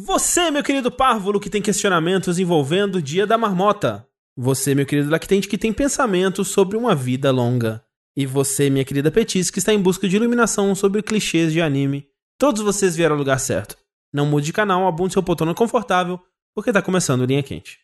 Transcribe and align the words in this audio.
Você, 0.00 0.48
meu 0.48 0.62
querido 0.62 0.92
párvulo, 0.92 1.40
que 1.40 1.50
tem 1.50 1.60
questionamentos 1.60 2.38
envolvendo 2.38 2.96
o 2.98 3.02
dia 3.02 3.26
da 3.26 3.36
marmota. 3.36 4.06
Você, 4.36 4.72
meu 4.72 4.86
querido 4.86 5.10
lactente, 5.10 5.48
que 5.48 5.58
tem 5.58 5.72
pensamentos 5.72 6.46
sobre 6.48 6.76
uma 6.76 6.94
vida 6.94 7.32
longa. 7.32 7.82
E 8.16 8.24
você, 8.24 8.70
minha 8.70 8.84
querida 8.84 9.10
Petis, 9.10 9.50
que 9.50 9.58
está 9.58 9.74
em 9.74 9.82
busca 9.82 10.08
de 10.08 10.14
iluminação 10.14 10.72
sobre 10.76 11.02
clichês 11.02 11.52
de 11.52 11.60
anime. 11.60 12.06
Todos 12.38 12.62
vocês 12.62 12.94
vieram 12.94 13.16
ao 13.16 13.18
lugar 13.18 13.40
certo. 13.40 13.76
Não 14.14 14.24
mude 14.24 14.46
de 14.46 14.52
canal, 14.52 14.86
abunde 14.86 15.14
seu 15.14 15.22
poltrona 15.22 15.52
confortável, 15.52 16.20
porque 16.54 16.72
tá 16.72 16.80
começando 16.80 17.24
Linha 17.24 17.42
Quente. 17.42 17.80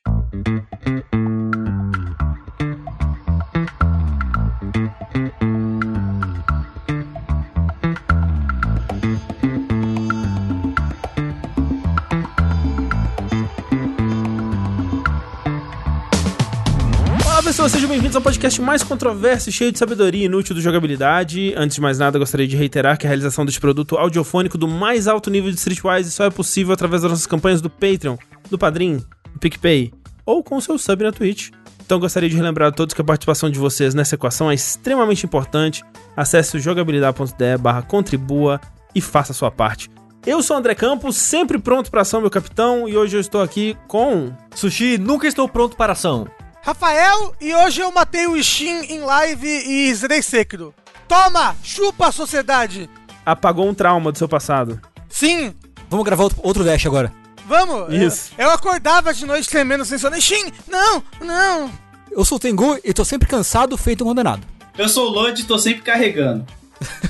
Pessoas, 17.65 17.73
sejam 17.73 17.89
bem-vindos 17.89 18.17
ao 18.17 18.21
podcast 18.21 18.61
mais 18.61 18.83
controverso 18.83 19.49
e 19.49 19.53
cheio 19.53 19.73
de 19.73 19.79
sabedoria 19.79 20.27
inútil 20.27 20.55
do 20.55 20.61
jogabilidade. 20.61 21.55
Antes 21.57 21.77
de 21.77 21.81
mais 21.81 21.99
nada, 21.99 22.19
gostaria 22.19 22.47
de 22.47 22.57
reiterar 22.57 22.99
que 22.99 23.07
a 23.07 23.09
realização 23.09 23.45
deste 23.45 23.61
produto 23.61 23.97
audiofônico 23.97 24.59
do 24.59 24.69
mais 24.69 25.09
alto 25.09 25.31
nível 25.31 25.51
de 25.51 25.57
Streetwise 25.57 26.11
só 26.11 26.25
é 26.25 26.31
possível 26.31 26.75
através 26.75 27.01
das 27.01 27.11
nossas 27.11 27.27
campanhas 27.27 27.63
do 27.63 27.71
Patreon, 27.71 28.17
do 28.51 28.59
Padrim, 28.59 28.99
do 29.33 29.39
PicPay 29.41 29.95
ou 30.27 30.43
com 30.43 30.57
o 30.57 30.61
seu 30.61 30.77
sub 30.77 31.05
na 31.05 31.13
Twitch. 31.13 31.51
Então 31.87 31.99
gostaria 31.99 32.29
de 32.29 32.37
relembrar 32.37 32.69
a 32.69 32.73
todos 32.73 32.93
que 32.93 33.01
a 33.01 33.05
participação 33.05 33.49
de 33.49 33.59
vocês 33.59 33.95
nessa 33.95 34.15
equação 34.15 34.51
é 34.51 34.55
extremamente 34.55 35.25
importante. 35.25 35.83
Acesse 36.15 36.59
o 36.59 36.61
jogabilidade.de 36.61 37.57
barra 37.59 37.81
contribua 37.81 38.61
e 38.95 39.01
faça 39.01 39.33
a 39.33 39.35
sua 39.35 39.51
parte. 39.51 39.89
Eu 40.27 40.43
sou 40.43 40.57
o 40.57 40.59
André 40.59 40.75
Campos, 40.75 41.17
sempre 41.17 41.59
pronto 41.59 41.91
para 41.91 42.03
ação, 42.03 42.21
meu 42.21 42.31
capitão, 42.31 42.87
e 42.89 42.97
hoje 42.97 43.17
eu 43.17 43.21
estou 43.21 43.41
aqui 43.41 43.77
com... 43.89 44.33
Sushi, 44.55 44.99
nunca 44.99 45.27
estou 45.27 45.49
pronto 45.49 45.77
para 45.77 45.93
ação. 45.93 46.27
Rafael, 46.65 47.35
e 47.43 47.55
hoje 47.55 47.83
eu 47.83 47.93
matei 47.93 48.27
o 48.27 48.43
Shin 48.43 48.87
em 48.89 49.01
live 49.01 49.47
e 49.47 49.95
zerei 49.95 50.23
Sekiro. 50.23 50.75
Toma, 51.07 51.55
chupa 51.63 52.07
a 52.09 52.13
sociedade. 52.13 52.89
Apagou 53.25 53.69
um 53.69 53.75
trauma 53.75 54.11
do 54.11 54.17
seu 54.17 54.27
passado. 54.27 54.81
Sim, 55.11 55.55
Vamos 55.91 56.07
gravar 56.07 56.25
outro, 56.25 56.41
outro 56.43 56.65
Dash 56.65 56.87
agora. 56.87 57.13
vamos. 57.47 57.93
Isso. 57.93 58.33
Eu, 58.39 58.47
eu 58.47 58.51
acordava 58.53 59.13
de 59.13 59.27
noite 59.27 59.47
tremendo 59.47 59.85
sem 59.85 59.99
sono. 59.99 60.19
Shin, 60.19 60.51
não, 60.67 61.03
não. 61.21 61.71
Eu 62.11 62.25
sou 62.25 62.37
o 62.37 62.41
Tengu 62.41 62.79
e 62.83 62.95
tô 62.95 63.05
sempre 63.05 63.29
cansado, 63.29 63.77
feito 63.77 64.03
um 64.03 64.07
condenado. 64.07 64.47
Eu 64.79 64.89
sou 64.89 65.09
o 65.09 65.11
Lodi 65.11 65.43
e 65.43 65.45
tô 65.45 65.59
sempre 65.59 65.83
carregando. 65.83 66.47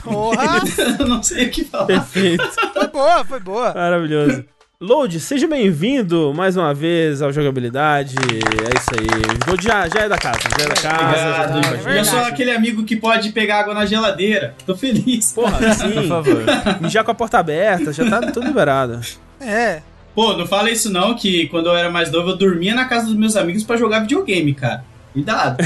Porra, 0.02 0.60
Eu 0.98 1.06
não 1.06 1.22
sei 1.22 1.46
o 1.46 1.50
que 1.52 1.64
falar. 1.64 1.86
Perfeito. 1.86 2.44
foi 2.72 2.88
boa, 2.88 3.24
foi 3.24 3.40
boa. 3.40 3.72
Maravilhoso. 3.72 4.44
Load, 4.84 5.18
seja 5.18 5.48
bem-vindo 5.48 6.34
mais 6.34 6.58
uma 6.58 6.74
vez 6.74 7.22
ao 7.22 7.32
Jogabilidade. 7.32 8.16
É 8.18 8.78
isso 8.78 8.90
aí. 8.92 9.48
Load 9.48 9.64
já, 9.64 9.88
já 9.88 10.00
é 10.00 10.08
da 10.10 10.18
casa, 10.18 10.40
já 10.58 10.62
é 10.62 10.68
da 10.68 10.74
casa. 10.74 11.16
já 11.16 11.48
tá 11.48 11.56
Obrigado. 11.56 11.86
a 11.88 11.94
é 11.94 12.00
eu 12.00 12.04
sou 12.04 12.18
aquele 12.18 12.50
amigo 12.50 12.84
que 12.84 12.94
pode 12.94 13.32
pegar 13.32 13.60
água 13.60 13.72
na 13.72 13.86
geladeira. 13.86 14.54
Tô 14.66 14.76
feliz. 14.76 15.32
Porra, 15.32 15.58
sim. 15.72 15.90
Por 15.90 16.06
favor. 16.06 16.42
Mijar 16.82 17.02
com 17.02 17.10
a 17.10 17.14
porta 17.14 17.38
aberta, 17.38 17.94
já 17.94 18.10
tá 18.10 18.30
tudo 18.30 18.46
liberado. 18.46 19.00
É. 19.40 19.80
Pô, 20.14 20.36
não 20.36 20.46
fala 20.46 20.70
isso 20.70 20.92
não, 20.92 21.14
que 21.14 21.48
quando 21.48 21.70
eu 21.70 21.74
era 21.74 21.88
mais 21.88 22.12
novo 22.12 22.32
eu 22.32 22.36
dormia 22.36 22.74
na 22.74 22.84
casa 22.84 23.06
dos 23.06 23.16
meus 23.16 23.36
amigos 23.36 23.64
pra 23.64 23.78
jogar 23.78 24.00
videogame, 24.00 24.52
cara. 24.52 24.84
Cuidado. 25.14 25.64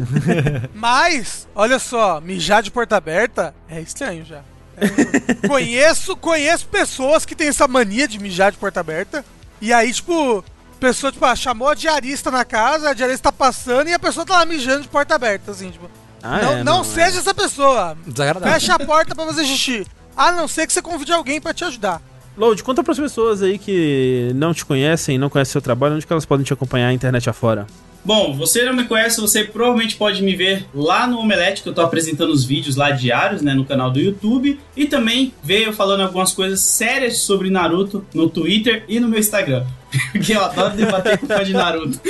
Mas, 0.72 1.46
olha 1.54 1.78
só, 1.78 2.18
mijar 2.18 2.62
de 2.62 2.70
porta 2.70 2.96
aberta 2.96 3.54
é 3.68 3.78
estranho 3.78 4.24
já. 4.24 4.40
É. 4.80 5.46
conheço, 5.48 6.16
conheço 6.16 6.66
pessoas 6.66 7.24
que 7.24 7.34
têm 7.34 7.48
essa 7.48 7.68
mania 7.68 8.08
de 8.08 8.18
mijar 8.18 8.52
de 8.52 8.58
porta 8.58 8.80
aberta. 8.80 9.24
E 9.60 9.72
aí, 9.72 9.92
tipo, 9.92 10.44
pessoa, 10.78 11.12
tipo, 11.12 11.24
ah, 11.24 11.34
chamou 11.34 11.68
a 11.68 11.74
diarista 11.74 12.30
na 12.30 12.44
casa, 12.44 12.90
a 12.90 12.94
diarista 12.94 13.30
tá 13.30 13.32
passando 13.32 13.88
e 13.88 13.92
a 13.92 13.98
pessoa 13.98 14.24
tá 14.24 14.38
lá 14.38 14.46
mijando 14.46 14.82
de 14.82 14.88
porta 14.88 15.14
aberta, 15.14 15.50
assim, 15.50 15.70
tipo. 15.70 15.90
Ah, 16.22 16.42
não, 16.42 16.52
é, 16.52 16.64
não 16.64 16.84
seja 16.84 17.18
essa 17.18 17.34
pessoa. 17.34 17.96
Desagradável. 18.06 18.52
Fecha 18.54 18.74
a 18.74 18.78
porta 18.78 19.14
pra 19.14 19.26
fazer 19.26 19.44
xixi. 19.44 19.86
A 20.16 20.32
não 20.32 20.48
ser 20.48 20.66
que 20.66 20.72
você 20.72 20.82
convide 20.82 21.12
alguém 21.12 21.40
pra 21.40 21.54
te 21.54 21.64
ajudar. 21.64 22.02
Load, 22.36 22.62
conta 22.62 22.84
pras 22.84 22.98
pessoas 22.98 23.42
aí 23.42 23.58
que 23.58 24.32
não 24.34 24.54
te 24.54 24.64
conhecem, 24.64 25.18
não 25.18 25.28
conhecem 25.28 25.52
seu 25.52 25.62
trabalho, 25.62 25.96
onde 25.96 26.06
que 26.06 26.12
elas 26.12 26.24
podem 26.24 26.44
te 26.44 26.52
acompanhar 26.52 26.88
a 26.88 26.92
internet 26.92 27.28
afora. 27.28 27.66
Bom, 28.08 28.32
você 28.32 28.64
não 28.64 28.72
me 28.72 28.84
conhece, 28.84 29.20
você 29.20 29.44
provavelmente 29.44 29.94
pode 29.94 30.22
me 30.22 30.34
ver 30.34 30.64
lá 30.74 31.06
no 31.06 31.18
Omelete, 31.18 31.62
que 31.62 31.68
eu 31.68 31.74
tô 31.74 31.82
apresentando 31.82 32.30
os 32.30 32.42
vídeos 32.42 32.74
lá 32.74 32.90
diários, 32.90 33.42
né, 33.42 33.52
no 33.52 33.66
canal 33.66 33.90
do 33.90 34.00
YouTube. 34.00 34.58
E 34.74 34.86
também 34.86 35.34
eu 35.46 35.74
falando 35.74 36.00
algumas 36.00 36.32
coisas 36.32 36.62
sérias 36.62 37.18
sobre 37.18 37.50
Naruto 37.50 38.02
no 38.14 38.30
Twitter 38.30 38.82
e 38.88 38.98
no 38.98 39.08
meu 39.08 39.20
Instagram. 39.20 39.66
Porque 40.10 40.32
eu 40.32 40.42
adoro 40.42 40.74
debater 40.74 41.18
com 41.18 41.26
fã 41.26 41.44
de 41.44 41.52
Naruto. 41.52 42.00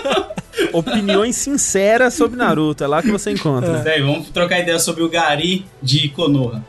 Opiniões 0.72 1.36
sinceras 1.36 2.14
sobre 2.14 2.38
Naruto, 2.38 2.82
é 2.82 2.86
lá 2.86 3.02
que 3.02 3.10
você 3.10 3.30
encontra. 3.30 3.80
Daí, 3.80 4.00
vamos 4.00 4.30
trocar 4.30 4.60
ideia 4.60 4.78
sobre 4.78 5.02
o 5.02 5.10
Gari 5.10 5.66
de 5.82 6.08
Konoha. 6.08 6.64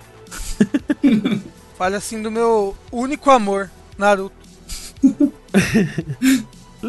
Fale 1.79 1.95
assim 1.95 2.21
do 2.21 2.29
meu 2.29 2.75
único 2.91 3.31
amor, 3.31 3.71
Naruto. 3.97 4.35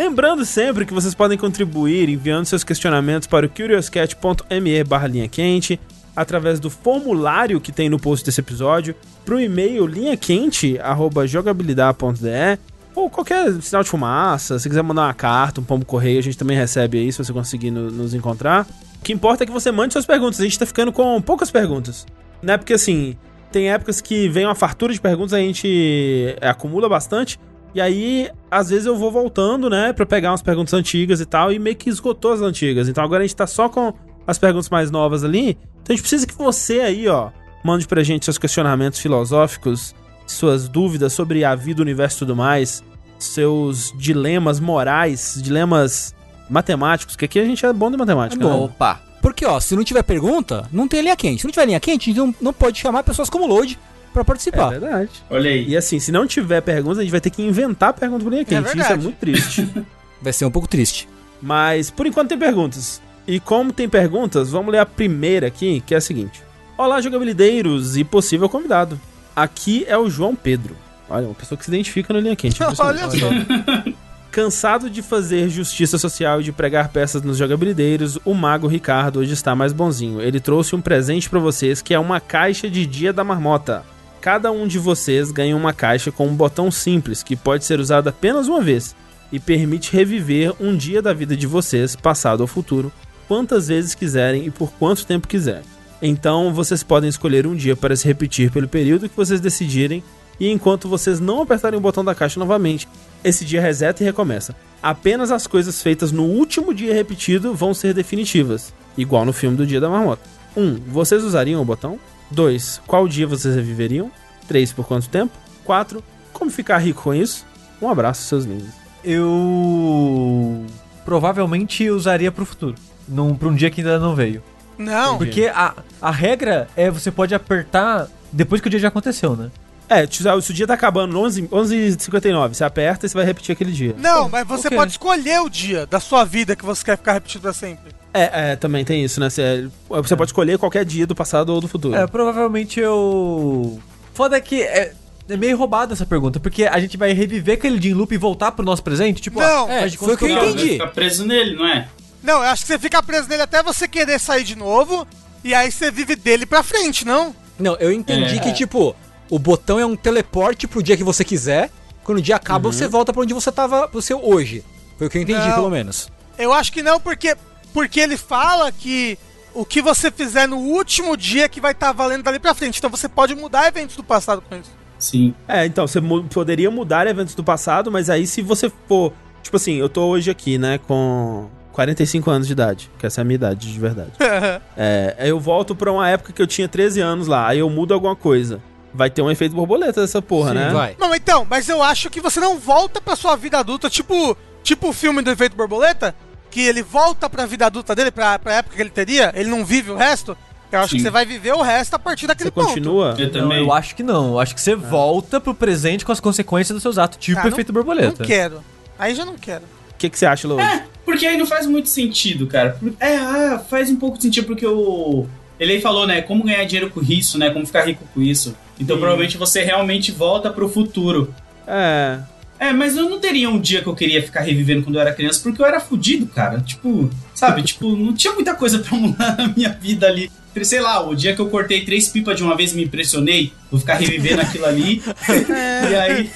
Lembrando 0.00 0.44
sempre 0.44 0.84
que 0.84 0.92
vocês 0.92 1.14
podem 1.14 1.38
contribuir 1.38 2.10
enviando 2.10 2.44
seus 2.44 2.62
questionamentos 2.62 3.26
para 3.26 3.46
o 3.46 3.48
curiouscat.me 3.48 4.84
barra 4.84 5.06
linha 5.06 5.26
quente, 5.26 5.80
através 6.14 6.60
do 6.60 6.68
formulário 6.68 7.58
que 7.58 7.72
tem 7.72 7.88
no 7.88 7.98
post 7.98 8.22
desse 8.26 8.38
episódio, 8.38 8.94
pro 9.24 9.40
e-mail 9.40 9.86
linhaquente 9.86 10.78
arroba 10.80 11.26
jogabilidade.de 11.26 12.58
ou 12.94 13.08
qualquer 13.08 13.50
sinal 13.62 13.82
de 13.82 13.88
fumaça, 13.88 14.58
se 14.58 14.68
quiser 14.68 14.82
mandar 14.82 15.04
uma 15.06 15.14
carta, 15.14 15.62
um 15.62 15.64
pombo 15.64 15.86
correio, 15.86 16.18
a 16.18 16.22
gente 16.22 16.36
também 16.36 16.58
recebe 16.58 16.98
aí 16.98 17.10
se 17.10 17.16
você 17.16 17.32
conseguir 17.32 17.70
no- 17.70 17.90
nos 17.90 18.12
encontrar. 18.12 18.66
O 19.00 19.02
que 19.02 19.14
importa 19.14 19.44
é 19.44 19.46
que 19.46 19.52
você 19.52 19.72
mande 19.72 19.94
suas 19.94 20.04
perguntas, 20.04 20.38
a 20.38 20.44
gente 20.44 20.58
tá 20.58 20.66
ficando 20.66 20.92
com 20.92 21.22
poucas 21.22 21.50
perguntas. 21.50 22.04
Né? 22.42 22.58
Porque 22.58 22.74
assim, 22.74 23.16
tem 23.50 23.70
épocas 23.70 24.02
que 24.02 24.28
vem 24.28 24.44
uma 24.44 24.54
fartura 24.54 24.92
de 24.92 25.00
perguntas, 25.00 25.32
a 25.32 25.38
gente 25.38 26.36
é, 26.38 26.50
acumula 26.50 26.86
bastante. 26.86 27.40
E 27.76 27.81
aí, 27.82 28.31
às 28.50 28.70
vezes 28.70 28.87
eu 28.87 28.97
vou 28.97 29.12
voltando, 29.12 29.69
né, 29.69 29.92
pra 29.92 30.06
pegar 30.06 30.31
umas 30.31 30.41
perguntas 30.41 30.72
antigas 30.72 31.20
e 31.20 31.26
tal, 31.26 31.53
e 31.53 31.59
meio 31.59 31.76
que 31.76 31.91
esgotou 31.91 32.32
as 32.32 32.41
antigas. 32.41 32.88
Então 32.88 33.04
agora 33.04 33.22
a 33.22 33.26
gente 33.26 33.37
tá 33.37 33.47
só 33.47 33.69
com 33.69 33.92
as 34.26 34.38
perguntas 34.38 34.70
mais 34.70 34.91
novas 34.91 35.22
ali. 35.22 35.59
Então 35.82 35.91
a 35.91 35.92
gente 35.92 36.00
precisa 36.00 36.26
que 36.26 36.32
você 36.32 36.81
aí, 36.81 37.06
ó, 37.06 37.28
mande 37.62 37.86
pra 37.86 38.03
gente 38.03 38.25
seus 38.25 38.38
questionamentos 38.38 38.98
filosóficos, 38.98 39.94
suas 40.26 40.70
dúvidas 40.70 41.12
sobre 41.12 41.44
a 41.44 41.54
vida, 41.54 41.82
o 41.82 41.84
universo 41.84 42.16
e 42.16 42.19
tudo 42.20 42.34
mais, 42.34 42.82
seus 43.19 43.92
dilemas 43.98 44.59
morais, 44.59 45.38
dilemas 45.42 46.15
matemáticos, 46.48 47.15
que 47.15 47.26
aqui 47.26 47.38
a 47.38 47.44
gente 47.44 47.66
é 47.66 47.70
bom 47.75 47.91
de 47.91 47.98
matemática. 47.98 48.42
né? 48.42 48.54
Opa. 48.54 49.03
Porque, 49.20 49.44
ó, 49.44 49.60
se 49.60 49.76
não 49.76 49.84
tiver 49.84 50.03
pergunta, 50.03 50.66
não 50.72 50.88
tem 50.88 51.03
linha 51.03 51.15
quente. 51.15 51.42
Se 51.42 51.47
não 51.47 51.53
tiver 51.53 51.66
linha 51.66 51.81
quente, 51.81 52.09
a 52.10 52.15
gente 52.15 52.19
não, 52.25 52.34
não 52.41 52.53
pode 52.54 52.78
chamar 52.78 53.03
pessoas 53.03 53.28
como 53.28 53.47
Load 53.47 53.78
pra 54.16 54.22
É 54.22 54.25
participar. 54.25 54.71
verdade. 54.71 55.10
Olha 55.28 55.50
aí. 55.50 55.69
E 55.69 55.77
assim, 55.77 55.99
se 55.99 56.10
não 56.10 56.27
tiver 56.27 56.60
perguntas, 56.62 56.99
a 56.99 57.03
gente 57.03 57.10
vai 57.10 57.21
ter 57.21 57.31
que 57.31 57.43
inventar 57.43 57.93
pergunta 57.93 58.22
pro 58.25 58.31
linha 58.32 58.44
quente. 58.44 58.69
Isso 58.78 58.93
é 58.93 58.97
muito 58.97 59.19
triste. 59.19 59.69
Vai 60.22 60.32
ser 60.32 60.47
um 60.47 60.50
pouco 60.50 60.66
triste. 60.66 61.06
Mas 61.43 61.91
por 61.91 62.06
enquanto 62.06 62.28
tem 62.31 62.38
perguntas. 62.38 63.03
E 63.27 63.38
como 63.38 63.72
tem 63.72 63.87
perguntas, 63.88 64.50
vamos 64.50 64.72
ler 64.72 64.78
a 64.78 64.87
primeira 64.87 65.47
aqui, 65.49 65.82
que 65.87 65.93
é 65.94 65.99
a 65.99 66.00
seguinte: 66.00 66.43
Olá, 66.78 67.00
jogabilideiros 67.00 67.97
e 67.99 68.04
possível 68.04 68.49
convidado. 68.49 68.99
Aqui 69.34 69.84
é 69.87 69.99
o 69.99 70.09
João 70.09 70.34
Pedro. 70.34 70.75
Olha, 71.10 71.27
uma 71.27 71.34
pessoa 71.34 71.59
que 71.59 71.65
se 71.65 71.71
identifica 71.71 72.12
no 72.15 72.21
linha 72.21 72.34
quente. 72.34 72.59
Olha 72.65 72.75
só. 73.10 73.28
Cansado 74.33 74.91
de 74.91 75.00
fazer 75.03 75.48
justiça 75.48 75.97
social 75.98 76.41
e 76.41 76.44
de 76.44 76.53
pregar 76.53 76.88
peças 76.88 77.22
nos 77.22 77.38
jogabilideiros, 77.38 78.19
o 78.25 78.34
mago 78.34 78.66
Ricardo 78.66 79.21
hoje 79.21 79.33
está 79.33 79.54
mais 79.54 79.72
bonzinho. 79.72 80.21
Ele 80.21 80.41
trouxe 80.41 80.75
um 80.77 80.81
presente 80.81 81.28
pra 81.31 81.38
vocês 81.41 81.81
que 81.81 81.94
é 81.94 81.98
uma 81.98 82.21
caixa 82.21 82.69
de 82.69 82.84
Dia 82.87 83.12
da 83.15 83.25
Marmota. 83.25 83.83
Cada 84.26 84.50
um 84.50 84.66
de 84.66 84.76
vocês 84.76 85.31
ganha 85.31 85.56
uma 85.56 85.72
caixa 85.72 86.10
com 86.10 86.26
um 86.26 86.34
botão 86.34 86.69
simples 86.69 87.22
que 87.22 87.37
pode 87.37 87.64
ser 87.64 87.78
usado 87.78 88.09
apenas 88.09 88.48
uma 88.48 88.60
vez 88.60 88.92
e 89.30 89.39
permite 89.39 89.92
reviver 89.92 90.53
um 90.59 90.77
dia 90.77 91.00
da 91.00 91.12
vida 91.12 91.36
de 91.36 91.47
vocês, 91.47 91.95
passado 91.95 92.41
ou 92.41 92.48
futuro, 92.48 92.91
quantas 93.28 93.68
vezes 93.68 93.95
quiserem 93.95 94.45
e 94.45 94.50
por 94.50 94.72
quanto 94.72 95.06
tempo 95.06 95.28
quiserem. 95.28 95.62
Então 96.03 96.53
vocês 96.53 96.83
podem 96.83 97.09
escolher 97.09 97.47
um 97.47 97.54
dia 97.54 97.77
para 97.77 97.95
se 97.95 98.04
repetir 98.04 98.50
pelo 98.50 98.66
período 98.66 99.09
que 99.09 99.16
vocês 99.16 99.41
decidirem 99.41 100.03
e 100.41 100.50
enquanto 100.50 100.89
vocês 100.89 101.21
não 101.21 101.42
apertarem 101.42 101.78
o 101.78 101.83
botão 101.83 102.04
da 102.04 102.12
caixa 102.12 102.41
novamente, 102.41 102.89
esse 103.22 103.45
dia 103.45 103.60
reseta 103.60 104.03
e 104.03 104.06
recomeça. 104.06 104.56
Apenas 104.83 105.30
as 105.30 105.47
coisas 105.47 105.80
feitas 105.80 106.10
no 106.10 106.24
último 106.24 106.74
dia 106.74 106.92
repetido 106.92 107.54
vão 107.54 107.72
ser 107.72 107.95
definitivas, 107.95 108.74
igual 108.98 109.24
no 109.24 109.33
filme 109.33 109.56
do 109.56 109.65
Dia 109.65 109.80
da 109.80 109.89
Marmota. 109.89 110.22
1. 110.56 110.60
Um, 110.60 110.80
vocês 110.89 111.22
usariam 111.22 111.62
o 111.62 111.65
botão? 111.65 111.97
2. 112.30 112.83
Qual 112.86 113.06
dia 113.06 113.27
vocês 113.27 113.54
reviveriam? 113.54 114.10
3. 114.47 114.72
Por 114.72 114.87
quanto 114.87 115.09
tempo? 115.09 115.33
4. 115.65 116.03
Como 116.33 116.51
ficar 116.51 116.78
rico 116.78 117.03
com 117.03 117.15
isso? 117.15 117.45
Um 117.81 117.89
abraço, 117.91 118.22
seus 118.22 118.45
lindos. 118.45 118.69
eu 119.04 120.65
provavelmente 121.04 121.89
usaria 121.91 122.33
pro 122.33 122.45
futuro. 122.45 122.75
Num, 123.09 123.34
pra 123.34 123.48
um 123.48 123.54
dia 123.54 123.71
que 123.71 123.81
ainda 123.81 123.98
não 123.98 124.15
veio. 124.15 124.43
Não, 124.77 125.16
Porque 125.16 125.51
a, 125.54 125.75
a 126.03 126.10
regra 126.10 126.69
é 126.77 126.91
você 126.91 127.10
pode 127.10 127.34
apertar 127.34 128.09
depois 128.33 128.60
que 128.60 128.66
o 128.66 128.71
dia 128.71 128.81
já 128.81 128.89
aconteceu, 128.89 129.34
né? 129.37 129.51
É, 129.89 130.04
se 130.07 130.51
o 130.51 130.53
dia 130.53 130.66
tá 130.66 130.75
acabando 130.75 131.19
11 131.19 131.43
11h59, 131.43 132.48
você 132.48 132.65
aperta 132.65 133.07
e 133.07 133.09
você 133.09 133.15
vai 133.16 133.25
repetir 133.25 133.53
aquele 133.53 133.71
dia. 133.71 133.95
Não, 133.97 134.28
mas 134.28 134.47
você 134.47 134.69
pode 134.69 134.91
escolher 134.91 135.41
o 135.41 135.48
dia 135.48 135.87
da 135.87 136.01
sua 136.01 136.25
vida 136.25 136.57
que 136.57 136.65
você 136.65 136.84
quer 136.84 136.97
ficar 136.97 137.13
repetindo 137.13 137.43
pra 137.43 137.53
sempre. 137.53 137.95
É, 138.13 138.53
é, 138.53 138.57
também 138.57 138.84
tem 138.84 139.04
isso, 139.04 139.21
né? 139.21 139.31
Você, 139.31 139.69
você 139.89 140.16
pode 140.16 140.31
escolher 140.31 140.59
qualquer 140.59 140.84
dia 140.84 141.07
do 141.07 141.15
passado 141.15 141.51
ou 141.51 141.60
do 141.60 141.69
futuro. 141.69 141.95
É, 141.95 142.07
provavelmente 142.07 142.81
eu. 142.81 143.78
Foda 144.16 144.41
que 144.41 144.63
é, 144.63 144.95
é 145.28 145.36
meio 145.36 145.57
roubada 145.59 145.92
essa 145.92 146.07
pergunta, 146.07 146.41
porque 146.41 146.65
a 146.65 146.80
gente 146.80 146.97
vai 146.97 147.13
reviver 147.13 147.54
aquele 147.59 147.86
em 147.89 147.92
loop 147.92 148.15
e 148.15 148.18
voltar 148.18 148.51
pro 148.53 148.65
nosso 148.65 148.83
presente? 148.83 149.21
Tipo, 149.21 149.41
Não. 149.41 149.66
ah, 149.68 149.72
É, 149.74 149.80
faz 149.80 149.92
de 149.92 149.98
foi 149.98 150.09
conta 150.09 150.24
o 150.24 150.27
que 150.27 150.33
eu 150.33 150.36
Não, 150.36 150.45
entendi. 150.48 150.65
vai 150.65 150.72
ficar 150.72 150.86
preso 150.89 151.27
nele, 151.27 151.54
não 151.54 151.66
é? 151.68 151.86
Não, 152.22 152.34
eu 152.42 152.48
acho 152.48 152.63
que 152.63 152.68
você 152.68 152.78
fica 152.78 153.03
preso 153.03 153.28
nele 153.28 153.42
até 153.42 153.63
você 153.63 153.86
querer 153.86 154.18
sair 154.18 154.42
de 154.42 154.57
novo. 154.57 155.07
E 155.45 155.54
aí 155.54 155.71
você 155.71 155.91
vive 155.91 156.16
dele 156.16 156.47
pra 156.47 156.63
frente, 156.63 157.04
não? 157.04 157.36
Não, 157.59 157.77
eu 157.77 157.92
entendi 157.92 158.36
É. 158.36 158.41
que, 158.41 158.53
tipo, 158.54 158.97
o 159.30 159.39
botão 159.39 159.78
é 159.78 159.84
um 159.86 159.95
teleporte 159.95 160.66
pro 160.66 160.83
dia 160.83 160.97
que 160.97 161.04
você 161.04 161.22
quiser. 161.24 161.71
Quando 162.03 162.19
o 162.19 162.22
dia 162.22 162.36
acaba, 162.36 162.72
você 162.72 162.89
volta 162.89 163.12
pra 163.12 163.22
onde 163.22 163.34
você 163.34 163.53
tava, 163.53 163.86
você 163.92 164.15
hoje. 164.15 164.65
Foi 164.97 165.07
o 165.07 165.10
que 165.10 165.19
eu 165.19 165.22
entendi, 165.22 165.47
Não. 165.47 165.54
pelo 165.54 165.71
menos. 165.71 166.09
Eu 166.39 166.53
acho 166.53 166.72
que 166.72 166.83
não, 166.83 166.98
porque, 166.98 167.36
porque 167.74 168.01
ele 168.01 168.16
fala 168.16 168.72
que 168.72 169.19
o 169.60 169.64
que 169.64 169.80
você 169.82 170.10
fizer 170.10 170.47
no 170.47 170.56
último 170.58 171.16
dia 171.16 171.48
que 171.48 171.60
vai 171.60 171.72
estar 171.72 171.92
valendo 171.92 172.22
dali 172.24 172.38
pra 172.38 172.54
frente. 172.54 172.78
Então 172.78 172.91
você 172.91 173.08
pode 173.08 173.34
mudar 173.34 173.66
eventos 173.68 173.97
do 173.97 174.04
passado 174.04 174.42
com 174.42 174.56
isso. 174.56 174.70
Sim. 174.98 175.34
É, 175.47 175.66
então, 175.66 175.86
você 175.86 176.00
mu- 176.00 176.24
poderia 176.24 176.70
mudar 176.70 177.06
eventos 177.06 177.34
do 177.34 177.44
passado, 177.44 177.91
mas 177.91 178.08
aí 178.10 178.26
se 178.26 178.41
você 178.42 178.70
for. 178.88 179.12
Tipo 179.42 179.56
assim, 179.56 179.74
eu 179.74 179.88
tô 179.88 180.04
hoje 180.06 180.30
aqui, 180.30 180.58
né, 180.58 180.78
com 180.78 181.48
45 181.72 182.30
anos 182.30 182.47
de 182.47 182.53
idade, 182.53 182.91
que 182.98 183.06
essa 183.06 183.20
é 183.20 183.22
a 183.22 183.24
minha 183.24 183.34
idade 183.36 183.70
de 183.72 183.78
verdade. 183.78 184.12
É, 184.76 185.14
aí 185.18 185.28
eu 185.28 185.38
volto 185.41 185.74
pra 185.74 185.91
uma 185.92 186.09
época 186.09 186.32
que 186.32 186.41
eu 186.42 186.47
tinha 186.47 186.68
13 186.68 187.00
anos 187.00 187.26
lá, 187.28 187.47
aí 187.48 187.59
eu 187.60 187.70
mudo 187.70 187.94
alguma 187.94 188.16
coisa. 188.16 188.60
Vai 188.92 189.10
ter 189.10 189.20
um 189.22 189.30
efeito 189.30 189.54
borboleta 189.54 190.00
dessa 190.00 190.20
porra, 190.22 190.50
Sim, 190.50 190.54
né? 190.56 190.70
Vai. 190.70 190.97
Não, 190.98 191.14
então, 191.14 191.47
mas 191.48 191.68
eu 191.68 191.82
acho 191.82 192.09
que 192.10 192.20
você 192.20 192.41
não 192.41 192.59
volta 192.59 193.00
pra 193.00 193.14
sua 193.16 193.36
vida 193.36 193.59
adulta, 193.59 193.88
tipo, 193.91 194.36
tipo 194.62 194.88
o 194.88 194.92
filme 194.92 195.20
do 195.22 195.30
efeito 195.30 195.54
borboleta, 195.56 196.14
que 196.56 196.62
ele 196.66 196.82
volta 196.82 197.28
pra 197.28 197.44
vida 197.44 197.66
adulta 197.66 197.94
dele, 197.94 198.10
pra, 198.10 198.38
pra 198.38 198.54
época 198.54 198.76
que 198.76 198.80
ele 198.80 198.88
teria, 198.88 199.30
ele 199.36 199.50
não 199.50 199.62
vive 199.62 199.91
o 199.91 199.94
resto. 199.97 200.34
Eu 200.72 200.80
acho 200.80 200.92
Sim. 200.92 200.97
que 200.97 201.03
você 201.03 201.10
vai 201.10 201.26
viver 201.26 201.53
o 201.53 201.60
resto 201.60 201.92
a 201.92 201.98
partir 201.98 202.26
daquele 202.26 202.48
Você 202.48 202.50
ponto. 202.54 202.68
continua? 202.68 203.14
Eu 203.18 203.26
Não, 203.26 203.32
também. 203.32 203.58
eu 203.58 203.70
acho 203.74 203.94
que 203.94 204.03
não. 204.03 204.28
Eu 204.30 204.41
acho 204.41 204.54
que 204.54 204.60
você 204.62 204.74
volta 204.74 205.38
pro 205.38 205.54
presente 205.54 206.03
com 206.03 206.12
as 206.12 206.18
consequências 206.18 206.74
dos 206.74 206.80
seus 206.80 206.97
atos, 206.97 207.18
tipo 207.18 207.38
Ah, 207.38 207.42
não- 207.44 207.50
efeito 207.50 207.74
borboleta. 207.74 208.16
Não 208.20 208.26
quero. 208.26 208.64
Aí 208.98 209.14
já 209.14 209.26
não 209.26 209.34
quero. 209.36 209.64
O 209.64 209.98
que, 209.98 210.08
que 210.08 210.18
você 210.18 210.24
acha, 210.24 210.48
Lourdes? 210.48 210.66
É, 210.66 210.84
porque 211.04 211.26
aí 211.26 211.36
não 211.36 211.47
faz 211.47 211.66
muito 211.66 211.91
sentido, 211.91 212.47
cara. 212.47 212.78
É, 212.98 213.16
ah, 213.18 213.62
faz 213.68 213.91
um 213.91 213.97
pouco 213.97 214.16
de 214.16 214.22
sentido 214.22 214.47
porque 214.47 214.66
o. 214.66 215.26
Ele 215.60 215.74
aí 215.74 215.80
falou, 215.82 216.06
né? 216.06 216.22
Como 216.22 216.42
ganhar 216.42 216.64
dinheiro 216.64 216.88
com 216.91 217.02
isso, 217.02 217.36
né? 217.38 217.50
Como 217.50 217.66
ficar 217.66 217.84
rico 217.86 218.02
com 218.14 218.22
isso. 218.22 218.56
Então 218.80 218.97
provavelmente 218.97 219.36
você 219.36 219.62
realmente 219.62 220.10
volta 220.10 220.48
pro 220.50 220.70
futuro. 220.70 221.34
É. 221.66 222.18
É, 222.58 222.72
mas 222.72 222.97
eu 222.97 223.08
não 223.08 223.20
teria 223.20 223.50
um 223.50 223.60
dia 223.60 223.82
que 223.82 223.86
eu 223.86 223.94
queria 223.94 224.22
ficar 224.22 224.41
revivendo 224.41 224.82
quando 224.82 224.97
eu 224.97 225.00
era 225.00 225.12
criança, 225.12 225.41
porque 225.42 225.60
eu 225.60 225.66
era 225.66 225.80
fudido, 225.80 226.26
cara. 226.26 226.60
Tipo, 226.60 227.10
sabe? 227.34 227.62
tipo, 227.64 227.94
não 227.97 228.14
tinha 228.14 228.32
muita 228.32 228.54
coisa 228.54 228.78
pra 228.78 228.97
mudar 228.97 229.36
na 229.36 229.48
minha 229.48 229.70
vida 229.70 230.06
ali. 230.06 230.30
Sei 230.62 230.80
lá, 230.80 231.06
o 231.06 231.14
dia 231.14 231.34
que 231.34 231.41
eu 231.41 231.50
cortei 231.50 231.84
três 231.84 232.08
pipas 232.08 232.34
de 232.36 232.42
uma 232.42 232.56
vez 232.56 232.72
e 232.72 232.76
me 232.76 232.84
impressionei, 232.84 233.53
vou 233.70 233.78
ficar 233.78 233.97
revivendo 233.97 234.41
aquilo 234.41 234.64
ali. 234.64 235.03
e 235.28 235.94
aí, 235.94 236.30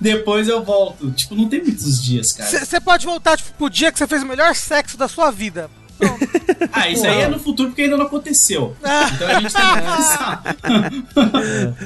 depois 0.00 0.48
eu 0.48 0.64
volto. 0.64 1.10
Tipo, 1.10 1.34
não 1.34 1.48
tem 1.48 1.62
muitos 1.62 2.02
dias, 2.02 2.32
cara. 2.32 2.48
Você 2.48 2.80
pode 2.80 3.04
voltar 3.04 3.36
tipo, 3.36 3.52
pro 3.52 3.68
dia 3.68 3.92
que 3.92 3.98
você 3.98 4.06
fez 4.06 4.22
o 4.22 4.26
melhor 4.26 4.54
sexo 4.54 4.96
da 4.96 5.06
sua 5.06 5.30
vida. 5.30 5.70
Pronto. 5.98 6.28
Ah, 6.72 6.88
isso 6.88 7.06
aí 7.06 7.22
é 7.22 7.28
no 7.28 7.38
futuro 7.38 7.70
porque 7.70 7.82
ainda 7.82 7.96
não 7.96 8.06
aconteceu. 8.06 8.76
Então 8.80 9.28
a 9.28 9.40
gente 9.40 9.52
tem 9.52 9.62
que 9.62 9.96
pensar. 9.96 10.42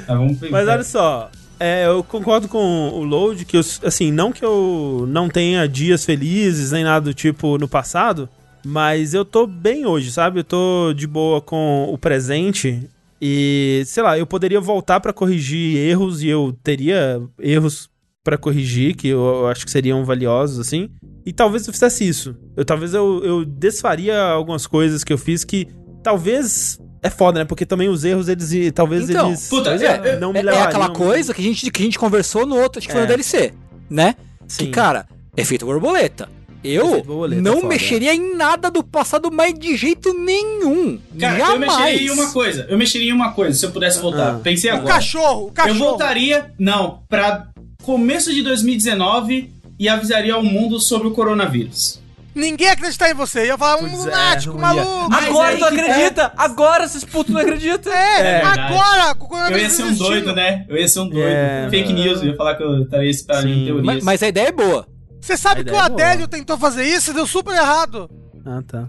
Tá, 0.07 0.15
vamos 0.15 0.39
Mas 0.51 0.69
olha 0.69 0.85
só, 0.85 1.31
é, 1.63 1.87
eu 1.87 2.03
concordo 2.03 2.49
com 2.49 2.91
o 2.91 3.05
Load 3.05 3.45
que, 3.45 3.57
eu, 3.57 3.61
assim, 3.85 4.11
não 4.11 4.33
que 4.33 4.45
eu 4.45 5.07
não 5.09 5.29
tenha 5.29 5.69
dias 5.69 6.05
felizes 6.05 6.73
nem 6.73 6.85
nada 6.85 7.05
do 7.05 7.15
tipo 7.15 7.57
no 7.59 7.69
passado, 7.69 8.29
mas 8.65 9.15
eu 9.15 9.25
tô 9.25 9.47
bem 9.47 9.87
hoje, 9.87 10.11
sabe? 10.11 10.41
Eu 10.41 10.45
tô 10.45 10.93
de 10.93 11.07
boa 11.07 11.41
com 11.41 11.89
o 11.89 11.97
presente 11.97 12.89
e, 13.21 13.83
sei 13.87 14.03
lá, 14.03 14.19
eu 14.19 14.27
poderia 14.27 14.61
voltar 14.61 14.99
pra 14.99 15.13
corrigir 15.13 15.77
erros 15.77 16.23
e 16.23 16.29
eu 16.29 16.57
teria 16.63 17.23
erros 17.39 17.89
pra 18.25 18.37
corrigir 18.37 18.97
que 18.97 19.09
eu, 19.09 19.21
eu 19.21 19.47
acho 19.47 19.65
que 19.65 19.71
seriam 19.71 20.05
valiosos, 20.05 20.59
assim. 20.59 20.89
E 21.25 21.33
talvez 21.33 21.67
eu 21.67 21.73
fizesse 21.73 22.07
isso. 22.07 22.37
Eu 22.57 22.65
talvez 22.65 22.95
eu, 22.95 23.23
eu 23.25 23.45
desfaria 23.45 24.21
algumas 24.21 24.67
coisas 24.67 25.05
que 25.05 25.13
eu 25.13 25.19
fiz 25.19 25.45
que 25.45 25.69
talvez 26.03 26.81
é 27.03 27.11
foda, 27.11 27.41
né? 27.41 27.45
Porque 27.45 27.67
também 27.67 27.89
os 27.89 28.05
erros 28.05 28.29
eles 28.29 28.53
e 28.53 28.71
talvez 28.71 29.09
Então, 29.11 29.29
eles 29.29 29.49
puta, 29.49 29.71
é, 29.71 30.19
não 30.19 30.33
me 30.33 30.39
É, 30.41 30.43
é 30.45 30.63
aquela 30.63 30.91
coisa 30.91 31.35
que 31.35 31.41
a, 31.41 31.45
gente, 31.45 31.71
que 31.71 31.83
a 31.83 31.85
gente 31.85 31.99
conversou 31.99 32.47
no 32.47 32.57
outro, 32.57 32.79
acho 32.79 32.87
que 32.87 32.93
foi 32.93 33.01
É. 33.03 33.05
no 33.05 33.09
DLC, 33.09 33.53
né? 33.91 34.15
Sim. 34.47 34.67
Que, 34.67 34.71
cara, 34.71 35.07
efeito 35.37 35.67
borboleta. 35.67 36.29
Eu 36.65 37.03
não 37.43 37.57
foda, 37.57 37.67
mexeria 37.69 38.15
em 38.15 38.37
nada 38.37 38.71
do 38.71 38.85
passado, 38.85 39.31
mas 39.33 39.53
de 39.59 39.77
jeito 39.77 40.15
nenhum. 40.15 40.97
Cara, 41.19 41.37
Jamais. 41.37 41.73
eu 41.73 41.79
mexeria 41.79 42.07
em 42.07 42.11
uma 42.11 42.31
coisa. 42.33 42.67
Eu 42.69 42.79
mexeria 42.79 43.11
em 43.11 43.13
uma 43.13 43.33
coisa, 43.33 43.59
se 43.59 43.67
eu 43.67 43.73
pudesse 43.73 43.99
voltar. 44.01 44.37
Ah. 44.37 44.41
Pensei 44.41 44.71
O 44.71 44.75
agora. 44.77 44.95
cachorro, 44.95 45.47
o 45.47 45.49
Eu 45.49 45.53
cachorro. 45.53 45.79
voltaria, 45.81 46.53
não, 46.57 47.01
pra 47.09 47.49
começo 47.83 48.33
de 48.33 48.43
2019 48.43 49.51
e 49.77 49.89
avisaria 49.89 50.35
ao 50.35 50.45
mundo 50.45 50.79
sobre 50.79 51.09
o 51.09 51.11
coronavírus. 51.11 52.01
Ninguém 52.35 52.69
acreditar 52.69 53.11
em 53.11 53.15
você. 53.15 53.47
Ia 53.47 53.59
falar 53.59 53.77
um 53.77 53.81
Pois 53.81 53.93
é, 53.93 53.97
lunático, 53.97 54.55
ia. 54.55 54.61
maluco. 54.61 55.11
Mas 55.11 55.25
Agora 55.29 55.49
aí 55.49 55.59
tu 55.59 55.65
acredita! 55.67 56.33
Agora 56.37 56.85
esses 56.85 57.05
putos 57.05 57.35
não 57.35 57.41
acreditam! 57.41 57.93
É, 57.93 58.21
É 58.41 58.43
agora, 58.43 59.51
Eu 59.51 59.59
ia 59.59 59.69
ser 59.71 59.83
um 59.83 59.87
existindo. 59.87 60.09
doido, 60.11 60.35
né? 60.35 60.65
Eu 60.69 60.77
ia 60.77 60.89
ser 60.89 61.01
um 61.01 61.09
doido. 61.09 61.27
É. 61.29 61.69
Fake 61.71 61.93
news, 61.93 62.23
eu 62.23 62.29
ia 62.31 62.37
falar 62.37 62.55
que 62.57 62.63
eu 62.63 62.83
estaria 62.83 63.11
espalhando 63.11 63.65
teorias. 63.65 63.85
Mas, 63.85 64.05
mas 64.05 64.23
a 64.23 64.29
ideia 64.29 64.49
é 64.49 64.53
boa. 64.53 64.87
Você 65.21 65.37
sabe 65.37 65.61
A 65.61 65.65
que 65.65 65.71
o 65.71 65.75
é. 65.77 65.79
Adélio 65.81 66.27
tentou 66.27 66.57
fazer 66.59 66.85
isso 66.85 67.11
e 67.11 67.15
deu 67.15 67.27
super 67.27 67.55
errado. 67.55 68.11
Ah, 68.45 68.61
tá. 68.67 68.89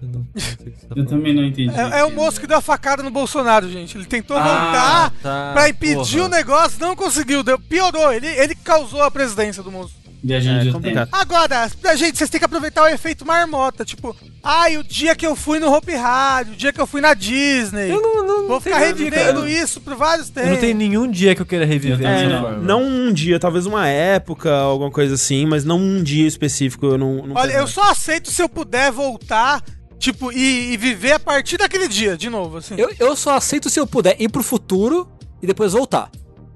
Eu 0.95 1.05
também 1.05 1.31
não 1.35 1.43
entendi. 1.43 1.69
É, 1.79 1.99
é 1.99 2.03
o 2.03 2.11
moço 2.11 2.39
que 2.41 2.47
deu 2.47 2.57
a 2.57 2.61
facada 2.61 3.03
no 3.03 3.11
Bolsonaro, 3.11 3.69
gente. 3.69 3.95
Ele 3.95 4.05
tentou 4.05 4.35
Ah, 4.35 4.41
voltar 4.41 5.13
tá. 5.21 5.51
pra 5.53 5.69
impedir 5.69 6.15
Porra. 6.17 6.25
o 6.25 6.29
negócio, 6.29 6.79
não 6.79 6.95
conseguiu. 6.95 7.43
Deu, 7.43 7.59
piorou. 7.59 8.11
Ele, 8.11 8.25
ele 8.27 8.55
causou 8.55 9.03
a 9.03 9.11
presidência 9.11 9.61
do 9.61 9.71
moço. 9.71 9.93
Viajando 10.23 10.61
É 10.61 10.63
de 10.71 10.79
tempo. 10.79 11.09
Agora, 11.11 11.69
pra 11.81 11.95
gente, 11.97 12.17
vocês 12.17 12.29
têm 12.29 12.39
que 12.39 12.45
aproveitar 12.45 12.83
o 12.83 12.87
efeito 12.87 13.25
marmota. 13.25 13.83
Tipo, 13.83 14.15
ai, 14.41 14.77
o 14.77 14.83
dia 14.83 15.15
que 15.15 15.27
eu 15.27 15.35
fui 15.35 15.59
no 15.59 15.69
Hope 15.69 15.93
Rádio, 15.93 16.53
o 16.53 16.55
dia 16.55 16.71
que 16.71 16.79
eu 16.79 16.87
fui 16.87 17.01
na 17.01 17.13
Disney. 17.13 17.91
Eu 17.91 18.01
não, 18.01 18.25
não, 18.25 18.37
Vou 18.39 18.49
não 18.49 18.61
ficar 18.61 18.79
cara. 18.79 19.49
isso 19.49 19.81
por 19.81 19.95
vários 19.95 20.29
tempos. 20.29 20.49
Eu 20.49 20.53
não 20.53 20.61
tenho 20.61 20.77
nenhum 20.77 21.11
dia 21.11 21.35
que 21.35 21.41
eu 21.41 21.45
queira 21.45 21.65
reviver 21.65 22.01
Eu 22.01 22.07
É, 22.07 22.27
não. 22.29 22.57
não 22.59 22.83
um 22.83 23.11
dia, 23.11 23.37
talvez 23.37 23.65
uma 23.65 23.85
época, 23.87 24.49
alguma 24.53 24.89
coisa 24.89 25.15
assim, 25.15 25.45
mas 25.45 25.65
não 25.65 25.77
um 25.77 26.01
dia 26.01 26.25
específico. 26.25 26.85
Eu 26.85 26.97
não. 26.97 27.27
não 27.27 27.35
Olha, 27.35 27.51
eu 27.51 27.67
só 27.67 27.91
aceito 27.91 28.31
se 28.31 28.41
eu 28.41 28.47
puder 28.47 28.93
voltar, 28.93 29.61
tipo, 29.99 30.31
e, 30.31 30.71
e 30.71 30.77
viver 30.77 31.11
a 31.11 31.19
partir 31.19 31.57
daquele 31.57 31.89
dia, 31.89 32.15
de 32.15 32.29
novo, 32.29 32.57
assim. 32.57 32.75
Eu, 32.77 32.89
eu 32.97 33.15
só 33.17 33.35
aceito 33.35 33.69
se 33.69 33.77
eu 33.77 33.85
puder 33.85 34.15
ir 34.21 34.29
pro 34.29 34.41
futuro 34.41 35.11
e 35.41 35.47
depois 35.47 35.73
voltar. 35.73 36.09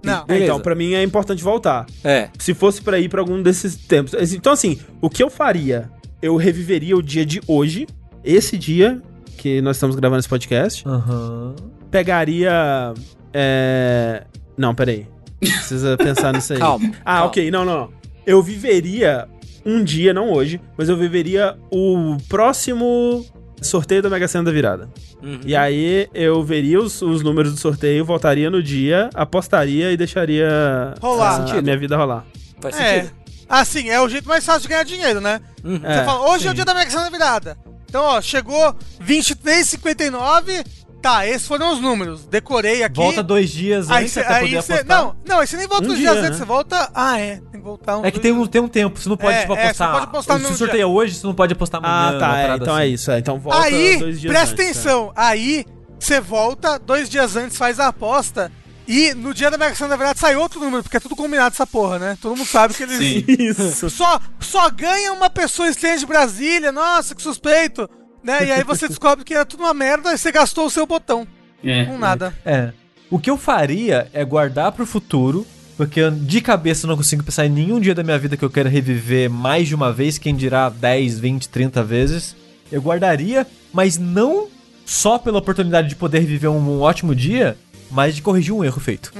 Não. 0.07 0.21
É, 0.21 0.25
Beleza. 0.25 0.45
então, 0.45 0.59
pra 0.59 0.75
mim 0.75 0.93
é 0.93 1.03
importante 1.03 1.43
voltar. 1.43 1.85
É. 2.03 2.29
Se 2.39 2.53
fosse 2.53 2.81
pra 2.81 2.99
ir 2.99 3.09
pra 3.09 3.21
algum 3.21 3.41
desses 3.41 3.75
tempos. 3.75 4.13
Então, 4.33 4.53
assim, 4.53 4.79
o 5.01 5.09
que 5.09 5.21
eu 5.21 5.29
faria? 5.29 5.89
Eu 6.21 6.35
reviveria 6.35 6.95
o 6.97 7.01
dia 7.01 7.25
de 7.25 7.41
hoje, 7.47 7.87
esse 8.23 8.57
dia 8.57 9.01
que 9.37 9.61
nós 9.61 9.75
estamos 9.75 9.95
gravando 9.95 10.19
esse 10.19 10.29
podcast. 10.29 10.83
Aham. 10.87 11.55
Pegaria. 11.91 12.93
É. 13.33 14.23
Não, 14.57 14.73
peraí. 14.73 15.05
Precisa 15.39 15.95
pensar 15.97 16.33
nisso 16.33 16.53
aí. 16.53 16.59
Calma. 16.59 16.91
Ah, 17.05 17.13
calma. 17.13 17.25
ok. 17.27 17.51
Não, 17.51 17.63
não. 17.63 17.89
Eu 18.25 18.41
viveria 18.41 19.27
um 19.65 19.83
dia, 19.83 20.13
não 20.13 20.31
hoje, 20.31 20.59
mas 20.77 20.89
eu 20.89 20.97
viveria 20.97 21.55
o 21.71 22.17
próximo 22.27 23.25
sorteio 23.61 24.01
da 24.01 24.09
Mega 24.09 24.27
Sena 24.27 24.43
da 24.45 24.51
virada. 24.51 24.89
Uhum. 25.21 25.39
E 25.45 25.55
aí 25.55 26.07
eu 26.13 26.43
veria 26.43 26.79
os, 26.79 27.01
os 27.01 27.21
números 27.23 27.51
do 27.53 27.59
sorteio, 27.59 28.05
voltaria 28.05 28.49
no 28.49 28.61
dia, 28.61 29.09
apostaria 29.13 29.91
e 29.91 29.97
deixaria 29.97 30.93
Rolar. 31.01 31.29
a, 31.43 31.47
Sentido. 31.47 31.63
minha 31.63 31.77
vida 31.77 31.97
rolar. 31.97 32.25
Faz 32.61 32.79
É. 32.79 32.99
sentido. 33.01 33.17
Assim, 33.49 33.89
é 33.89 34.01
o 34.01 34.09
jeito 34.09 34.27
mais 34.27 34.45
fácil 34.45 34.63
de 34.63 34.67
ganhar 34.67 34.83
dinheiro, 34.83 35.21
né? 35.21 35.39
Uhum. 35.63 35.79
É, 35.83 35.99
Você 35.99 36.03
fala, 36.05 36.29
hoje 36.31 36.45
é 36.47 36.49
o 36.49 36.51
sim. 36.51 36.55
dia 36.55 36.65
da 36.65 36.73
Mega 36.73 36.89
Sena 36.91 37.03
da 37.03 37.09
virada. 37.09 37.57
Então, 37.89 38.03
ó, 38.03 38.21
chegou 38.21 38.75
23,59. 39.01 40.65
Tá, 41.07 41.25
esses 41.25 41.47
foram 41.47 41.71
os 41.71 41.79
números. 41.79 42.25
Decorei 42.25 42.83
aqui. 42.83 42.97
Volta 42.97 43.23
dois 43.23 43.49
dias 43.49 43.89
aí 43.89 44.03
antes 44.03 44.11
cê, 44.13 44.23
pra 44.23 44.35
aí 44.35 44.41
poder 44.49 44.61
cê- 44.61 44.73
apostar. 44.73 44.97
Não, 45.03 45.15
não, 45.25 45.39
aí 45.39 45.47
você 45.47 45.55
nem 45.57 45.67
volta 45.67 45.83
Um 45.85 45.87
dois 45.87 45.99
dia, 45.99 46.09
dias 46.11 46.21
né? 46.21 46.27
antes, 46.27 46.39
você 46.39 46.45
volta. 46.45 46.91
Ah, 46.93 47.17
é. 47.19 47.35
Tem 47.49 47.61
que 47.61 47.65
voltar 47.65 47.97
um. 47.97 48.05
É 48.05 48.11
que 48.11 48.19
tem 48.19 48.31
um, 48.33 48.45
tem 48.45 48.61
um 48.61 48.67
tempo, 48.67 48.99
você 48.99 49.07
não 49.07 49.15
pode 49.15 49.37
É, 49.37 49.41
tipo, 49.41 49.53
é, 49.53 49.55
você 49.55 49.63
apostar. 49.67 49.87
não 49.87 49.93
pode 49.95 50.09
apostar 50.09 50.39
Se 50.39 50.57
sorteio 50.57 50.81
é 50.81 50.85
hoje, 50.85 51.15
você 51.15 51.25
não 51.27 51.33
pode 51.33 51.53
apostar 51.53 51.81
amanhã. 51.81 52.17
Ah, 52.17 52.19
tá. 52.19 52.37
é, 52.39 52.55
então 52.55 52.73
assim. 52.75 52.83
é 52.83 52.87
isso. 52.87 53.11
É, 53.11 53.19
então 53.19 53.39
volta 53.39 53.61
Aí, 53.61 53.97
dois 53.99 54.19
dias 54.19 54.33
presta 54.33 54.53
antes, 54.53 54.65
é. 54.65 54.69
atenção. 54.69 55.13
Aí, 55.15 55.65
você 55.97 56.19
volta, 56.19 56.77
dois 56.77 57.09
dias 57.09 57.35
antes 57.37 57.55
faz 57.57 57.79
a 57.79 57.87
aposta. 57.87 58.51
E 58.85 59.13
no 59.13 59.33
dia 59.33 59.49
da 59.49 59.57
Mega 59.57 59.75
Sena, 59.75 59.89
na 59.89 59.95
verdade, 59.95 60.19
sai 60.19 60.35
outro 60.35 60.59
número, 60.59 60.83
porque 60.83 60.97
é 60.97 60.99
tudo 60.99 61.15
combinado 61.15 61.53
essa 61.53 61.65
porra, 61.67 61.99
né? 61.99 62.17
Todo 62.21 62.35
mundo 62.35 62.47
sabe 62.47 62.73
que 62.73 62.83
eles. 62.83 62.97
Sim. 62.97 63.23
Isso. 63.31 63.89
Só, 63.89 64.19
só 64.39 64.69
ganha 64.69 65.13
uma 65.13 65.29
pessoa 65.29 65.69
estranha 65.69 65.97
de 65.97 66.05
Brasília, 66.05 66.71
nossa, 66.71 67.15
que 67.15 67.21
suspeito. 67.21 67.89
Né? 68.23 68.47
E 68.47 68.51
aí 68.51 68.63
você 68.63 68.87
descobre 68.87 69.23
que 69.23 69.33
era 69.33 69.45
tudo 69.45 69.63
uma 69.63 69.73
merda 69.73 70.13
e 70.13 70.17
você 70.17 70.31
gastou 70.31 70.65
o 70.65 70.69
seu 70.69 70.85
botão. 70.85 71.27
É. 71.63 71.85
Com 71.85 71.97
nada. 71.97 72.33
É. 72.45 72.71
O 73.09 73.19
que 73.19 73.29
eu 73.29 73.37
faria 73.37 74.09
é 74.13 74.23
guardar 74.25 74.71
pro 74.73 74.85
futuro 74.85 75.47
Porque 75.77 75.99
eu, 75.99 76.11
de 76.11 76.41
cabeça 76.41 76.85
eu 76.85 76.89
não 76.89 76.97
consigo 76.97 77.23
pensar 77.23 77.45
em 77.45 77.49
nenhum 77.49 77.79
dia 77.79 77.93
da 77.95 78.03
minha 78.03 78.17
vida 78.17 78.35
que 78.35 78.43
eu 78.43 78.49
quero 78.49 78.67
reviver 78.67 79.29
mais 79.29 79.67
de 79.67 79.75
uma 79.75 79.93
vez, 79.93 80.17
quem 80.17 80.35
dirá 80.35 80.69
10, 80.69 81.19
20, 81.19 81.49
30 81.49 81.83
vezes. 81.83 82.35
Eu 82.71 82.81
guardaria, 82.81 83.45
mas 83.71 83.97
não 83.97 84.47
só 84.85 85.19
pela 85.19 85.37
oportunidade 85.37 85.87
de 85.87 85.95
poder 85.95 86.21
viver 86.21 86.47
um, 86.47 86.57
um 86.57 86.81
ótimo 86.81 87.13
dia, 87.13 87.55
mas 87.91 88.15
de 88.15 88.21
corrigir 88.21 88.53
um 88.53 88.63
erro 88.63 88.79
feito. 88.79 89.13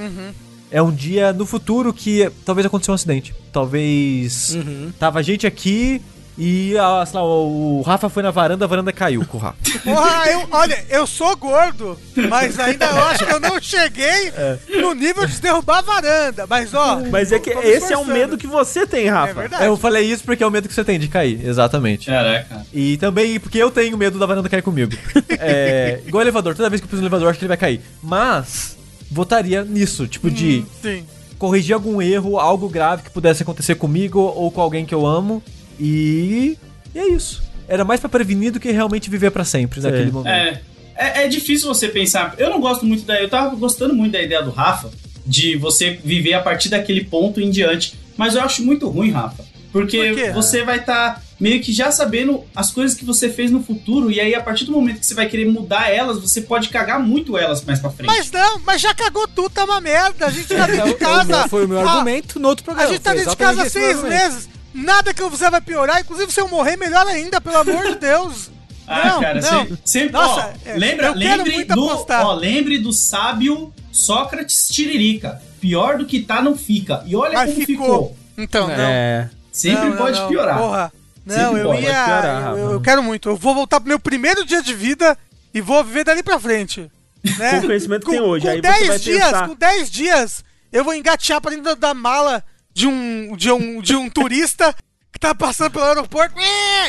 É 0.70 0.82
um 0.82 0.90
dia 0.92 1.32
no 1.32 1.46
futuro 1.46 1.94
que 1.94 2.30
talvez 2.44 2.66
aconteceu 2.66 2.92
um 2.92 2.94
acidente. 2.96 3.34
Talvez 3.52 4.56
tava 4.98 5.22
gente 5.22 5.46
aqui 5.46 6.02
e, 6.38 6.78
ah, 6.78 7.04
sei 7.04 7.18
lá, 7.18 7.26
o 7.26 7.82
Rafa 7.82 8.08
foi 8.08 8.22
na 8.22 8.30
varanda, 8.30 8.64
a 8.64 8.68
varanda 8.68 8.92
caiu 8.92 9.26
com 9.26 9.38
o 9.38 9.40
Rafa. 9.40 9.58
Porra, 9.82 10.30
eu, 10.30 10.46
olha, 10.52 10.84
eu 10.88 11.04
sou 11.04 11.36
gordo, 11.36 11.98
mas 12.28 12.58
ainda 12.60 12.86
eu 12.86 13.04
acho 13.06 13.26
que 13.26 13.32
eu 13.32 13.40
não 13.40 13.60
cheguei 13.60 14.32
no 14.80 14.94
nível 14.94 15.26
de 15.26 15.40
derrubar 15.40 15.78
a 15.78 15.82
varanda. 15.82 16.46
Mas, 16.46 16.72
ó. 16.72 17.00
Mas 17.10 17.32
é 17.32 17.40
que 17.40 17.50
esse 17.50 17.92
é 17.92 17.98
o 17.98 18.04
medo 18.04 18.38
que 18.38 18.46
você 18.46 18.86
tem, 18.86 19.08
Rafa. 19.08 19.30
É 19.30 19.34
verdade. 19.34 19.64
eu 19.64 19.76
falei 19.76 20.04
isso 20.04 20.22
porque 20.22 20.44
é 20.44 20.46
o 20.46 20.50
medo 20.50 20.68
que 20.68 20.74
você 20.74 20.84
tem 20.84 20.98
de 20.98 21.08
cair, 21.08 21.44
exatamente. 21.44 22.06
Caraca. 22.06 22.64
E 22.72 22.96
também 22.98 23.40
porque 23.40 23.58
eu 23.58 23.70
tenho 23.70 23.98
medo 23.98 24.16
da 24.16 24.26
varanda 24.26 24.48
cair 24.48 24.62
comigo. 24.62 24.92
É, 25.40 26.00
igual 26.06 26.22
elevador, 26.22 26.54
toda 26.54 26.70
vez 26.70 26.80
que 26.80 26.86
eu 26.86 26.90
piso 26.90 27.02
no 27.02 27.06
elevador, 27.06 27.26
eu 27.26 27.30
acho 27.30 27.38
que 27.38 27.44
ele 27.44 27.48
vai 27.48 27.56
cair. 27.56 27.80
Mas, 28.02 28.76
votaria 29.10 29.64
nisso, 29.64 30.06
tipo 30.06 30.30
de 30.30 30.64
Sim. 30.82 31.04
corrigir 31.38 31.74
algum 31.74 32.00
erro, 32.00 32.38
algo 32.38 32.68
grave 32.68 33.02
que 33.02 33.10
pudesse 33.10 33.42
acontecer 33.42 33.74
comigo 33.74 34.20
ou 34.20 34.50
com 34.50 34.60
alguém 34.60 34.86
que 34.86 34.94
eu 34.94 35.06
amo. 35.06 35.42
E, 35.78 36.56
e 36.94 36.98
é 36.98 37.08
isso. 37.08 37.42
Era 37.68 37.84
mais 37.84 38.00
pra 38.00 38.08
prevenir 38.08 38.52
do 38.52 38.60
que 38.60 38.70
realmente 38.70 39.10
viver 39.10 39.30
pra 39.30 39.44
sempre 39.44 39.80
naquele 39.80 40.10
momento. 40.10 40.32
É, 40.32 40.60
é, 40.96 41.24
é 41.24 41.28
difícil 41.28 41.68
você 41.68 41.88
pensar. 41.88 42.34
Eu 42.38 42.50
não 42.50 42.60
gosto 42.60 42.84
muito 42.86 43.04
da. 43.04 43.20
Eu 43.20 43.28
tava 43.28 43.54
gostando 43.56 43.94
muito 43.94 44.12
da 44.12 44.22
ideia 44.22 44.42
do 44.42 44.50
Rafa, 44.50 44.90
de 45.26 45.56
você 45.56 45.98
viver 46.02 46.32
a 46.34 46.40
partir 46.40 46.68
daquele 46.70 47.04
ponto 47.04 47.40
em 47.40 47.50
diante. 47.50 47.94
Mas 48.16 48.34
eu 48.34 48.42
acho 48.42 48.64
muito 48.64 48.88
ruim, 48.88 49.10
Rafa. 49.10 49.44
Porque 49.70 50.14
Por 50.32 50.32
você 50.42 50.64
vai 50.64 50.78
estar 50.78 51.22
meio 51.38 51.60
que 51.60 51.72
já 51.74 51.92
sabendo 51.92 52.42
as 52.56 52.70
coisas 52.70 52.96
que 52.96 53.04
você 53.04 53.28
fez 53.28 53.50
no 53.50 53.62
futuro. 53.62 54.10
E 54.10 54.18
aí, 54.18 54.34
a 54.34 54.40
partir 54.42 54.64
do 54.64 54.72
momento 54.72 54.98
que 55.00 55.06
você 55.06 55.12
vai 55.14 55.28
querer 55.28 55.44
mudar 55.46 55.90
elas, 55.90 56.18
você 56.18 56.40
pode 56.40 56.70
cagar 56.70 56.98
muito 56.98 57.36
elas 57.36 57.62
mais 57.62 57.78
pra 57.78 57.90
frente. 57.90 58.06
Mas 58.06 58.30
não, 58.32 58.58
mas 58.60 58.80
já 58.80 58.94
cagou 58.94 59.28
tudo, 59.28 59.50
tá 59.50 59.64
uma 59.64 59.78
merda. 59.80 60.24
A 60.26 60.30
gente 60.30 60.48
tá 60.48 60.66
dentro 60.66 60.84
de 60.86 60.90
É 60.94 60.94
casa. 60.94 61.48
foi 61.48 61.66
o 61.66 61.68
meu 61.68 61.78
Ah, 61.86 61.92
argumento 61.92 62.40
no 62.40 62.48
outro 62.48 62.62
A 62.62 62.64
programa. 62.64 62.90
gente 62.90 63.02
tá 63.02 63.12
dentro 63.12 63.30
de 63.30 63.36
casa 63.36 63.62
há 63.62 63.68
seis 63.68 64.02
meses. 64.02 64.48
Nada 64.74 65.12
que 65.14 65.22
eu 65.22 65.30
fizer 65.30 65.50
vai 65.50 65.60
piorar. 65.60 66.00
Inclusive, 66.00 66.30
se 66.32 66.40
eu 66.40 66.48
morrer, 66.48 66.76
melhor 66.76 67.06
ainda, 67.06 67.40
pelo 67.40 67.58
amor 67.58 67.86
de 67.88 67.94
Deus. 67.96 68.50
Ah, 68.90 69.06
não, 69.10 69.20
cara, 69.20 69.34
não. 69.34 69.42
sempre. 69.42 69.78
sempre 69.84 70.12
Nossa, 70.12 70.46
ó, 70.46 70.70
é, 70.70 70.72
lembra, 70.78 71.08
eu 71.08 71.12
quero 71.14 71.36
lembre 71.42 71.52
muito 71.56 71.74
do. 71.74 71.90
apostar. 71.90 72.24
Ó, 72.26 72.32
lembre 72.32 72.78
do 72.78 72.90
sábio 72.90 73.70
Sócrates 73.92 74.66
Tiririca. 74.68 75.42
Pior 75.60 75.98
do 75.98 76.06
que 76.06 76.20
tá, 76.20 76.40
não 76.40 76.56
fica. 76.56 77.02
E 77.04 77.14
olha 77.14 77.34
Mas 77.34 77.52
como 77.52 77.66
ficou. 77.66 77.84
ficou. 77.86 78.16
Então, 78.38 78.66
não. 78.66 78.74
É. 78.74 79.28
Sempre 79.52 79.82
Não, 79.82 79.90
não, 79.90 79.96
pode 79.98 80.18
não, 80.18 80.28
piorar. 80.28 80.56
Porra. 80.56 80.92
Não, 81.26 81.34
Sempre 81.36 81.60
eu 81.60 81.74
ia. 81.74 81.80
piorar, 81.80 82.56
eu- 82.56 82.70
eu, 82.72 82.80
quero 82.80 83.02
muito. 83.02 83.28
Eu 83.28 83.36
vou 83.36 83.54
voltar 83.54 83.78
pro 83.78 83.90
meu 83.90 83.98
primeiro 84.00 84.42
dia 84.46 84.62
de 84.62 84.72
vida 84.72 85.18
e 85.52 85.60
vou 85.60 85.84
viver 85.84 86.04
dali 86.04 86.22
pra 86.22 86.40
frente. 86.40 86.90
Né? 87.38 87.50
Com 87.50 87.56
o 87.58 87.66
conhecimento 87.66 88.06
que 88.06 88.12
tem 88.12 88.20
hoje, 88.22 88.46
Com 88.46 88.50
aí 88.52 88.56
você 88.56 88.62
10 88.62 88.86
vai 88.88 88.98
dias, 89.00 89.24
pensar- 89.26 89.48
com 89.48 89.54
10 89.54 89.90
dias, 89.90 90.44
eu 90.72 90.82
vou 90.82 90.94
engatear 90.94 91.42
pra 91.42 91.50
dentro 91.50 91.76
da 91.76 91.92
mala 91.92 92.42
de 92.72 92.86
um, 92.86 93.36
de 93.36 93.50
um, 93.50 93.80
de 93.80 93.96
um 93.96 94.08
turista 94.08 94.74
que 95.12 95.18
tá 95.18 95.34
passando 95.34 95.72
pelo 95.72 95.84
aeroporto. 95.84 96.34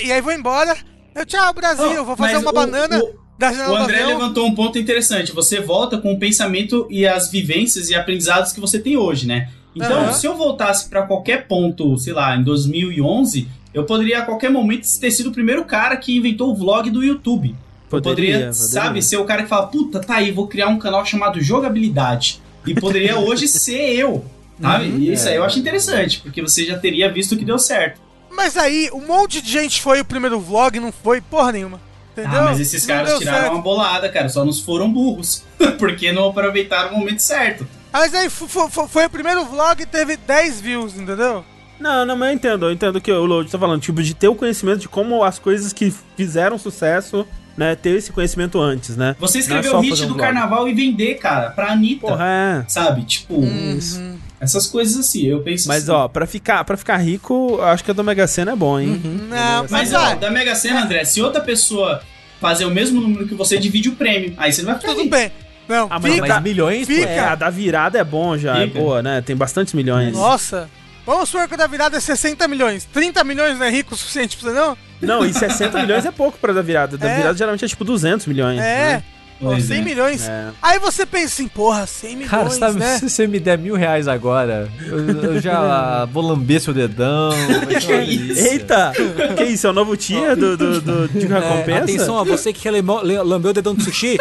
E 0.03 0.11
aí 0.11 0.21
vou 0.21 0.31
embora. 0.33 0.75
Eu, 1.15 1.25
tchau, 1.25 1.53
Brasil. 1.53 1.93
Não, 1.93 2.05
vou 2.05 2.15
fazer 2.15 2.37
uma 2.37 2.51
o- 2.51 2.53
banana 2.53 2.99
o- 2.99 3.19
da 3.37 3.51
O 3.71 3.75
André 3.75 4.05
levantou 4.05 4.45
um 4.45 4.53
ponto 4.53 4.77
interessante. 4.77 5.31
Você 5.31 5.61
volta 5.61 5.97
com 5.97 6.13
o 6.13 6.19
pensamento 6.19 6.85
e 6.89 7.07
as 7.07 7.31
vivências 7.31 7.89
e 7.89 7.95
aprendizados 7.95 8.51
que 8.51 8.59
você 8.59 8.77
tem 8.79 8.97
hoje, 8.97 9.25
né? 9.25 9.49
Então, 9.75 9.97
Aham. 10.03 10.13
se 10.13 10.25
eu 10.27 10.35
voltasse 10.35 10.89
pra 10.89 11.03
qualquer 11.03 11.47
ponto, 11.47 11.97
sei 11.97 12.11
lá, 12.11 12.35
em 12.35 12.43
2011, 12.43 13.47
eu 13.73 13.85
poderia 13.85 14.19
a 14.19 14.21
qualquer 14.23 14.49
momento 14.51 14.85
ter 14.99 15.09
sido 15.11 15.29
o 15.29 15.31
primeiro 15.31 15.63
cara 15.63 15.95
que 15.95 16.17
inventou 16.17 16.51
o 16.51 16.55
vlog 16.55 16.89
do 16.89 17.03
YouTube. 17.03 17.49
Eu 17.49 17.55
Poderia, 17.89 18.13
poderia, 18.13 18.33
poderia. 18.37 18.53
sabe, 18.53 19.01
ser 19.01 19.17
o 19.17 19.25
cara 19.25 19.43
que 19.43 19.49
fala, 19.49 19.67
puta, 19.67 19.99
tá 19.99 20.15
aí, 20.15 20.31
vou 20.31 20.47
criar 20.47 20.67
um 20.67 20.77
canal 20.77 21.05
chamado 21.05 21.41
Jogabilidade. 21.41 22.41
E 22.67 22.73
poderia 22.75 23.17
hoje 23.17 23.47
ser 23.47 23.93
eu, 23.95 24.25
sabe? 24.61 24.85
Uhum. 24.89 24.97
e 24.99 25.13
isso 25.13 25.27
É. 25.27 25.31
aí 25.31 25.35
eu 25.37 25.43
acho 25.43 25.59
interessante, 25.59 26.19
porque 26.21 26.41
você 26.41 26.65
já 26.65 26.77
teria 26.77 27.11
visto 27.11 27.35
que 27.37 27.45
deu 27.45 27.57
certo. 27.59 27.99
Mas 28.31 28.55
aí, 28.57 28.89
um 28.93 29.05
monte 29.05 29.41
de 29.41 29.51
gente 29.51 29.81
foi 29.81 29.99
o 30.01 30.05
primeiro 30.05 30.39
vlog 30.39 30.77
e 30.77 30.79
não 30.79 30.91
foi 30.91 31.19
porra 31.19 31.51
nenhuma. 31.51 31.79
Entendeu? 32.11 32.39
Ah, 32.41 32.43
mas 32.45 32.59
esses 32.59 32.85
Não 32.85 32.95
caras 32.95 33.17
tiraram 33.17 33.39
certo. 33.41 33.53
uma 33.53 33.61
bolada, 33.61 34.09
cara, 34.09 34.27
só 34.29 34.43
nos 34.43 34.59
foram 34.59 34.91
burros. 34.91 35.43
porque 35.79 36.11
não 36.11 36.29
aproveitaram 36.29 36.93
o 36.95 36.99
momento 36.99 37.19
certo. 37.21 37.65
Mas 37.91 38.13
aí 38.13 38.29
foi 38.29 39.05
o 39.05 39.09
primeiro 39.09 39.45
vlog 39.45 39.81
e 39.81 39.85
teve 39.85 40.15
10 40.17 40.61
views, 40.61 40.95
entendeu? 40.95 41.43
Não, 41.79 42.05
não, 42.05 42.15
mas 42.17 42.29
eu 42.29 42.35
entendo. 42.35 42.65
Eu 42.65 42.71
entendo 42.73 42.97
o 42.97 43.01
que 43.01 43.11
o 43.11 43.25
Load 43.25 43.49
tá 43.49 43.57
falando. 43.57 43.81
Tipo, 43.81 44.03
de 44.03 44.13
ter 44.13 44.27
o 44.27 44.35
conhecimento 44.35 44.79
de 44.79 44.89
como 44.89 45.23
as 45.23 45.39
coisas 45.39 45.71
que 45.71 45.93
fizeram 46.17 46.57
sucesso, 46.57 47.25
né? 47.57 47.73
Ter 47.75 47.91
esse 47.97 48.11
conhecimento 48.11 48.59
antes, 48.59 48.97
né? 48.97 49.15
Você 49.17 49.37
é 49.37 49.41
escrever 49.41 49.69
só 49.69 49.77
o 49.79 49.81
hit 49.81 49.93
um 49.93 50.07
do 50.07 50.13
vlog. 50.13 50.19
carnaval 50.19 50.67
e 50.67 50.73
vender, 50.73 51.15
cara, 51.15 51.51
pra 51.51 51.71
Anitta. 51.71 52.01
Porra, 52.07 52.25
é. 52.27 52.65
Sabe? 52.67 53.05
Tipo, 53.05 53.41
Isso. 53.43 54.01
Essas 54.39 54.67
coisas 54.67 54.97
assim, 54.97 55.25
eu 55.25 55.41
penso 55.41 55.67
Mas, 55.67 55.83
assim. 55.89 55.91
ó, 55.91 56.07
pra 56.07 56.25
ficar, 56.25 56.63
pra 56.63 56.77
ficar 56.77 56.97
rico, 56.97 57.55
eu 57.59 57.63
acho 57.65 57.83
que 57.83 57.91
a 57.91 57.93
do 57.93 58.03
Mega 58.03 58.25
Sena 58.27 58.51
é 58.53 58.55
bom, 58.55 58.79
hein? 58.79 59.01
Não, 59.29 59.63
Mas, 59.63 59.71
mas, 59.71 59.93
ó, 59.93 60.15
da 60.15 60.29
Mega 60.31 60.55
Sena, 60.55 60.83
André, 60.83 61.03
se 61.05 61.21
outra 61.21 61.41
pessoa 61.41 62.01
fazer 62.39 62.65
o 62.65 62.69
mesmo 62.71 63.01
número 63.01 63.27
que 63.27 63.35
você, 63.35 63.57
divide 63.57 63.89
o 63.89 63.95
prêmio. 63.95 64.33
Aí 64.37 64.51
você 64.53 64.61
não 64.61 64.67
vai 64.71 64.79
ficar 64.79 64.87
Tudo 64.93 65.03
rico. 65.03 65.15
bem. 65.15 65.31
Não, 65.67 65.87
Ah, 65.91 65.99
mas, 66.01 66.13
fica. 66.13 66.27
mas 66.27 66.43
milhões, 66.43 66.87
pô, 66.87 66.93
fica. 66.93 67.07
É, 67.09 67.19
a 67.19 67.35
da 67.35 67.49
virada 67.49 67.99
é 67.99 68.03
bom 68.03 68.35
já, 68.37 68.57
é 68.59 68.65
Fica. 68.67 68.79
boa, 68.79 69.03
né? 69.03 69.21
Tem 69.21 69.35
bastantes 69.35 69.73
milhões. 69.73 70.13
Nossa. 70.13 70.69
Vamos 71.05 71.29
supor 71.29 71.47
que 71.47 71.53
o 71.55 71.57
da 71.57 71.67
virada 71.67 71.97
é 71.97 71.99
60 71.99 72.47
milhões. 72.47 72.85
30 72.85 73.23
milhões 73.23 73.57
não 73.57 73.65
é 73.65 73.69
rico 73.69 73.93
o 73.93 73.97
suficiente 73.97 74.37
pra 74.37 74.49
você, 74.51 74.55
não? 74.57 74.77
Não, 75.01 75.25
e 75.25 75.33
60 75.33 75.79
milhões 75.81 76.05
é 76.05 76.11
pouco 76.11 76.37
pra 76.39 76.53
da 76.53 76.61
virada. 76.61 76.97
Da 76.97 77.07
É. 77.09 77.17
virada 77.17 77.37
geralmente 77.37 77.65
é 77.65 77.67
tipo 77.67 77.83
200 77.83 78.25
milhões. 78.25 78.59
É. 78.59 78.61
né? 78.93 79.03
Pô, 79.39 79.47
Pois 79.51 79.63
100 79.65 79.77
é. 79.77 79.81
milhões. 79.81 80.27
É. 80.27 80.47
Aí 80.61 80.79
você 80.79 81.05
pensa 81.05 81.25
assim, 81.27 81.47
porra, 81.47 81.85
100 81.87 82.09
milhões, 82.15 82.29
Cara, 82.29 82.49
sabe, 82.49 82.79
né? 82.79 82.97
se 82.97 83.09
você 83.09 83.25
me 83.25 83.39
der 83.39 83.57
mil 83.57 83.75
reais 83.75 84.07
agora, 84.07 84.69
eu, 84.85 85.09
eu 85.35 85.41
já 85.41 86.05
vou 86.11 86.21
lamber 86.23 86.59
seu 86.59 86.73
dedão. 86.73 87.29
Delícia. 87.87 88.51
Eita! 88.51 88.91
que 89.37 89.43
isso? 89.45 89.65
É 89.65 89.69
o 89.69 89.73
novo 89.73 89.95
tia 89.95 90.35
do, 90.35 90.57
do, 90.57 90.81
do- 90.81 91.07
de 91.07 91.25
É, 91.25 91.39
recompensa? 91.39 91.83
atenção 91.83 92.19
a 92.19 92.23
você 92.23 92.51
que 92.51 92.59
quer 92.61 92.71
lamber 92.71 93.51
o 93.51 93.53
dedão 93.53 93.73
do 93.73 93.81
sushi. 93.83 94.17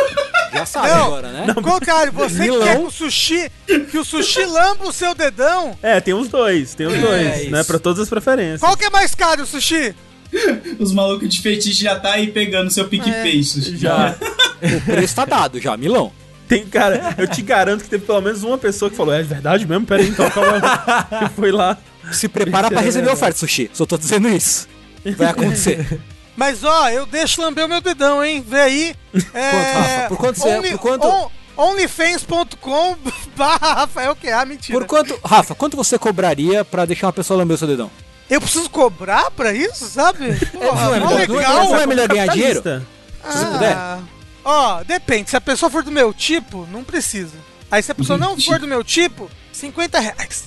Já 0.53 0.65
sabe 0.65 0.89
Não, 0.89 1.07
agora, 1.07 1.29
né? 1.29 1.47
Ao 1.55 1.63
contrário, 1.63 2.13
você 2.13 2.49
que 2.49 2.59
quer 2.59 2.77
que 2.77 2.83
o 2.83 2.91
sushi, 2.91 3.51
que 3.91 3.99
o 3.99 4.05
sushi 4.05 4.45
lamba 4.47 4.87
o 4.89 4.93
seu 4.93 5.15
dedão, 5.15 5.77
É, 5.83 6.01
tem 6.01 6.15
os 6.15 6.29
dois, 6.29 6.75
tem 6.75 6.87
os 6.87 6.99
dois, 6.99 7.43
isso. 7.43 7.51
né? 7.51 7.63
Pra 7.65 7.79
todas 7.79 8.01
as 8.01 8.09
preferências. 8.09 8.61
qual 8.61 8.77
que 8.77 8.85
é 8.85 8.91
mais 8.91 9.15
caro, 9.15 9.43
o 9.43 9.47
sushi? 9.47 9.95
Os 10.79 10.93
malucos 10.93 11.29
de 11.29 11.41
fetiche 11.41 11.83
já 11.85 11.99
tá 11.99 12.13
aí 12.13 12.29
pegando 12.29 12.71
seu 12.71 12.87
PicPay. 12.89 13.41
É. 13.41 13.43
Já. 13.77 14.17
O 14.61 14.81
preço 14.81 15.15
tá 15.15 15.25
dado 15.25 15.61
já, 15.61 15.77
Milão. 15.77 16.11
Tem, 16.49 16.67
cara, 16.67 17.15
eu 17.17 17.29
te 17.29 17.43
garanto 17.43 17.85
que 17.85 17.89
teve 17.91 18.05
pelo 18.05 18.21
menos 18.21 18.43
uma 18.43 18.59
pessoa 18.59 18.91
que 18.91 18.97
falou: 18.97 19.15
É 19.15 19.23
verdade 19.23 19.65
mesmo? 19.67 19.87
Pera 19.87 20.03
aí, 20.03 20.09
então, 20.09 20.29
calma 20.31 20.55
aí. 20.55 21.27
E 21.27 21.29
foi 21.37 21.53
lá. 21.53 21.79
Se 22.11 22.27
prepara 22.29 22.69
pra 22.69 22.81
receber 22.81 23.09
oferta, 23.11 23.39
sushi. 23.39 23.71
Só 23.73 23.87
tô 23.87 23.97
dizendo 23.97 24.29
isso. 24.29 24.67
Vai 25.17 25.29
acontecer. 25.29 26.01
Mas 26.37 26.65
ó, 26.65 26.89
eu 26.89 27.07
deixo 27.07 27.41
lamber 27.41 27.67
o 27.67 27.69
meu 27.69 27.81
dedão, 27.81 28.25
hein? 28.25 28.45
Vê 28.45 28.61
aí. 28.61 28.95
É, 29.33 29.51
Quanto, 29.51 29.77
Rafa? 29.77 30.09
Por 30.09 30.17
quanto 30.19 30.39
você- 30.41 30.71
por 30.71 30.79
quanto- 30.79 31.07
on- 31.07 31.29
Onlyfans.com 31.57 32.97
barra 33.37 33.75
Rafael 33.75 34.17
que 34.17 34.45
mentira. 34.45 34.79
Por 34.79 34.87
quanto. 34.87 35.19
Rafa, 35.25 35.55
quanto 35.55 35.77
você 35.77 35.99
cobraria 35.99 36.65
pra 36.65 36.85
deixar 36.85 37.07
uma 37.07 37.13
pessoa 37.13 37.39
lamber 37.39 37.55
o 37.55 37.59
seu 37.59 37.69
dedão? 37.69 37.91
Eu 38.31 38.41
preciso 38.41 38.69
cobrar 38.69 39.31
pra 39.31 39.53
isso, 39.53 39.87
sabe? 39.87 40.29
Não 40.55 40.95
é 40.95 41.01
não 41.01 41.11
é- 41.13 41.27
legal. 41.27 41.65
não 41.65 41.79
é 41.79 41.87
melhor 41.87 42.09
ganhar 42.09 42.27
dinheiro? 42.29 42.63
Capitalista. 42.63 42.87
se 43.31 43.39
você 43.39 43.47
puder. 43.47 43.75
Ah, 43.75 43.99
Ó, 44.45 44.83
depende. 44.85 45.31
Se 45.31 45.37
a 45.37 45.41
pessoa 45.41 45.69
for 45.71 45.83
do 45.83 45.91
meu 45.91 46.13
tipo, 46.13 46.67
não 46.71 46.83
precisa. 46.85 47.37
Aí 47.71 47.83
se 47.83 47.93
a 47.93 47.95
pessoa 47.95 48.19
não 48.19 48.39
for 48.41 48.59
do 48.59 48.67
meu 48.67 48.83
tipo, 48.85 49.31
50 49.53 49.99
reais. 50.01 50.45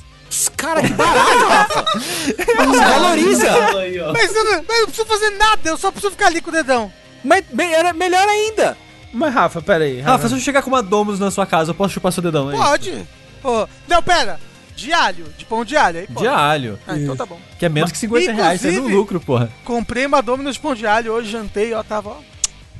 Cara, 0.55 0.81
que 0.81 0.93
barato, 0.93 1.45
Rafa! 1.47 1.85
Valoriza! 2.89 3.51
Aí. 3.77 3.97
Mas 4.13 4.33
eu, 4.35 4.43
não, 4.45 4.63
mas 4.67 4.77
eu 4.77 4.81
não 4.81 4.85
preciso 4.87 5.05
fazer 5.05 5.29
nada, 5.31 5.69
eu 5.69 5.77
só 5.77 5.91
preciso 5.91 6.11
ficar 6.11 6.27
ali 6.27 6.41
com 6.41 6.49
o 6.49 6.53
dedão. 6.53 6.91
Mas 7.23 7.43
melhor, 7.51 7.93
melhor 7.93 8.27
ainda! 8.27 8.77
Mas, 9.13 9.33
Rafa, 9.33 9.61
pera 9.61 9.83
aí. 9.83 9.99
Rafa, 9.99 10.29
se 10.29 10.33
eu 10.35 10.39
chegar 10.39 10.61
com 10.61 10.69
uma 10.69 10.81
Domus 10.81 11.19
na 11.19 11.29
sua 11.29 11.45
casa, 11.45 11.71
eu 11.71 11.75
posso 11.75 11.93
chupar 11.93 12.13
seu 12.13 12.23
dedão, 12.23 12.49
é 12.49 12.55
isso? 12.55 12.63
Pode. 12.63 13.07
Pô, 13.41 13.67
não, 13.87 14.01
pera. 14.01 14.39
De 14.81 14.93
alho, 14.93 15.25
de 15.37 15.45
pão 15.45 15.63
de 15.63 15.77
alho. 15.77 15.99
Aí. 15.99 16.07
De 16.07 16.27
alho. 16.27 16.79
Ah, 16.87 16.97
então 16.97 17.15
tá 17.15 17.25
bom. 17.25 17.39
Que 17.59 17.65
é 17.65 17.69
menos 17.69 17.91
que 17.91 17.97
50 17.97 18.31
reais, 18.31 18.65
é 18.65 18.69
Inclusive- 18.71 18.95
lucro, 18.95 19.19
porra. 19.19 19.49
Comprei 19.63 20.05
uma 20.05 20.21
Domino's 20.21 20.55
de 20.55 20.61
pão 20.61 20.73
de 20.73 20.87
alho 20.87 21.11
hoje, 21.13 21.29
jantei, 21.31 21.73
ó, 21.73 21.83
tava, 21.83 22.09
ó. 22.09 22.17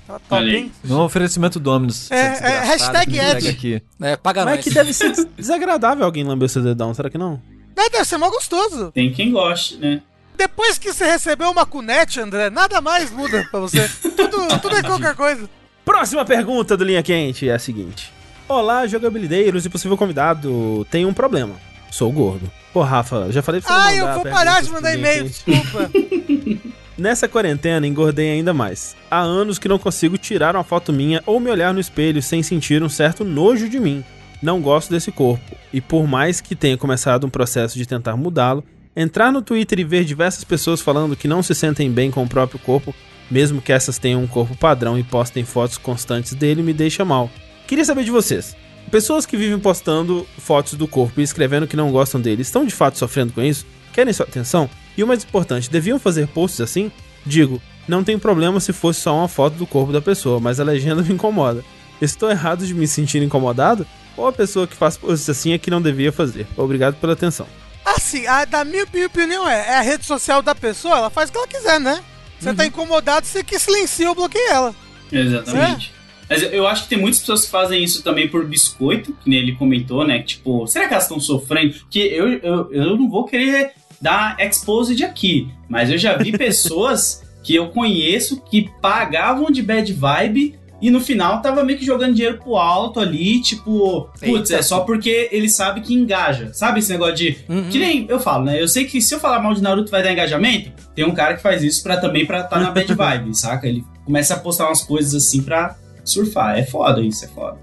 Tava 0.07 0.19
top, 0.27 0.43
hein? 0.43 0.71
No 0.83 1.01
oferecimento 1.03 1.59
Dominus. 1.59 2.09
É, 2.11 2.17
é, 2.17 2.59
hashtag 2.65 3.17
Ed. 3.19 3.47
aqui. 3.47 3.81
É, 4.01 4.15
paga 4.17 4.43
Mas 4.45 4.59
é 4.59 4.61
que 4.63 4.69
deve 4.71 4.93
ser 4.93 5.11
des- 5.11 5.27
desagradável 5.37 6.03
alguém 6.03 6.23
lamber 6.23 6.47
o 6.47 6.49
seu 6.49 6.61
dedão, 6.63 6.93
será 6.93 7.09
que 7.09 7.17
não? 7.17 7.39
Não, 7.75 7.89
deve 7.89 8.03
ser 8.05 8.17
mó 8.17 8.29
gostoso. 8.29 8.91
Tem 8.91 9.11
quem 9.13 9.31
goste, 9.31 9.77
né? 9.77 10.01
Depois 10.35 10.77
que 10.79 10.91
você 10.91 11.05
recebeu 11.05 11.51
uma 11.51 11.65
cunete, 11.65 12.19
André, 12.19 12.49
nada 12.49 12.81
mais 12.81 13.11
muda 13.11 13.47
pra 13.51 13.59
você. 13.59 13.87
Tudo, 14.01 14.59
tudo 14.59 14.75
é 14.75 14.81
qualquer 14.81 15.15
coisa. 15.15 15.47
Próxima 15.85 16.25
pergunta 16.25 16.75
do 16.75 16.83
Linha 16.83 17.03
Quente 17.03 17.47
é 17.47 17.53
a 17.53 17.59
seguinte: 17.59 18.11
Olá, 18.47 18.85
jogabilideiros 18.87 19.65
e 19.65 19.69
possível 19.69 19.95
convidado. 19.97 20.85
Tem 20.91 21.05
um 21.05 21.13
problema. 21.13 21.53
Sou 21.91 22.11
gordo. 22.11 22.49
Pô, 22.73 22.81
Rafa, 22.81 23.31
já 23.31 23.41
falei 23.41 23.61
pra 23.61 23.69
você 23.69 23.87
Ah, 23.87 23.95
eu 23.95 24.13
vou 24.13 24.23
parar 24.31 24.61
de 24.61 24.71
mandar 24.71 24.95
e-mail, 24.95 25.25
desculpa. 25.25 25.91
Nessa 26.97 27.27
quarentena, 27.27 27.87
engordei 27.87 28.31
ainda 28.31 28.53
mais. 28.53 28.95
Há 29.09 29.19
anos 29.19 29.57
que 29.57 29.67
não 29.67 29.79
consigo 29.79 30.17
tirar 30.17 30.55
uma 30.55 30.63
foto 30.63 30.93
minha 30.93 31.21
ou 31.25 31.39
me 31.39 31.49
olhar 31.49 31.73
no 31.73 31.79
espelho 31.79 32.21
sem 32.21 32.43
sentir 32.43 32.83
um 32.83 32.89
certo 32.89 33.23
nojo 33.23 33.67
de 33.67 33.79
mim. 33.79 34.03
Não 34.41 34.61
gosto 34.61 34.91
desse 34.91 35.11
corpo. 35.11 35.55
E 35.71 35.79
por 35.79 36.07
mais 36.07 36.41
que 36.41 36.55
tenha 36.55 36.77
começado 36.77 37.25
um 37.25 37.29
processo 37.29 37.77
de 37.77 37.85
tentar 37.85 38.15
mudá-lo, 38.15 38.63
entrar 38.95 39.31
no 39.31 39.41
Twitter 39.41 39.79
e 39.79 39.83
ver 39.83 40.03
diversas 40.03 40.43
pessoas 40.43 40.81
falando 40.81 41.15
que 41.15 41.27
não 41.27 41.41
se 41.41 41.55
sentem 41.55 41.91
bem 41.91 42.11
com 42.11 42.23
o 42.23 42.29
próprio 42.29 42.59
corpo, 42.59 42.93
mesmo 43.29 43.61
que 43.61 43.71
essas 43.71 43.97
tenham 43.97 44.21
um 44.21 44.27
corpo 44.27 44.55
padrão 44.55 44.97
e 44.99 45.03
postem 45.03 45.45
fotos 45.45 45.77
constantes 45.77 46.33
dele, 46.33 46.61
me 46.61 46.73
deixa 46.73 47.05
mal. 47.05 47.29
Queria 47.67 47.85
saber 47.85 48.03
de 48.03 48.11
vocês. 48.11 48.55
Pessoas 48.89 49.25
que 49.25 49.37
vivem 49.37 49.59
postando 49.59 50.27
fotos 50.37 50.73
do 50.73 50.87
corpo 50.87 51.21
e 51.21 51.23
escrevendo 51.23 51.67
que 51.67 51.77
não 51.77 51.91
gostam 51.91 52.19
dele, 52.19 52.41
estão 52.41 52.65
de 52.65 52.73
fato 52.73 52.97
sofrendo 52.97 53.31
com 53.33 53.41
isso? 53.41 53.65
Querem 53.93 54.11
sua 54.13 54.25
atenção? 54.25 54.69
E 54.97 55.03
o 55.03 55.07
mais 55.07 55.23
importante, 55.23 55.69
deviam 55.69 55.97
fazer 55.99 56.27
posts 56.27 56.59
assim? 56.61 56.91
Digo, 57.25 57.61
não 57.87 58.03
tem 58.03 58.19
problema 58.19 58.59
se 58.59 58.73
fosse 58.73 58.99
só 59.01 59.15
uma 59.15 59.27
foto 59.27 59.55
do 59.55 59.65
corpo 59.65 59.93
da 59.93 60.01
pessoa, 60.01 60.39
mas 60.39 60.59
a 60.59 60.63
legenda 60.63 61.01
me 61.03 61.13
incomoda. 61.13 61.63
Estou 62.01 62.29
errado 62.29 62.65
de 62.65 62.73
me 62.73 62.87
sentir 62.87 63.21
incomodado? 63.21 63.85
Ou 64.17 64.27
a 64.27 64.33
pessoa 64.33 64.67
que 64.67 64.75
faz 64.75 64.97
posts 64.97 65.29
assim 65.29 65.53
é 65.53 65.57
que 65.57 65.71
não 65.71 65.81
devia 65.81 66.11
fazer? 66.11 66.45
Obrigado 66.57 66.95
pela 66.95 67.13
atenção. 67.13 67.47
Assim, 67.85 68.27
a, 68.27 68.43
da 68.45 68.65
minha, 68.65 68.85
minha 68.93 69.07
opinião 69.07 69.47
é, 69.47 69.69
é 69.69 69.77
a 69.77 69.81
rede 69.81 70.05
social 70.05 70.41
da 70.41 70.53
pessoa, 70.53 70.97
ela 70.97 71.09
faz 71.09 71.29
o 71.29 71.31
que 71.31 71.37
ela 71.37 71.47
quiser, 71.47 71.79
né? 71.79 72.03
Você 72.39 72.49
Uhum. 72.49 72.55
tá 72.55 72.65
incomodado, 72.65 73.25
você 73.25 73.43
que 73.43 73.57
silencia 73.57 74.09
ou 74.09 74.15
bloqueia 74.15 74.51
ela. 74.51 74.75
Exatamente. 75.11 75.93
Mas 76.31 76.43
eu- 76.43 76.49
eu 76.49 76.67
acho 76.67 76.83
que 76.83 76.89
tem 76.89 76.97
muitas 76.97 77.19
pessoas 77.19 77.45
que 77.45 77.51
fazem 77.51 77.83
isso 77.83 78.01
também 78.03 78.27
por 78.27 78.45
biscoito, 78.45 79.13
que 79.23 79.29
nem 79.29 79.39
ele 79.39 79.55
comentou, 79.55 80.05
né? 80.07 80.21
Tipo, 80.23 80.65
será 80.67 80.87
que 80.87 80.93
elas 80.93 81.03
estão 81.03 81.19
sofrendo? 81.19 81.75
Que 81.89 81.99
eu, 81.99 82.29
eu, 82.39 82.71
eu 82.71 82.97
não 82.97 83.09
vou 83.09 83.25
querer 83.25 83.71
dar 84.01 84.35
exposed 84.39 85.03
aqui, 85.03 85.47
mas 85.69 85.89
eu 85.91 85.97
já 85.97 86.15
vi 86.17 86.31
pessoas 86.37 87.21
que 87.43 87.53
eu 87.55 87.67
conheço 87.69 88.41
que 88.49 88.69
pagavam 88.81 89.51
de 89.51 89.61
bad 89.61 89.91
vibe 89.93 90.55
e 90.81 90.89
no 90.89 90.99
final 90.99 91.41
tava 91.43 91.63
meio 91.63 91.77
que 91.77 91.85
jogando 91.85 92.15
dinheiro 92.15 92.39
pro 92.39 92.55
alto 92.55 92.99
ali, 92.99 93.39
tipo, 93.41 94.09
putz, 94.19 94.49
é 94.49 94.61
só 94.63 94.79
porque 94.79 95.29
ele 95.31 95.47
sabe 95.47 95.81
que 95.81 95.93
engaja. 95.93 96.51
Sabe 96.53 96.79
esse 96.79 96.91
negócio 96.91 97.15
de. 97.15 97.33
Que 97.69 97.77
nem 97.77 98.05
eu 98.09 98.19
falo, 98.19 98.45
né? 98.45 98.59
Eu 98.59 98.67
sei 98.67 98.85
que 98.85 98.99
se 98.99 99.13
eu 99.13 99.19
falar 99.19 99.39
mal 99.39 99.53
de 99.53 99.61
Naruto 99.61 99.91
vai 99.91 100.01
dar 100.01 100.11
engajamento, 100.11 100.71
tem 100.95 101.05
um 101.05 101.13
cara 101.13 101.35
que 101.35 101.41
faz 101.43 101.61
isso 101.63 101.83
pra 101.83 101.97
também 101.97 102.25
pra 102.25 102.41
tá 102.43 102.59
na 102.59 102.71
bad 102.71 102.91
vibe, 102.95 103.35
saca? 103.37 103.67
Ele 103.67 103.83
começa 104.05 104.33
a 104.33 104.39
postar 104.39 104.65
umas 104.67 104.81
coisas 104.81 105.13
assim 105.13 105.43
pra 105.43 105.75
surfar. 106.03 106.57
É 106.57 106.65
foda 106.65 107.01
isso, 107.01 107.25
é 107.25 107.27
foda. 107.27 107.57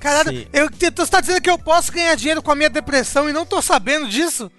Caralho, 0.00 0.30
Sim. 0.30 0.46
eu, 0.52 0.68
você 0.70 1.10
tá 1.10 1.20
dizendo 1.20 1.40
que 1.40 1.50
eu 1.50 1.58
posso 1.58 1.92
ganhar 1.92 2.14
dinheiro 2.14 2.42
com 2.42 2.50
a 2.50 2.54
minha 2.54 2.70
depressão 2.70 3.28
e 3.28 3.32
não 3.32 3.46
tô 3.46 3.60
sabendo 3.62 4.08
disso? 4.08 4.50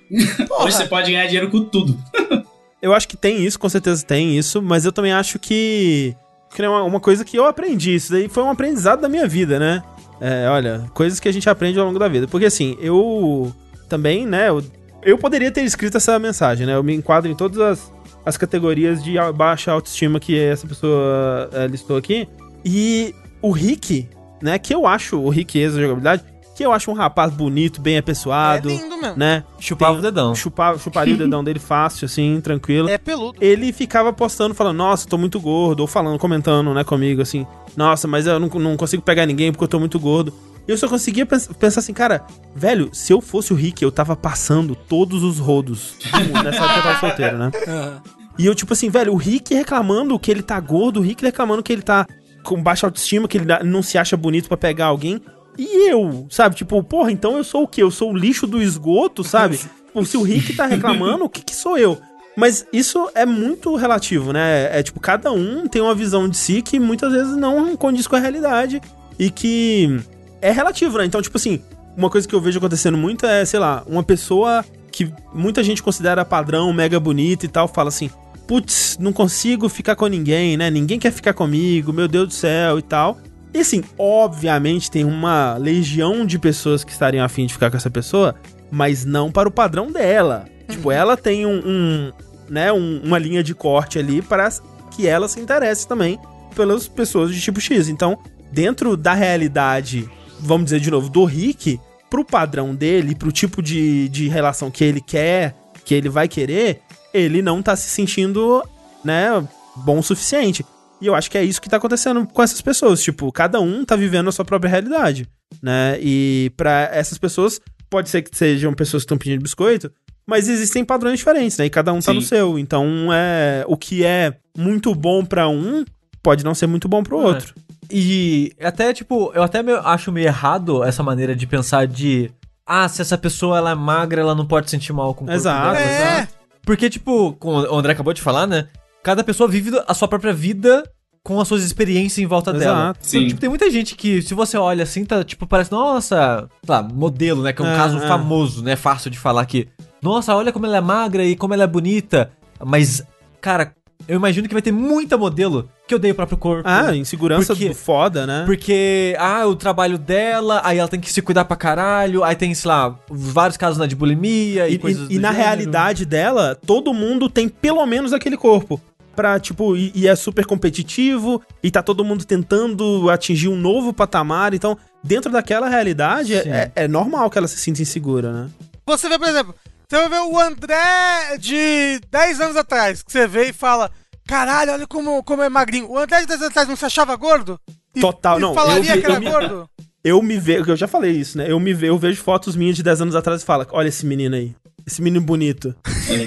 Porra. 0.48 0.66
Hoje 0.66 0.78
você 0.78 0.86
pode 0.86 1.12
ganhar 1.12 1.26
dinheiro 1.26 1.50
com 1.50 1.64
tudo. 1.64 1.98
Eu 2.82 2.94
acho 2.94 3.08
que 3.08 3.18
tem 3.18 3.44
isso, 3.46 3.60
com 3.60 3.68
certeza 3.68 4.06
tem 4.06 4.38
isso, 4.38 4.62
mas 4.62 4.86
eu 4.86 4.92
também 4.94 5.12
acho 5.12 5.38
que. 5.38 6.16
que 6.56 6.62
é 6.62 6.70
uma, 6.70 6.84
uma 6.84 7.00
coisa 7.00 7.26
que 7.26 7.38
eu 7.38 7.46
aprendi. 7.46 7.96
Isso 7.96 8.12
daí 8.12 8.30
foi 8.30 8.42
um 8.42 8.50
aprendizado 8.50 9.02
da 9.02 9.10
minha 9.10 9.28
vida, 9.28 9.60
né? 9.60 9.84
É, 10.22 10.48
olha, 10.50 10.86
coisas 10.94 11.20
que 11.20 11.28
a 11.28 11.32
gente 11.32 11.50
aprende 11.50 11.78
ao 11.80 11.86
longo 11.86 12.00
da 12.00 12.08
vida. 12.08 12.28
Porque 12.28 12.46
assim, 12.46 12.78
eu 12.80 13.54
também, 13.88 14.26
né? 14.26 14.50
Eu, 14.50 14.64
eu 15.04 15.18
poderia 15.18 15.52
ter 15.52 15.64
escrito 15.64 15.98
essa 15.98 16.18
mensagem, 16.20 16.66
né? 16.66 16.76
Eu 16.76 16.84
me 16.84 16.94
enquadro 16.94 17.30
em 17.30 17.36
todas 17.36 17.60
as, 17.60 17.92
as 18.26 18.38
categorias 18.38 19.04
de 19.04 19.16
baixa 19.36 19.72
autoestima 19.72 20.20
que 20.20 20.38
essa 20.38 20.68
pessoa 20.68 21.50
é, 21.52 21.68
listou 21.68 21.98
aqui. 21.98 22.28
E 22.66 23.14
o 23.42 23.52
Rick, 23.52 24.08
né? 24.42 24.58
Que 24.60 24.74
eu 24.74 24.86
acho, 24.88 25.18
o 25.18 25.30
Rick 25.30 25.58
ex 25.58 25.74
da 25.74 25.82
jogabilidade, 25.82 26.24
que 26.56 26.66
eu 26.66 26.72
acho 26.74 26.92
um 26.92 26.94
rapaz 26.94 27.32
bonito, 27.34 27.80
bem 27.82 27.96
É 27.96 28.00
apessoado, 28.00 28.68
lindo 28.70 28.98
mesmo. 28.98 29.16
né? 29.18 29.44
Chupava 29.60 29.94
Tem- 29.94 30.00
o 30.00 30.02
dedão. 30.04 30.36
Chupava, 30.36 30.78
chuparia 30.78 31.14
o 31.16 31.18
dedão 31.18 31.42
dele 31.44 31.60
fácil, 31.60 32.06
assim, 32.06 32.42
tranquilo 32.42 32.90
É 32.90 32.98
peludo. 32.98 33.38
ele 33.42 33.72
ficava 33.72 34.12
postando, 34.12 34.54
falando, 34.54 34.76
nossa, 34.78 35.08
tô 35.08 35.18
muito 35.18 35.40
gordo, 35.40 35.80
ou 35.80 35.88
falando, 35.88 36.20
comentando, 36.20 36.74
né, 36.74 36.84
comigo, 36.84 37.22
assim, 37.22 37.48
nossa, 37.78 38.08
mas 38.10 38.28
eu 38.28 38.40
não, 38.40 38.50
não 38.50 38.76
consigo 38.76 39.02
pegar 39.02 39.26
ninguém 39.26 39.52
porque 39.54 39.64
eu 39.64 39.68
tô 39.70 39.80
muito 39.80 39.98
gordo. 40.00 40.34
E 40.68 40.72
eu 40.72 40.78
só 40.78 40.88
conseguia 40.88 41.26
pens- 41.26 41.48
pensar 41.58 41.80
assim, 41.80 41.94
cara, 41.94 42.24
velho, 42.54 42.90
se 42.92 43.12
eu 43.14 43.22
fosse 43.22 43.54
o 43.54 43.56
Rick, 43.56 43.82
eu 43.82 43.92
tava 43.92 44.16
passando 44.16 44.76
todos 44.76 45.24
os 45.24 45.40
rodos 45.40 45.96
nessa 46.44 46.64
época 46.64 46.78
eu 46.80 46.84
tava 46.84 47.00
solteiro, 47.00 47.38
né? 47.38 47.52
E 48.38 48.46
eu, 48.46 48.56
tipo 48.56 48.72
assim, 48.72 48.90
velho, 48.90 49.12
o 49.12 49.18
Rick 49.18 49.54
reclamando 49.54 50.18
que 50.18 50.32
ele 50.32 50.42
tá 50.42 50.58
gordo, 50.62 51.02
o 51.02 51.04
Rick 51.04 51.22
reclamando 51.26 51.62
que 51.62 51.74
ele 51.74 51.82
tá 51.82 52.08
com 52.44 52.62
baixa 52.62 52.88
autoestima, 52.88 53.28
que 53.28 53.38
ele 53.38 53.46
não 53.64 53.82
se 53.82 53.98
acha 53.98 54.16
bonito 54.18 54.48
pra 54.48 54.58
pegar 54.58 54.86
alguém. 54.88 55.22
E 55.58 55.90
eu, 55.90 56.26
sabe? 56.30 56.56
Tipo, 56.56 56.82
porra, 56.84 57.12
então 57.12 57.38
eu 57.38 57.44
sou 57.44 57.64
o 57.64 57.68
quê? 57.68 57.84
Eu 57.84 57.92
sou 57.92 58.12
o 58.12 58.18
lixo 58.18 58.48
do 58.48 58.62
esgoto, 58.62 59.24
sabe? 59.24 59.58
Tipo, 59.58 60.06
se 60.06 60.16
o 60.16 60.22
Rick 60.22 60.56
tá 60.56 60.66
reclamando, 60.66 61.26
o 61.26 61.30
que 61.30 61.42
que 61.42 61.56
sou 61.56 61.78
eu? 61.78 62.00
Mas 62.36 62.66
isso 62.72 63.10
é 63.14 63.26
muito 63.26 63.76
relativo, 63.76 64.32
né? 64.32 64.70
É 64.78 64.82
tipo, 64.82 65.00
cada 65.00 65.32
um 65.32 65.68
tem 65.68 65.82
uma 65.82 65.94
visão 65.94 66.30
de 66.30 66.38
si 66.38 66.62
que 66.62 66.80
muitas 66.80 67.12
vezes 67.12 67.36
não 67.36 67.76
condiz 67.76 68.08
com 68.08 68.16
a 68.16 68.20
realidade 68.20 68.82
e 69.18 69.30
que 69.30 70.00
é 70.42 70.50
relativo, 70.52 70.98
né? 70.98 71.06
Então, 71.06 71.22
tipo 71.22 71.36
assim, 71.36 71.62
uma 71.98 72.10
coisa 72.10 72.26
que 72.26 72.34
eu 72.34 72.40
vejo 72.40 72.58
acontecendo 72.58 72.98
muito 72.98 73.26
é, 73.26 73.44
sei 73.44 73.60
lá, 73.60 73.84
uma 73.86 74.04
pessoa 74.04 74.64
que 74.90 75.12
muita 75.34 75.62
gente 75.62 75.84
considera 75.84 76.24
padrão, 76.24 76.72
mega 76.72 76.98
bonita 77.00 77.46
e 77.46 77.50
tal, 77.50 77.68
fala 77.68 77.90
assim: 77.90 78.10
putz, 78.50 78.98
não 79.00 79.14
consigo 79.14 79.70
ficar 79.70 79.96
com 79.96 80.08
ninguém, 80.08 80.58
né? 80.58 80.72
Ninguém 80.72 80.98
quer 80.98 81.12
ficar 81.12 81.36
comigo, 81.36 81.94
meu 81.94 82.08
Deus 82.08 82.30
do 82.30 82.34
céu 82.34 82.80
e 82.80 82.82
tal. 82.82 83.20
E 83.54 83.60
assim, 83.60 83.84
obviamente 83.96 84.90
tem 84.90 85.06
uma 85.06 85.56
legião 85.56 86.26
de 86.26 86.40
pessoas 86.40 86.84
que 86.84 86.92
estariam 86.92 87.24
afim 87.24 87.46
de 87.46 87.54
ficar 87.54 87.70
com 87.70 87.78
essa 87.78 87.92
pessoa, 87.92 88.34
mas 88.72 89.06
não 89.06 89.32
para 89.32 89.48
o 89.48 89.52
padrão 89.52 89.92
dela. 89.92 90.46
Tipo, 90.68 90.92
ela 90.92 91.16
tem 91.16 91.46
um, 91.46 91.62
um, 91.64 92.12
né, 92.50 92.74
um- 92.74 93.02
uma 93.04 93.20
linha 93.20 93.44
de 93.44 93.54
corte 93.54 94.00
ali 94.00 94.20
para 94.20 94.50
que 94.96 95.06
ela 95.06 95.28
se 95.28 95.40
interesse 95.40 95.88
também 95.88 96.18
pelas 96.56 96.88
pessoas 96.88 97.32
de 97.32 97.40
tipo 97.40 97.62
X. 97.62 97.88
Então, 97.88 98.18
dentro 98.52 98.98
da 98.98 99.14
realidade, 99.14 100.10
vamos 100.40 100.66
dizer 100.66 100.80
de 100.80 100.90
novo, 100.90 101.08
do 101.08 101.24
Rick, 101.24 101.80
pro 102.10 102.26
padrão 102.26 102.74
dele, 102.74 103.14
pro 103.14 103.32
tipo 103.32 103.62
de, 103.62 104.10
de 104.10 104.28
relação 104.28 104.72
que 104.72 104.84
ele 104.84 105.02
quer, 105.02 105.54
que 105.86 105.94
ele 105.94 106.10
vai 106.10 106.28
querer, 106.28 106.82
ele 107.14 107.42
não 107.42 107.62
tá 107.62 107.76
se 107.76 107.90
sentindo, 107.90 108.64
né, 109.04 109.30
bom 109.76 110.00
o 110.00 110.04
suficiente. 110.04 110.66
E 111.02 111.08
eu 111.08 111.16
acho 111.16 111.32
que 111.32 111.38
é 111.38 111.44
isso 111.44 111.62
que 111.62 111.70
tá 111.70 111.78
acontecendo 111.78 112.26
com 112.28 112.44
essas 112.44 112.62
pessoas. 112.62 113.02
Tipo, 113.02 113.32
cada 113.32 113.60
um 113.62 113.86
tá 113.86 113.96
vivendo 113.96 114.28
a 114.28 114.32
sua 114.32 114.44
própria 114.44 114.70
realidade, 114.70 115.28
né? 115.64 115.98
E 116.02 116.52
pra 116.58 116.90
essas 116.92 117.18
pessoas, 117.18 117.60
pode 117.90 118.10
ser 118.10 118.22
que 118.22 118.36
sejam 118.38 118.74
pessoas 118.74 119.04
que 119.04 119.06
estão 119.06 119.18
pedindo 119.18 119.42
biscoito, 119.42 119.90
mas 120.28 120.50
existem 120.50 120.84
padrões 120.84 121.18
diferentes, 121.20 121.58
né? 121.58 121.66
E 121.66 121.70
cada 121.70 121.94
um 121.94 122.00
tá 122.02 122.12
Sim. 122.12 122.16
no 122.16 122.22
seu. 122.22 122.60
Então, 122.60 123.10
é 123.14 123.64
o 123.68 123.78
que 123.78 124.04
é 124.04 124.36
muito 124.58 124.94
bom 124.94 125.24
pra 125.24 125.48
um, 125.48 125.86
pode 126.22 126.44
não 126.44 126.54
ser 126.54 126.68
muito 126.68 126.90
bom 126.90 127.02
pro 127.02 127.22
É. 127.22 127.26
outro. 127.26 127.56
E 127.90 128.52
até, 128.62 128.94
tipo, 128.94 129.32
eu 129.34 129.42
até 129.42 129.64
meio- 129.64 129.80
acho 129.80 130.12
meio 130.12 130.28
errado 130.28 130.84
essa 130.84 131.02
maneira 131.02 131.34
de 131.36 131.48
pensar 131.48 131.88
de. 131.88 132.30
Ah, 132.66 132.88
se 132.90 133.02
essa 133.02 133.18
pessoa 133.18 133.58
ela 133.58 133.72
é 133.72 133.76
magra, 133.76 134.22
ela 134.22 134.36
não 134.36 134.46
pode 134.46 134.70
sentir 134.70 134.92
mal 134.94 135.16
com 135.16 135.24
o 135.24 135.28
corpo 135.28 135.32
Exato, 135.34 135.74
dela. 135.76 135.80
É. 135.80 136.18
exato. 136.18 136.34
Porque, 136.70 136.88
tipo, 136.88 137.34
como 137.40 137.62
o 137.62 137.76
André 137.80 137.94
acabou 137.94 138.14
de 138.14 138.22
falar, 138.22 138.46
né? 138.46 138.68
Cada 139.02 139.24
pessoa 139.24 139.50
vive 139.50 139.72
a 139.88 139.94
sua 139.96 140.08
própria 140.08 140.32
vida 140.32 140.84
com 141.24 141.42
as 141.42 141.48
suas 141.48 141.64
experiências 141.64 142.20
em 142.20 142.28
volta 142.28 142.52
Exato. 142.52 142.60
dela. 142.64 142.96
Sim. 143.02 143.18
Então, 143.18 143.28
tipo, 143.30 143.42
tem 143.42 143.50
muita 143.50 143.72
gente 143.72 143.96
que, 143.96 144.22
se 144.22 144.36
você 144.36 144.56
olha 144.56 144.84
assim, 144.84 145.04
tá, 145.04 145.24
tipo, 145.24 145.48
parece, 145.48 145.72
nossa, 145.72 146.48
sei 146.64 146.76
lá, 146.76 146.84
modelo, 146.84 147.42
né? 147.42 147.54
Que 147.54 147.64
é 147.64 147.66
um 147.66 147.70
É, 147.74 147.76
caso 147.76 147.98
é. 147.98 148.08
famoso, 148.08 148.62
né? 148.64 148.76
Fácil 148.76 149.10
de 149.10 149.18
falar 149.18 149.42
aqui. 149.42 149.68
Nossa, 150.00 150.36
olha 150.36 150.52
como 150.52 150.68
ela 150.68 150.78
é 150.78 150.82
magra 150.82 151.26
e 151.26 151.36
como 151.36 151.56
ela 151.56 151.64
é 151.64 151.68
bonita. 151.68 152.30
Mas, 152.64 153.02
cara, 153.42 153.74
eu 154.10 154.16
imagino 154.18 154.48
que 154.48 154.54
vai 154.54 154.62
ter 154.62 154.72
muita 154.72 155.18
modelo 155.18 155.70
que 155.88 155.96
odeia 155.96 156.12
o 156.12 156.16
próprio 156.16 156.38
corpo. 156.38 156.64
Ah, 156.68 156.96
insegurança 156.96 157.54
Porque- 157.54 157.70
do 157.70 157.76
foda, 157.76 158.26
né? 158.28 158.44
Porque, 158.46 159.16
ah, 159.20 159.46
o 159.48 159.56
trabalho 159.56 159.98
dela, 159.98 160.62
aí 160.66 160.78
ela 160.80 160.88
tem 160.90 161.00
que 161.00 161.12
se 161.14 161.22
cuidar 161.22 161.46
pra 161.46 161.56
caralho, 161.56 162.24
aí 162.24 162.36
tem, 162.36 162.54
sei 162.54 162.68
lá, 162.68 162.96
vários 163.10 163.56
casos 163.58 163.78
né, 163.78 163.88
de 163.88 163.96
bulimia 163.96 164.68
e, 164.68 164.74
E, 164.74 164.78
coisas 164.80 165.10
e- 165.10 165.14
e 165.14 165.20
na 165.20 165.30
gênero. 165.32 165.46
realidade 165.48 166.06
dela, 166.06 166.56
todo 166.66 166.94
mundo 166.94 167.30
tem 167.30 167.48
pelo 167.48 167.86
menos 167.86 168.12
aquele 168.12 168.36
corpo. 168.36 168.82
Pra, 169.16 169.38
tipo, 169.40 169.76
e, 169.76 169.92
e 169.94 170.08
é 170.08 170.16
super 170.16 170.46
competitivo, 170.46 171.42
e 171.62 171.70
tá 171.70 171.84
todo 171.84 172.06
mundo 172.06 172.24
tentando 172.24 173.10
atingir 173.10 173.50
um 173.50 173.56
novo 173.56 173.92
patamar. 173.92 174.54
Então, 174.54 174.78
dentro 175.04 175.30
daquela 175.32 175.68
realidade, 175.68 176.34
é, 176.36 176.72
é 176.76 176.88
normal 176.88 177.30
que 177.30 177.38
ela 177.38 177.48
se 177.48 177.58
sinta 177.58 177.82
insegura, 177.82 178.32
né? 178.32 178.50
Você 178.86 179.10
vê, 179.10 179.20
por 179.20 179.28
exemplo, 179.28 179.54
você 179.90 179.98
vai 179.98 180.10
ver 180.10 180.22
o 180.32 180.40
André 180.40 181.38
de 181.40 182.00
10 182.12 182.42
anos 182.42 182.56
atrás, 182.56 183.02
que 183.02 183.12
você 183.12 183.28
vê 183.28 183.50
e 183.50 183.54
fala: 183.54 183.92
Caralho, 184.28 184.72
olha 184.74 184.88
como, 184.88 185.24
como 185.24 185.42
é 185.42 185.50
magrinho. 185.50 185.90
O 185.90 185.98
André 185.98 186.22
de 186.22 186.28
10 186.28 186.40
anos 186.42 186.52
atrás 186.52 186.68
não 186.68 186.76
se 186.76 186.86
achava 186.86 187.16
gordo? 187.16 187.60
E, 187.96 188.00
Total, 188.00 188.38
e 188.38 188.42
não, 188.42 188.54
falaria 188.54 188.92
eu 188.92 188.96
vi- 188.96 189.02
que 189.02 189.06
era 189.06 189.16
eu 189.16 189.20
me- 189.20 189.30
gordo? 189.32 189.70
Eu 190.04 190.22
me 190.22 190.38
vejo, 190.40 190.72
eu 190.72 190.78
já 190.78 190.88
falei 190.88 191.12
isso, 191.12 191.38
né? 191.38 191.52
Eu 191.52 191.60
me 191.60 191.74
vejo, 191.74 191.92
eu 191.94 191.98
vejo 191.98 192.22
fotos 192.22 192.56
minhas 192.56 192.76
de 192.76 192.84
10 192.84 193.02
anos 193.02 193.16
atrás 193.16 193.42
e 193.42 193.46
falo: 193.46 193.66
olha 193.72 193.88
esse 193.90 194.06
menino 194.06 194.36
aí. 194.36 194.56
Esse 194.88 195.02
menino 195.04 195.22
bonito. 195.22 195.76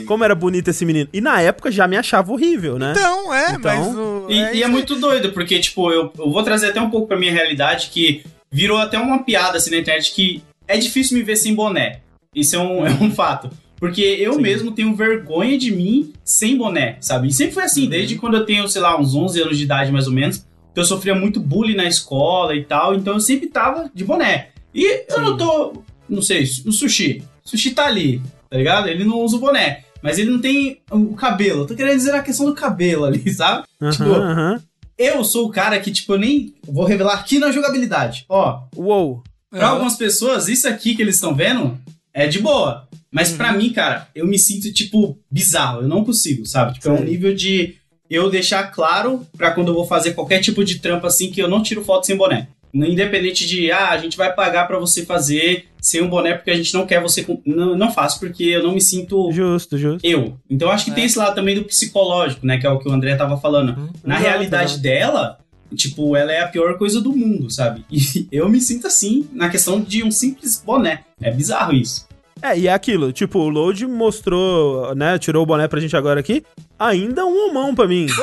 Como 0.07 0.23
era 0.23 0.35
bonito 0.37 0.69
esse 0.69 0.85
menino. 0.85 1.09
E 1.13 1.21
na 1.21 1.41
época 1.41 1.71
já 1.73 1.89
me 1.89 1.97
achava 1.97 2.31
horrível, 2.31 2.79
né? 2.79 2.93
Então, 2.97 3.35
é, 3.35 3.53
Então, 3.55 3.61
mas. 3.85 3.97
O, 3.97 4.27
E, 4.29 4.35
e 4.35 4.39
é 4.41 4.53
isso 4.57 4.65
aí. 4.67 4.71
muito 4.71 4.95
doido, 4.97 5.33
porque, 5.33 5.59
tipo, 5.59 5.91
eu, 5.91 6.13
eu 6.17 6.31
vou 6.31 6.43
trazer 6.45 6.69
até 6.69 6.81
um 6.81 6.91
pouco 6.91 7.09
pra 7.09 7.19
minha 7.19 7.33
realidade 7.33 7.89
que 7.91 8.25
virou 8.53 8.79
até 8.79 8.99
uma 8.99 9.25
piada 9.25 9.57
assim 9.57 9.71
na 9.71 9.79
internet 9.79 10.13
que 10.15 10.45
é 10.69 10.77
difícil 10.77 11.17
me 11.17 11.25
ver 11.25 11.35
sem 11.37 11.55
boné. 11.55 12.02
Isso 12.35 12.57
é 12.57 12.59
um, 12.59 12.85
é 12.87 12.91
um 12.91 13.11
fato. 13.11 13.51
Porque 13.77 14.01
eu 14.01 14.39
mesmo 14.39 14.71
tenho 14.73 14.95
vergonha 14.95 15.59
de 15.59 15.73
mim 15.73 16.13
sem 16.25 16.57
boné, 16.57 16.97
sabe? 17.01 17.29
E 17.29 17.33
sempre 17.33 17.55
foi 17.55 17.65
assim, 17.65 17.89
desde 17.89 18.15
quando 18.17 18.37
eu 18.37 18.47
tenho, 18.47 18.69
sei 18.69 18.81
lá, 18.81 18.99
uns 18.99 19.15
11 19.15 19.43
anos 19.43 19.59
de 19.59 19.65
idade 19.65 19.91
mais 19.91 20.07
ou 20.07 20.13
menos, 20.13 20.47
que 20.73 20.79
eu 20.81 20.85
sofria 20.85 21.15
muito 21.15 21.41
bullying 21.41 21.75
na 21.75 21.85
escola 21.85 22.55
e 22.55 22.65
tal, 22.65 22.95
então 22.95 23.15
eu 23.15 23.21
sempre 23.21 23.49
tava 23.49 23.91
de 23.93 24.05
boné. 24.05 24.51
E 24.73 25.05
eu 25.11 25.21
não 25.21 25.37
tô, 25.37 25.83
não 26.09 26.23
sei, 26.23 26.45
o 26.65 26.71
sushi. 26.73 27.25
O 27.45 27.49
sushi 27.51 27.73
tá 27.73 27.87
ali, 27.87 28.23
tá 28.49 28.57
ligado? 28.57 28.89
Ele 28.89 29.05
não 29.05 29.19
usa 29.21 29.37
o 29.37 29.41
boné. 29.41 29.85
Mas 30.01 30.19
ele 30.19 30.31
não 30.31 30.41
tem 30.41 30.81
o 30.91 31.15
cabelo. 31.15 31.63
Eu 31.63 31.67
tô 31.67 31.75
querendo 31.75 31.97
dizer 31.97 32.15
a 32.15 32.23
questão 32.23 32.47
do 32.47 32.55
cabelo 32.55 33.05
ali, 33.05 33.29
sabe? 33.35 33.65
tipo, 33.91 34.05
Aham, 34.05 34.31
aham. 34.31 34.63
eu 34.97 35.25
sou 35.25 35.47
o 35.47 35.51
cara 35.51 35.79
que, 35.81 35.91
tipo, 35.91 36.15
eu 36.15 36.19
nem 36.19 36.55
vou 36.67 36.85
revelar 36.85 37.15
aqui 37.15 37.39
na 37.39 37.51
jogabilidade. 37.51 38.25
Ó, 38.29 38.63
Uou. 38.77 39.23
Pra 39.51 39.69
algumas 39.69 39.97
pessoas, 39.97 40.49
isso 40.49 40.67
aqui 40.69 40.95
que 40.95 41.03
eles 41.03 41.17
estão 41.17 41.35
vendo 41.35 41.79
é 42.15 42.27
de 42.27 42.39
boa. 42.39 42.89
Mas 43.11 43.33
pra 43.33 43.53
mim, 43.53 43.71
cara, 43.73 44.09
eu 44.15 44.27
me 44.27 44.39
sinto, 44.39 44.73
tipo, 44.73 45.19
bizarro. 45.31 45.83
Eu 45.83 45.89
não 45.89 46.05
consigo, 46.05 46.47
sabe? 46.47 46.75
Tipo, 46.75 46.89
é 46.89 46.93
um 46.93 47.05
nível 47.05 47.35
de 47.35 47.75
eu 48.09 48.31
deixar 48.31 48.65
claro 48.65 49.27
pra 49.37 49.51
quando 49.51 49.69
eu 49.69 49.75
vou 49.75 49.87
fazer 49.87 50.13
qualquer 50.13 50.41
tipo 50.41 50.65
de 50.65 50.79
trampa 50.79 51.07
assim 51.09 51.31
que 51.31 51.41
eu 51.41 51.49
não 51.49 51.63
tiro 51.63 51.85
foto 51.85 52.07
sem 52.07 52.17
boné. 52.17 52.49
Independente 52.75 53.47
de, 53.47 53.71
ah, 53.71 53.91
a 53.91 53.99
gente 53.99 54.17
vai 54.17 54.33
pagar 54.33 54.67
pra 54.67 54.79
você 54.79 55.05
fazer 55.05 55.67
sem 55.79 56.01
um 56.01 56.09
boné 56.09 56.33
porque 56.35 56.51
a 56.51 56.57
gente 56.57 56.73
não 56.73 56.87
quer 56.87 57.03
você. 57.03 57.25
Não, 57.45 57.77
não 57.77 57.93
faço 57.93 58.19
porque 58.19 58.45
eu 58.45 58.63
não 58.63 58.73
me 58.73 58.81
sinto 58.81 59.31
Justo, 59.31 59.77
justo. 59.77 60.07
eu. 60.07 60.39
Então 60.49 60.71
acho 60.71 60.87
que 60.87 60.91
tem 60.91 61.05
esse 61.05 61.19
lado 61.19 61.35
também 61.35 61.55
do 61.55 61.65
psicológico, 61.65 62.47
né? 62.47 62.57
Que 62.57 62.67
é 62.67 62.71
o 62.71 62.79
que 62.79 62.89
o 62.89 62.93
André 62.93 63.15
tava 63.15 63.37
falando. 63.37 63.91
Na 64.03 64.15
Exato, 64.15 64.23
realidade 64.31 64.79
dela, 64.79 65.39
tipo, 65.75 66.15
ela 66.17 66.33
é 66.33 66.41
a 66.43 66.49
pior 66.49 66.77
coisa 66.79 67.01
do 67.01 67.13
mundo, 67.13 67.51
sabe? 67.51 67.85
E 67.93 68.27
eu 68.31 68.49
me 68.49 68.61
sinto 68.61 68.87
assim 68.87 69.29
na 69.33 69.49
questão 69.49 69.81
de 69.81 70.03
um 70.05 70.11
simples 70.11 70.63
boné. 70.65 71.05
É 71.21 71.31
bizarro 71.31 71.73
isso. 71.73 72.07
É, 72.41 72.59
e 72.59 72.67
é 72.67 72.73
aquilo, 72.73 73.13
tipo, 73.13 73.39
o 73.39 73.49
Load 73.49 73.87
mostrou, 73.87 74.95
né, 74.97 75.17
tirou 75.19 75.45
o 75.45 75.47
boné 75.47 75.69
pra 75.69 75.79
gente 75.81 75.97
agora 75.97 76.19
aqui, 76.19 76.43
ainda 76.77 77.25
um 77.25 77.49
homão 77.51 77.73
pra 77.73 77.87
mim, 77.87 78.07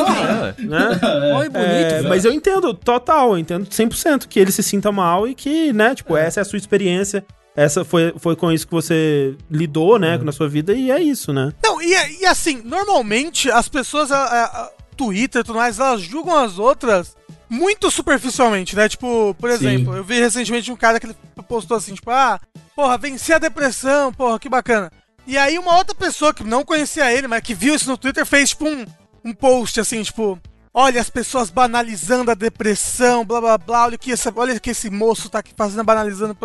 É. 0.58 0.62
né? 0.62 0.90
Oi, 1.40 1.48
bonito, 1.50 1.56
É, 1.56 2.02
mas 2.02 2.26
eu 2.26 2.34
entendo 2.34 2.74
total, 2.74 3.32
eu 3.32 3.38
entendo 3.38 3.66
100% 3.68 4.28
que 4.28 4.38
ele 4.40 4.52
se 4.52 4.62
sinta 4.62 4.92
mal 4.92 5.26
e 5.26 5.34
que, 5.34 5.72
né, 5.72 5.96
tipo, 5.96 6.18
essa 6.18 6.40
é 6.40 6.42
a 6.42 6.46
sua 6.46 6.58
experiência, 6.58 7.26
essa 7.56 7.86
foi, 7.86 8.14
foi 8.18 8.36
com 8.36 8.52
isso 8.52 8.66
que 8.68 8.74
você 8.74 9.36
lidou, 9.50 9.98
né, 9.98 10.18
na 10.18 10.34
sua 10.34 10.50
vida 10.50 10.74
e 10.74 10.92
é 10.92 11.02
isso, 11.02 11.32
né? 11.32 11.54
Não, 11.64 11.82
e, 11.82 11.94
e 12.20 12.26
assim, 12.26 12.62
normalmente 12.66 13.50
as 13.50 13.70
pessoas, 13.70 14.12
a, 14.12 14.18
a- 14.18 14.44
a- 14.64 14.72
Twitter 14.98 15.42
e 15.42 15.44
tudo 15.46 15.56
mais, 15.60 15.80
elas 15.80 16.02
julgam 16.02 16.36
as 16.38 16.60
outras 16.60 17.16
muito 17.50 17.90
superficialmente, 17.90 18.76
né? 18.76 18.88
Tipo, 18.88 19.36
por 19.40 19.50
exemplo, 19.50 19.96
eu 19.96 20.04
vi 20.04 20.20
recentemente 20.20 20.72
um 20.72 20.76
cara 20.76 21.00
que 21.00 21.08
ele 21.08 21.16
postou 21.48 21.76
assim, 21.76 21.96
tipo, 21.96 22.12
ah, 22.12 22.40
porra, 22.76 22.98
venci 22.98 23.34
a 23.34 23.40
depressão, 23.40 24.14
porra, 24.14 24.40
que 24.40 24.48
bacana. 24.48 24.92
E 25.26 25.38
aí 25.38 25.58
uma 25.58 25.76
outra 25.76 25.96
pessoa 25.96 26.34
que 26.34 26.44
não 26.44 26.64
conhecia 26.64 27.12
ele, 27.12 27.28
mas 27.28 27.42
que 27.42 27.56
viu 27.56 27.74
isso 27.74 27.90
no 27.90 27.98
Twitter, 27.98 28.26
fez, 28.26 28.50
tipo, 28.50 28.68
um, 28.68 28.86
um 29.26 29.34
post 29.34 29.80
assim, 29.80 30.02
tipo, 30.04 30.40
olha 30.74 31.02
as 31.02 31.10
pessoas 31.10 31.50
banalizando 31.50 32.32
a 32.32 32.36
depressão, 32.36 33.26
blá 33.26 33.42
blá 33.42 33.58
blá, 33.58 33.86
olha 33.86 33.96
o 33.96 34.00
que, 34.00 34.12
essa, 34.12 34.32
olha 34.36 34.60
que 34.60 34.70
esse 34.70 34.90
moço 34.90 35.30
tá 35.30 35.40
aqui 35.40 35.54
fazendo, 35.58 35.84
banalizando. 35.84 36.38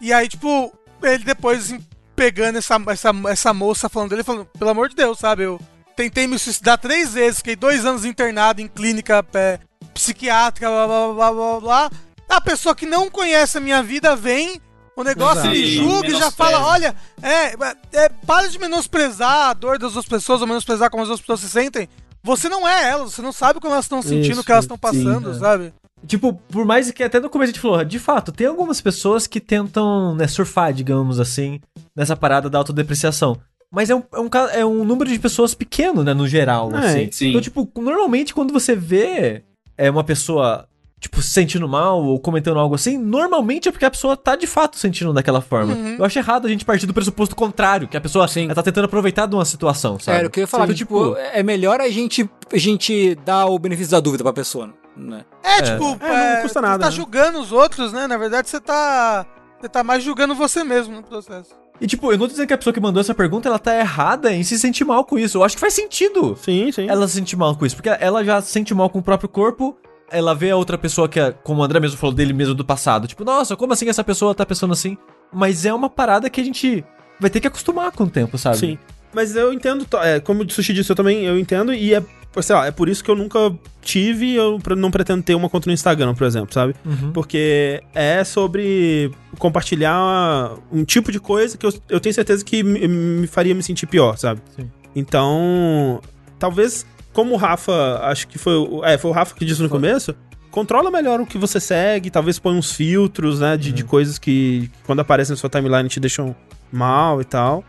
E 0.00 0.12
aí, 0.12 0.28
tipo, 0.28 0.72
ele 1.02 1.24
depois 1.24 1.64
assim, 1.64 1.84
pegando 2.14 2.58
essa, 2.58 2.80
essa, 2.88 3.10
essa 3.28 3.54
moça 3.54 3.88
falando 3.88 4.10
dele, 4.10 4.22
falando, 4.22 4.46
pelo 4.58 4.70
amor 4.70 4.88
de 4.88 4.94
Deus, 4.94 5.18
sabe? 5.18 5.42
Eu 5.42 5.60
tentei 5.96 6.26
me 6.26 6.38
suicidar 6.38 6.78
três 6.78 7.14
vezes, 7.14 7.38
fiquei 7.38 7.56
dois 7.56 7.84
anos 7.84 8.04
internado 8.04 8.60
em 8.60 8.68
clínica 8.68 9.24
é, 9.34 9.58
psiquiátrica, 9.94 10.68
blá 10.68 10.86
blá 10.86 11.12
blá 11.12 11.32
blá 11.32 11.60
blá. 11.60 11.90
A 12.28 12.40
pessoa 12.40 12.74
que 12.74 12.84
não 12.86 13.08
conhece 13.08 13.58
a 13.58 13.60
minha 13.60 13.82
vida 13.82 14.16
vem, 14.16 14.60
o 14.96 15.02
negócio 15.02 15.40
Exato. 15.40 15.50
me 15.50 15.56
Sim, 15.56 15.72
julga 15.76 16.08
e 16.08 16.18
já 16.18 16.30
fala, 16.30 16.66
olha, 16.66 16.94
é, 17.22 17.54
é, 17.92 18.08
para 18.26 18.48
de 18.48 18.58
menosprezar 18.58 19.50
a 19.50 19.54
dor 19.54 19.78
das 19.78 19.96
outras 19.96 20.06
pessoas, 20.06 20.40
ou 20.40 20.46
menosprezar 20.46 20.90
como 20.90 21.02
as 21.02 21.08
outras 21.08 21.20
pessoas 21.24 21.40
se 21.40 21.48
sentem. 21.48 21.88
Você 22.22 22.48
não 22.48 22.66
é 22.66 22.88
elas, 22.88 23.12
você 23.12 23.22
não 23.22 23.32
sabe 23.32 23.60
como 23.60 23.74
elas 23.74 23.84
estão 23.84 24.00
sentindo, 24.00 24.32
Isso, 24.32 24.40
o 24.40 24.44
que 24.44 24.50
elas 24.52 24.64
estão 24.64 24.76
sim, 24.76 24.80
passando, 24.80 25.30
é. 25.30 25.34
sabe? 25.34 25.74
Tipo, 26.06 26.32
por 26.32 26.64
mais 26.64 26.90
que 26.90 27.02
até 27.02 27.20
no 27.20 27.30
começo 27.30 27.50
a 27.50 27.52
gente 27.52 27.60
falou, 27.60 27.84
de 27.84 27.98
fato, 27.98 28.32
tem 28.32 28.46
algumas 28.46 28.80
pessoas 28.80 29.26
que 29.26 29.40
tentam 29.40 30.14
né, 30.14 30.26
surfar, 30.26 30.72
digamos 30.72 31.20
assim, 31.20 31.60
nessa 31.94 32.16
parada 32.16 32.48
da 32.48 32.58
autodepreciação. 32.58 33.38
Mas 33.70 33.90
é 33.90 33.94
um, 33.94 34.02
é 34.12 34.20
um, 34.20 34.28
é 34.52 34.64
um 34.64 34.84
número 34.84 35.10
de 35.10 35.18
pessoas 35.18 35.54
pequeno, 35.54 36.04
né, 36.04 36.14
no 36.14 36.28
geral, 36.28 36.70
É, 36.74 36.78
assim. 36.86 37.12
sim. 37.12 37.28
Então, 37.30 37.40
tipo, 37.40 37.68
normalmente 37.76 38.32
quando 38.32 38.52
você 38.52 38.76
vê 38.76 39.44
é, 39.76 39.90
uma 39.90 40.04
pessoa, 40.04 40.66
tipo, 41.00 41.20
se 41.20 41.30
sentindo 41.30 41.68
mal 41.68 42.02
ou 42.02 42.18
comentando 42.20 42.58
algo 42.58 42.74
assim, 42.74 42.96
normalmente 42.98 43.68
é 43.68 43.72
porque 43.72 43.84
a 43.84 43.90
pessoa 43.90 44.16
tá 44.16 44.36
de 44.36 44.46
fato 44.46 44.78
sentindo 44.78 45.12
daquela 45.12 45.40
forma. 45.40 45.74
Eu 45.98 46.04
acho 46.04 46.18
errado 46.18 46.46
a 46.46 46.48
gente 46.50 46.64
partir 46.64 46.86
do 46.86 46.94
pressuposto 46.94 47.34
contrário, 47.36 47.86
que 47.88 47.96
a 47.96 48.00
pessoa 48.00 48.26
Sim. 48.28 48.46
ela 48.46 48.54
tá 48.54 48.62
tentando 48.62 48.84
aproveitar 48.86 49.26
de 49.26 49.34
uma 49.34 49.44
situação, 49.44 49.98
sabe? 49.98 50.22
É, 50.24 50.26
o 50.26 50.30
que 50.30 50.40
eu 50.40 50.42
ia 50.42 50.46
falar, 50.48 50.64
Então, 50.64 50.74
que, 50.74 50.78
tipo, 50.78 51.16
é 51.16 51.42
melhor 51.42 51.80
a 51.80 51.88
gente, 51.88 52.28
a 52.52 52.56
gente 52.58 53.14
dar 53.24 53.46
o 53.46 53.58
benefício 53.58 53.90
da 53.92 54.00
dúvida 54.00 54.22
pra 54.24 54.32
pessoa, 54.32 54.72
né? 54.96 55.24
É, 55.42 55.60
tipo, 55.62 55.84
É, 56.04 56.34
não 56.36 56.42
custa 56.42 56.60
você 56.60 56.66
nada, 56.66 56.78
tá 56.78 56.86
né? 56.86 56.92
julgando 56.92 57.40
os 57.40 57.52
outros, 57.52 57.92
né? 57.92 58.06
Na 58.06 58.16
verdade, 58.16 58.48
você 58.48 58.60
tá. 58.60 59.26
Você 59.60 59.68
tá 59.68 59.82
mais 59.82 60.02
julgando 60.04 60.34
você 60.34 60.62
mesmo 60.62 60.94
no 60.96 61.02
processo. 61.02 61.63
E 61.80 61.86
tipo, 61.86 62.12
eu 62.12 62.18
não 62.18 62.26
tô 62.26 62.32
dizendo 62.32 62.46
que 62.46 62.54
a 62.54 62.58
pessoa 62.58 62.72
que 62.72 62.80
mandou 62.80 63.00
essa 63.00 63.14
pergunta, 63.14 63.48
ela 63.48 63.58
tá 63.58 63.76
errada 63.76 64.32
em 64.32 64.42
se 64.42 64.58
sentir 64.58 64.84
mal 64.84 65.04
com 65.04 65.18
isso. 65.18 65.38
Eu 65.38 65.44
acho 65.44 65.56
que 65.56 65.60
faz 65.60 65.74
sentido 65.74 66.36
Sim, 66.40 66.70
sim. 66.70 66.88
ela 66.88 67.06
se 67.08 67.14
sentir 67.14 67.36
mal 67.36 67.56
com 67.56 67.66
isso, 67.66 67.74
porque 67.76 67.88
ela 67.88 68.24
já 68.24 68.40
se 68.40 68.50
sente 68.52 68.72
mal 68.74 68.88
com 68.88 69.00
o 69.00 69.02
próprio 69.02 69.28
corpo, 69.28 69.76
ela 70.10 70.34
vê 70.34 70.50
a 70.50 70.56
outra 70.56 70.78
pessoa 70.78 71.08
que, 71.08 71.18
é, 71.18 71.32
como 71.32 71.60
o 71.60 71.64
André 71.64 71.80
mesmo 71.80 71.96
falou 71.96 72.14
dele 72.14 72.32
mesmo 72.32 72.54
do 72.54 72.64
passado, 72.64 73.08
tipo, 73.08 73.24
nossa, 73.24 73.56
como 73.56 73.72
assim 73.72 73.88
essa 73.88 74.04
pessoa 74.04 74.34
tá 74.34 74.46
pensando 74.46 74.72
assim? 74.72 74.96
Mas 75.32 75.66
é 75.66 75.74
uma 75.74 75.90
parada 75.90 76.30
que 76.30 76.40
a 76.40 76.44
gente 76.44 76.84
vai 77.18 77.28
ter 77.28 77.40
que 77.40 77.48
acostumar 77.48 77.90
com 77.90 78.04
o 78.04 78.10
tempo, 78.10 78.38
sabe? 78.38 78.56
Sim. 78.56 78.78
Mas 79.14 79.36
eu 79.36 79.52
entendo, 79.52 79.86
é, 80.02 80.18
como 80.20 80.42
o 80.42 80.50
Sushi 80.50 80.72
disse, 80.72 80.90
eu 80.90 80.96
também 80.96 81.24
eu 81.24 81.38
entendo, 81.38 81.72
e 81.72 81.94
é, 81.94 82.02
sei 82.42 82.56
lá, 82.56 82.66
é 82.66 82.70
por 82.70 82.88
isso 82.88 83.02
que 83.04 83.10
eu 83.10 83.14
nunca 83.14 83.38
tive 83.80 84.34
eu 84.34 84.58
não 84.76 84.90
pretendo 84.90 85.22
ter 85.22 85.34
uma 85.34 85.48
conta 85.48 85.68
no 85.68 85.72
Instagram, 85.74 86.14
por 86.14 86.26
exemplo, 86.26 86.52
sabe? 86.52 86.74
Uhum. 86.84 87.12
Porque 87.12 87.80
é 87.94 88.24
sobre 88.24 89.10
compartilhar 89.38 90.52
um 90.72 90.84
tipo 90.84 91.12
de 91.12 91.20
coisa 91.20 91.56
que 91.56 91.64
eu, 91.64 91.72
eu 91.88 92.00
tenho 92.00 92.14
certeza 92.14 92.44
que 92.44 92.62
me, 92.62 92.86
me 92.88 93.26
faria 93.26 93.54
me 93.54 93.62
sentir 93.62 93.86
pior, 93.86 94.16
sabe? 94.18 94.40
Sim. 94.56 94.70
Então, 94.96 96.00
talvez, 96.38 96.84
como 97.12 97.34
o 97.34 97.36
Rafa, 97.36 98.00
acho 98.02 98.26
que 98.28 98.38
foi, 98.38 98.54
o- 98.54 98.84
é, 98.84 98.98
foi 98.98 99.10
o 99.10 99.14
Rafa 99.14 99.34
que 99.34 99.44
disse 99.44 99.62
no 99.62 99.68
começo, 99.68 100.14
controla 100.50 100.90
melhor 100.90 101.20
o 101.20 101.26
que 101.26 101.38
você 101.38 101.58
segue, 101.60 102.10
talvez 102.10 102.38
põe 102.38 102.54
uns 102.56 102.72
filtros, 102.72 103.40
né, 103.40 103.56
de, 103.56 103.72
de 103.72 103.84
coisas 103.84 104.18
que, 104.18 104.70
que 104.72 104.82
quando 104.84 105.00
aparecem 105.00 105.32
na 105.32 105.36
sua 105.36 105.50
timeline 105.50 105.88
te 105.88 105.98
deixam 106.00 106.34
mal 106.72 107.20
e 107.20 107.24
tal. 107.24 107.64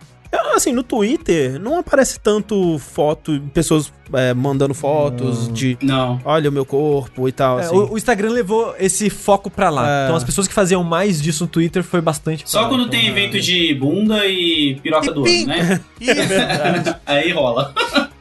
Assim, 0.55 0.71
no 0.71 0.83
Twitter 0.83 1.59
não 1.59 1.77
aparece 1.79 2.19
tanto 2.19 2.79
foto, 2.79 3.41
pessoas 3.53 3.91
é, 4.13 4.33
mandando 4.33 4.73
fotos 4.73 5.51
de 5.51 5.77
Não. 5.81 6.19
olha 6.23 6.49
o 6.49 6.53
meu 6.53 6.65
corpo 6.65 7.27
e 7.27 7.31
tal, 7.31 7.59
É, 7.59 7.63
assim. 7.63 7.75
o, 7.75 7.93
o 7.93 7.97
Instagram 7.97 8.29
levou 8.29 8.73
esse 8.79 9.09
foco 9.09 9.49
pra 9.49 9.69
lá. 9.69 9.87
É. 9.89 10.03
Então 10.05 10.15
as 10.15 10.23
pessoas 10.23 10.47
que 10.47 10.53
faziam 10.53 10.83
mais 10.83 11.21
disso 11.21 11.43
no 11.43 11.49
Twitter 11.49 11.83
foi 11.83 11.99
bastante. 12.01 12.43
pra 12.43 12.51
Só 12.51 12.61
lá. 12.61 12.69
quando 12.69 12.89
tem 12.89 13.07
é. 13.07 13.09
evento 13.09 13.39
de 13.39 13.73
bunda 13.75 14.25
e 14.25 14.79
piroca 14.81 15.07
E 15.09 15.13
do 15.13 15.25
ano, 15.25 15.45
né? 15.47 15.81
Isso, 15.99 16.95
Aí 17.05 17.31
rola. 17.31 17.73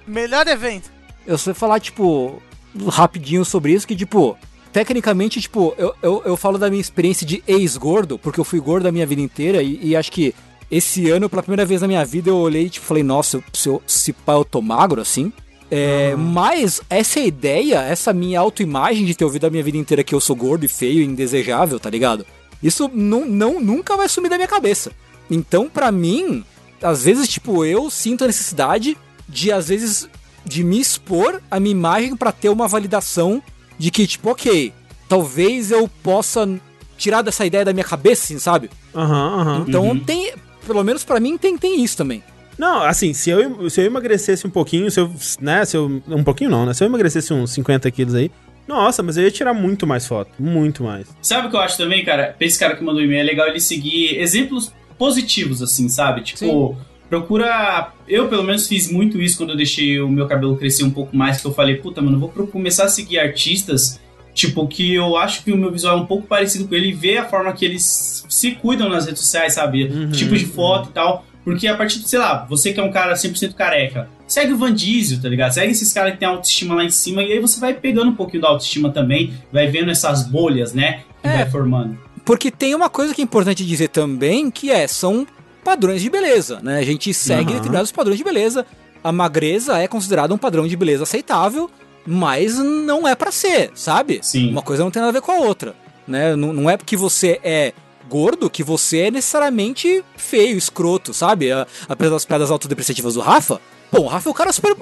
melhor 0.07 0.47
evento. 0.49 0.91
Eu 1.27 1.39
só 1.39 1.51
ia 1.51 1.55
falar, 1.55 1.81
tipo, 1.81 2.43
rapidinho 2.89 3.45
sobre 3.45 3.73
isso, 3.73 3.87
que, 3.87 3.97
tipo, 3.97 4.37
tecnicamente, 4.73 5.41
tipo, 5.41 5.75
eu, 5.79 5.95
eu, 6.03 6.23
eu 6.27 6.37
falo 6.37 6.59
da 6.59 6.69
minha 6.69 6.81
experiência 6.81 7.27
de 7.27 7.43
ex-gordo, 7.47 8.19
porque 8.19 8.39
eu 8.41 8.45
fui 8.45 8.61
gordo 8.61 8.87
a 8.87 8.93
minha 8.93 9.07
vida 9.07 9.23
inteira, 9.23 9.63
e, 9.63 9.79
e 9.83 9.97
acho 9.97 10.11
que 10.13 10.35
esse 10.77 11.09
ano, 11.11 11.29
pela 11.29 11.43
primeira 11.43 11.65
vez 11.65 11.83
na 11.83 11.89
minha 11.89 12.05
vida, 12.05 12.31
eu 12.31 12.37
olhei 12.37 12.67
e 12.67 12.71
tipo, 12.71 12.87
falei, 12.87 13.03
nossa, 13.03 13.43
se, 13.53 13.69
eu, 13.69 13.83
se 13.87 14.13
pá, 14.13 14.33
eu 14.33 14.45
tô 14.45 14.61
magro, 14.61 15.01
assim. 15.01 15.33
É, 15.71 16.15
Mas 16.17 16.81
essa 16.91 17.21
ideia, 17.21 17.81
essa 17.83 18.13
minha 18.13 18.41
autoimagem 18.41 19.05
de 19.05 19.15
ter 19.15 19.25
ouvido 19.25 19.47
a 19.47 19.51
minha 19.51 19.63
vida 19.63 19.79
inteira 19.79 20.05
que 20.05 20.15
eu 20.15 20.21
sou 20.21 20.37
gordo 20.37 20.65
e 20.65 20.69
feio 20.69 21.01
e 21.03 21.05
indesejável, 21.05 21.79
tá 21.81 21.89
ligado? 21.89 22.27
Isso 22.63 22.91
não, 22.93 23.25
não, 23.25 23.61
nunca 23.61 23.97
vai 23.97 24.09
sumir 24.09 24.29
da 24.29 24.37
minha 24.37 24.49
cabeça. 24.49 24.93
Então, 25.31 25.69
pra 25.69 25.91
mim, 25.93 26.45
às 26.83 27.05
vezes, 27.05 27.29
tipo, 27.29 27.65
eu 27.65 27.91
sinto 27.91 28.25
a 28.25 28.27
necessidade 28.27 28.97
de, 29.29 29.53
às 29.53 29.69
vezes, 29.69 30.09
de 30.45 30.63
me 30.63 30.81
expor 30.81 31.41
a 31.51 31.59
minha 31.59 31.73
imagem 31.73 32.17
pra 32.17 32.33
ter 32.33 32.49
uma 32.49 32.69
validação 32.69 33.43
de 33.79 33.91
que, 33.91 34.07
tipo, 34.07 34.31
ok, 34.31 34.73
talvez 35.09 35.71
eu 35.71 35.89
possa 36.03 36.49
tirar 36.97 37.23
dessa 37.23 37.45
ideia 37.45 37.65
da 37.65 37.73
minha 37.73 37.85
cabeça, 37.85 38.25
assim, 38.25 38.39
sabe? 38.39 38.71
Aham, 38.95 39.41
aham. 39.41 39.65
Então 39.67 39.99
tem, 39.99 40.33
pelo 40.65 40.83
menos 40.83 41.05
pra 41.05 41.21
mim, 41.21 41.37
tem, 41.39 41.57
tem 41.57 41.83
isso 41.83 41.97
também. 41.97 42.23
Não, 42.59 42.83
assim, 42.83 43.13
se 43.13 43.31
eu, 43.31 43.69
se 43.69 43.81
eu 43.81 43.87
emagrecesse 43.87 44.47
um 44.47 44.51
pouquinho, 44.51 44.91
se 44.91 45.01
eu, 45.01 45.11
né, 45.41 45.65
se 45.65 45.77
eu, 45.77 46.03
um 46.09 46.23
pouquinho 46.23 46.51
não, 46.51 46.65
né, 46.65 46.73
se 46.73 46.85
eu 46.85 46.87
emagrecesse 46.87 47.33
uns 47.33 47.51
50 47.51 47.91
quilos 47.91 48.15
aí, 48.15 48.31
nossa, 48.67 49.03
mas 49.03 49.17
eu 49.17 49.25
ia 49.25 49.31
tirar 49.31 49.53
muito 49.53 49.87
mais 49.87 50.07
foto, 50.07 50.31
muito 50.39 50.83
mais. 50.83 51.07
Sabe 51.21 51.47
o 51.47 51.51
que 51.51 51.57
eu 51.57 51.61
acho 51.61 51.77
também, 51.77 52.05
cara? 52.05 52.35
Pra 52.37 52.47
esse 52.47 52.59
cara 52.59 52.77
que 52.77 52.83
mandou 52.83 53.03
e-mail, 53.03 53.21
é 53.21 53.25
legal 53.25 53.49
ele 53.49 53.61
seguir 53.61 54.19
exemplos 54.19 54.73
positivos, 54.99 55.61
assim, 55.63 55.89
sabe? 55.89 56.23
Tipo, 56.23 56.77
procura. 57.09 57.93
Eu, 58.09 58.29
pelo 58.29 58.43
menos, 58.43 58.67
fiz 58.67 58.91
muito 58.91 59.21
isso 59.21 59.37
quando 59.37 59.51
eu 59.51 59.57
deixei 59.57 60.01
o 60.01 60.09
meu 60.09 60.27
cabelo 60.27 60.57
crescer 60.57 60.85
um 60.85 60.91
pouco 60.91 61.15
mais, 61.15 61.41
que 61.41 61.47
eu 61.47 61.53
falei, 61.53 61.77
puta, 61.77 62.01
mano, 62.01 62.17
eu 62.17 62.21
vou 62.21 62.47
começar 62.47 62.85
a 62.85 62.89
seguir 62.89 63.19
artistas 63.19 64.01
Tipo, 64.35 64.67
que 64.67 64.93
eu 64.95 65.17
acho 65.17 65.45
que 65.45 65.53
o 65.53 65.57
meu 65.57 65.71
visual 65.71 65.97
é 65.97 66.01
um 66.03 66.07
pouco 66.07 66.27
parecido 66.27 66.67
com 66.67 66.75
ele 66.75 66.89
e 66.89 66.93
ver 66.93 67.19
a 67.19 67.25
forma 67.25 67.53
que 67.53 67.65
eles 67.65 68.27
se 68.29 68.51
cuidam 68.53 68.89
nas 68.89 69.07
redes 69.07 69.21
sociais, 69.23 69.55
sabe? 69.55 69.85
Uhum, 69.85 70.11
tipo 70.11 70.37
de 70.37 70.45
foto 70.45 70.91
e 70.91 70.93
tal. 70.93 71.25
Porque 71.45 71.69
a 71.69 71.77
partir 71.77 72.01
de, 72.01 72.09
sei 72.09 72.19
lá, 72.19 72.45
você 72.49 72.73
que 72.73 72.81
é 72.81 72.83
um 72.83 72.91
cara 72.91 73.13
100% 73.15 73.55
careca, 73.55 74.09
segue 74.27 74.53
o 74.53 74.57
Van 74.57 74.73
Diesel, 74.75 75.21
tá 75.23 75.29
ligado? 75.29 75.53
Segue 75.53 75.71
esses 75.71 75.93
caras 75.93 76.15
que 76.15 76.19
tem 76.19 76.27
autoestima 76.27 76.75
lá 76.75 76.85
em 76.85 76.91
cima 76.91 77.23
e 77.23 77.33
aí 77.33 77.39
você 77.39 77.61
vai 77.61 77.75
pegando 77.75 78.11
um 78.11 78.15
pouquinho 78.15 78.43
da 78.43 78.49
autoestima 78.49 78.91
também, 78.91 79.33
vai 79.53 79.67
vendo 79.69 79.91
essas 79.91 80.27
bolhas, 80.27 80.73
né? 80.73 81.03
Que 81.23 81.29
É. 81.29 81.37
vai 81.37 81.51
formando. 81.51 81.97
Porque 82.25 82.51
tem 82.51 82.75
uma 82.75 82.89
coisa 82.89 83.15
que 83.15 83.21
é 83.21 83.25
importante 83.25 83.65
dizer 83.65 83.89
também, 83.89 84.51
que 84.51 84.71
é, 84.71 84.87
são 84.89 85.27
padrões 85.63 86.01
de 86.03 86.09
beleza, 86.11 86.61
né? 86.63 86.79
A 86.79 86.83
gente 86.85 87.13
segue 87.15 87.51
Aham. 87.51 87.55
determinados 87.55 87.93
padrões 87.93 88.17
de 88.19 88.25
beleza. 88.25 88.67
A 89.03 89.13
magreza 89.13 89.79
é 89.79 89.87
considerada 89.87 90.33
um 90.33 90.39
padrão 90.39 90.67
de 90.67 90.75
beleza 90.75 91.03
aceitável, 91.03 91.71
mas 92.07 92.57
não 92.59 93.07
é 93.07 93.15
pra 93.15 93.31
ser, 93.33 93.71
sabe? 93.75 94.21
Sim. 94.23 94.51
Uma 94.51 94.63
coisa 94.63 94.83
não 94.85 94.91
tem 94.91 95.01
nada 95.01 95.11
a 95.11 95.21
ver 95.21 95.23
com 95.23 95.33
a 95.33 95.37
outra, 95.39 95.75
né? 96.07 96.35
Não, 96.37 96.53
não 96.53 96.69
é 96.71 96.77
porque 96.77 96.97
você 96.97 97.41
é 97.43 97.73
gordo 98.09 98.51
que 98.51 98.63
você 98.63 98.99
é 99.01 99.11
necessariamente 99.11 100.05
feio, 100.17 100.57
escroto, 100.57 101.15
sabe? 101.15 101.49
Apesar 101.89 102.11
das 102.13 102.25
piadas 102.25 102.51
autodepreciativas 102.51 103.15
do 103.15 103.21
Rafa, 103.21 103.61
pô, 103.91 104.03
o 104.03 104.07
Rafa 104.07 104.29
é 104.29 104.31
um 104.31 104.35
cara 104.35 104.53
super... 104.53 104.77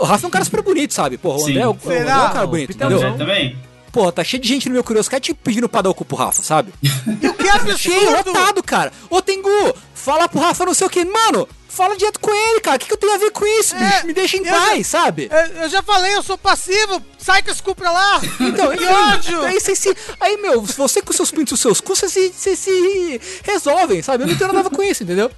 O 0.00 0.04
Rafa 0.04 0.26
é 0.26 0.28
um 0.28 0.30
cara 0.30 0.44
super 0.44 0.62
bonito, 0.62 0.94
sabe? 0.94 1.18
Pô, 1.18 1.36
o. 1.36 1.42
André, 1.46 1.60
é 1.60 1.66
o- 1.68 1.70
o 1.70 1.74
André 1.74 1.98
é 1.98 2.02
um 2.16 2.32
cara 2.32 2.46
bonito, 2.46 2.72
Então, 2.72 2.90
entendeu? 2.90 3.18
Também? 3.18 3.56
Porra, 3.92 4.10
tá 4.10 4.24
cheio 4.24 4.42
de 4.42 4.48
gente 4.48 4.68
no 4.68 4.74
meu 4.74 4.82
Curioscat 4.82 5.34
pedindo 5.34 5.68
pra 5.68 5.82
dar 5.82 5.90
o 5.90 5.94
cu 5.94 6.02
pro 6.04 6.16
Rafa, 6.16 6.42
sabe? 6.42 6.72
E 7.22 7.28
o 7.28 7.34
que 7.34 7.46
é 7.46 7.76
Cheio, 7.76 8.10
lotado, 8.10 8.62
cara. 8.62 8.90
Ô, 9.10 9.20
Tengu, 9.20 9.48
fala 9.94 10.26
pro 10.28 10.40
Rafa 10.40 10.64
não 10.64 10.72
sei 10.72 10.86
o 10.86 10.90
que. 10.90 11.04
Mano, 11.04 11.46
fala 11.74 11.96
direto 11.96 12.20
com 12.20 12.30
ele, 12.30 12.60
cara. 12.60 12.76
O 12.76 12.78
que, 12.80 12.86
que 12.86 12.92
eu 12.92 12.96
tenho 12.98 13.14
a 13.14 13.18
ver 13.18 13.30
com 13.30 13.44
isso, 13.46 13.74
É, 13.74 13.78
bicho? 13.78 14.06
Me 14.06 14.12
deixa 14.12 14.36
em 14.36 14.44
paz, 14.44 14.86
sabe? 14.86 15.28
Eu, 15.30 15.62
eu 15.62 15.68
já 15.68 15.82
falei, 15.82 16.14
eu 16.14 16.22
sou 16.22 16.36
passivo! 16.38 17.02
Sai 17.18 17.42
com 17.42 17.50
esse 17.50 17.62
cu 17.62 17.74
pra 17.74 17.90
lá! 17.90 18.20
Então, 18.40 18.76
que 18.76 18.84
ódio! 18.84 19.42
Aí, 19.42 19.58
se, 19.60 19.96
aí, 20.20 20.36
meu, 20.36 20.62
você 20.62 21.00
com 21.02 21.12
seus 21.12 21.30
pintos 21.30 21.58
e 21.58 21.62
seus 21.62 21.80
cus, 21.80 21.98
vocês 21.98 22.32
se, 22.34 22.56
se 22.56 23.20
resolvem, 23.42 24.02
sabe? 24.02 24.24
Eu 24.24 24.28
não 24.28 24.36
tenho 24.36 24.52
nada 24.52 24.68
com 24.70 24.82
isso, 24.82 25.02
entendeu? 25.02 25.30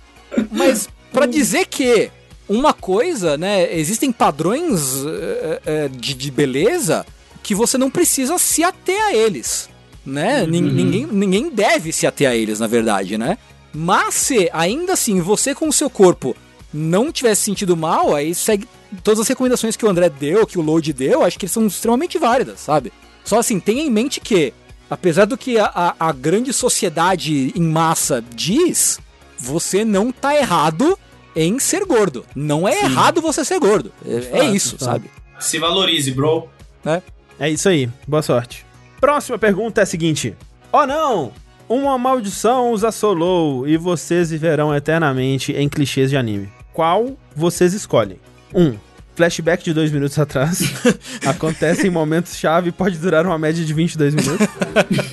Mas, 0.51 0.89
pra 1.13 1.27
dizer 1.27 1.67
que 1.67 2.11
uma 2.49 2.73
coisa, 2.75 3.37
né, 3.39 3.73
existem 3.75 4.11
padrões 4.13 5.05
eh, 5.07 5.61
eh, 5.65 5.89
de, 5.89 6.13
de 6.15 6.31
beleza 6.31 7.07
que 7.43 7.55
você 7.55 7.79
não 7.79 7.91
precisa 7.91 8.37
se 8.39 8.63
ater 8.65 9.01
a 9.03 9.15
eles, 9.15 9.69
né? 10.05 10.47
Nin- 10.47 10.61
Ninguém, 10.61 11.07
ninguém 11.07 11.49
deve 11.51 11.93
se 11.93 12.07
ater 12.07 12.29
a 12.29 12.35
eles, 12.35 12.59
na 12.59 12.67
verdade, 12.67 13.17
né? 13.17 13.39
Mas 13.75 14.15
se, 14.15 14.49
ainda 14.53 14.93
assim, 14.93 15.21
você 15.21 15.55
com 15.55 15.69
o 15.69 15.73
seu 15.73 15.91
corpo 15.91 16.37
não 16.73 17.11
tivesse 17.13 17.43
sentido 17.43 17.77
mal, 17.77 18.15
aí 18.15 18.35
segue 18.35 18.69
todas 19.03 19.21
as 19.21 19.29
recomendações 19.29 19.77
que 19.77 19.85
o 19.85 19.89
André 19.89 20.09
deu, 20.09 20.47
que 20.47 20.59
o 20.59 20.63
Load 20.63 20.93
deu, 20.93 21.23
acho 21.25 21.39
que 21.39 21.49
são 21.49 21.67
extremamente 21.67 22.19
válidas, 22.19 22.61
sabe? 22.61 22.93
Só 23.25 23.39
assim, 23.39 23.59
tenha 23.59 23.83
em 23.83 23.91
mente 23.91 24.21
que, 24.21 24.53
apesar 24.89 25.25
do 25.25 25.37
que 25.37 25.59
a, 25.59 25.67
a- 25.67 25.95
a 25.99 26.13
grande 26.13 26.53
sociedade 26.53 27.53
em 27.57 27.63
massa 27.63 28.23
diz, 28.35 28.99
você 29.39 29.85
não 29.85 30.13
tá 30.13 30.37
errado 30.37 30.97
em 31.35 31.59
ser 31.59 31.85
gordo. 31.85 32.25
Não 32.35 32.69
é 32.69 32.79
errado 32.85 33.21
você 33.21 33.45
ser 33.45 33.59
gordo. 33.59 33.93
É, 34.07 34.17
é 34.17 34.21
fato, 34.23 34.55
isso, 34.55 34.77
de 34.77 34.85
sabe? 34.85 35.11
Se 35.41 35.59
valorize, 35.59 36.11
bro. 36.13 36.49
Né? 36.85 37.03
É 37.41 37.51
isso 37.51 37.69
aí. 37.69 37.89
Boa 38.07 38.23
sorte. 38.23 38.65
Próxima 39.01 39.37
pergunta 39.39 39.81
é 39.81 39.83
a 39.83 39.87
seguinte: 39.87 40.37
Oh 40.73 40.87
não! 40.87 41.33
Uma 41.69 41.97
maldição 41.97 42.73
os 42.73 42.85
assolou 42.85 43.67
e 43.67 43.77
vocês 43.79 44.31
viverão 44.31 44.75
eternamente 44.75 45.53
em 45.53 45.67
clichês 45.67 46.11
de 46.11 46.17
anime. 46.17 46.53
Qual 46.75 47.17
vocês 47.35 47.73
escolhem? 47.73 48.19
1. 48.53 48.63
Um, 48.63 48.77
flashback 49.15 49.65
de 49.65 49.73
dois 49.73 49.91
minutos 49.91 50.19
atrás. 50.19 50.61
Acontece 51.25 51.87
em 51.87 51.91
momentos-chave 51.91 52.69
e 52.69 52.73
pode 52.73 52.99
durar 52.99 53.25
uma 53.25 53.39
média 53.39 53.65
de 53.65 53.73
22 53.73 54.15
minutos. 54.15 54.47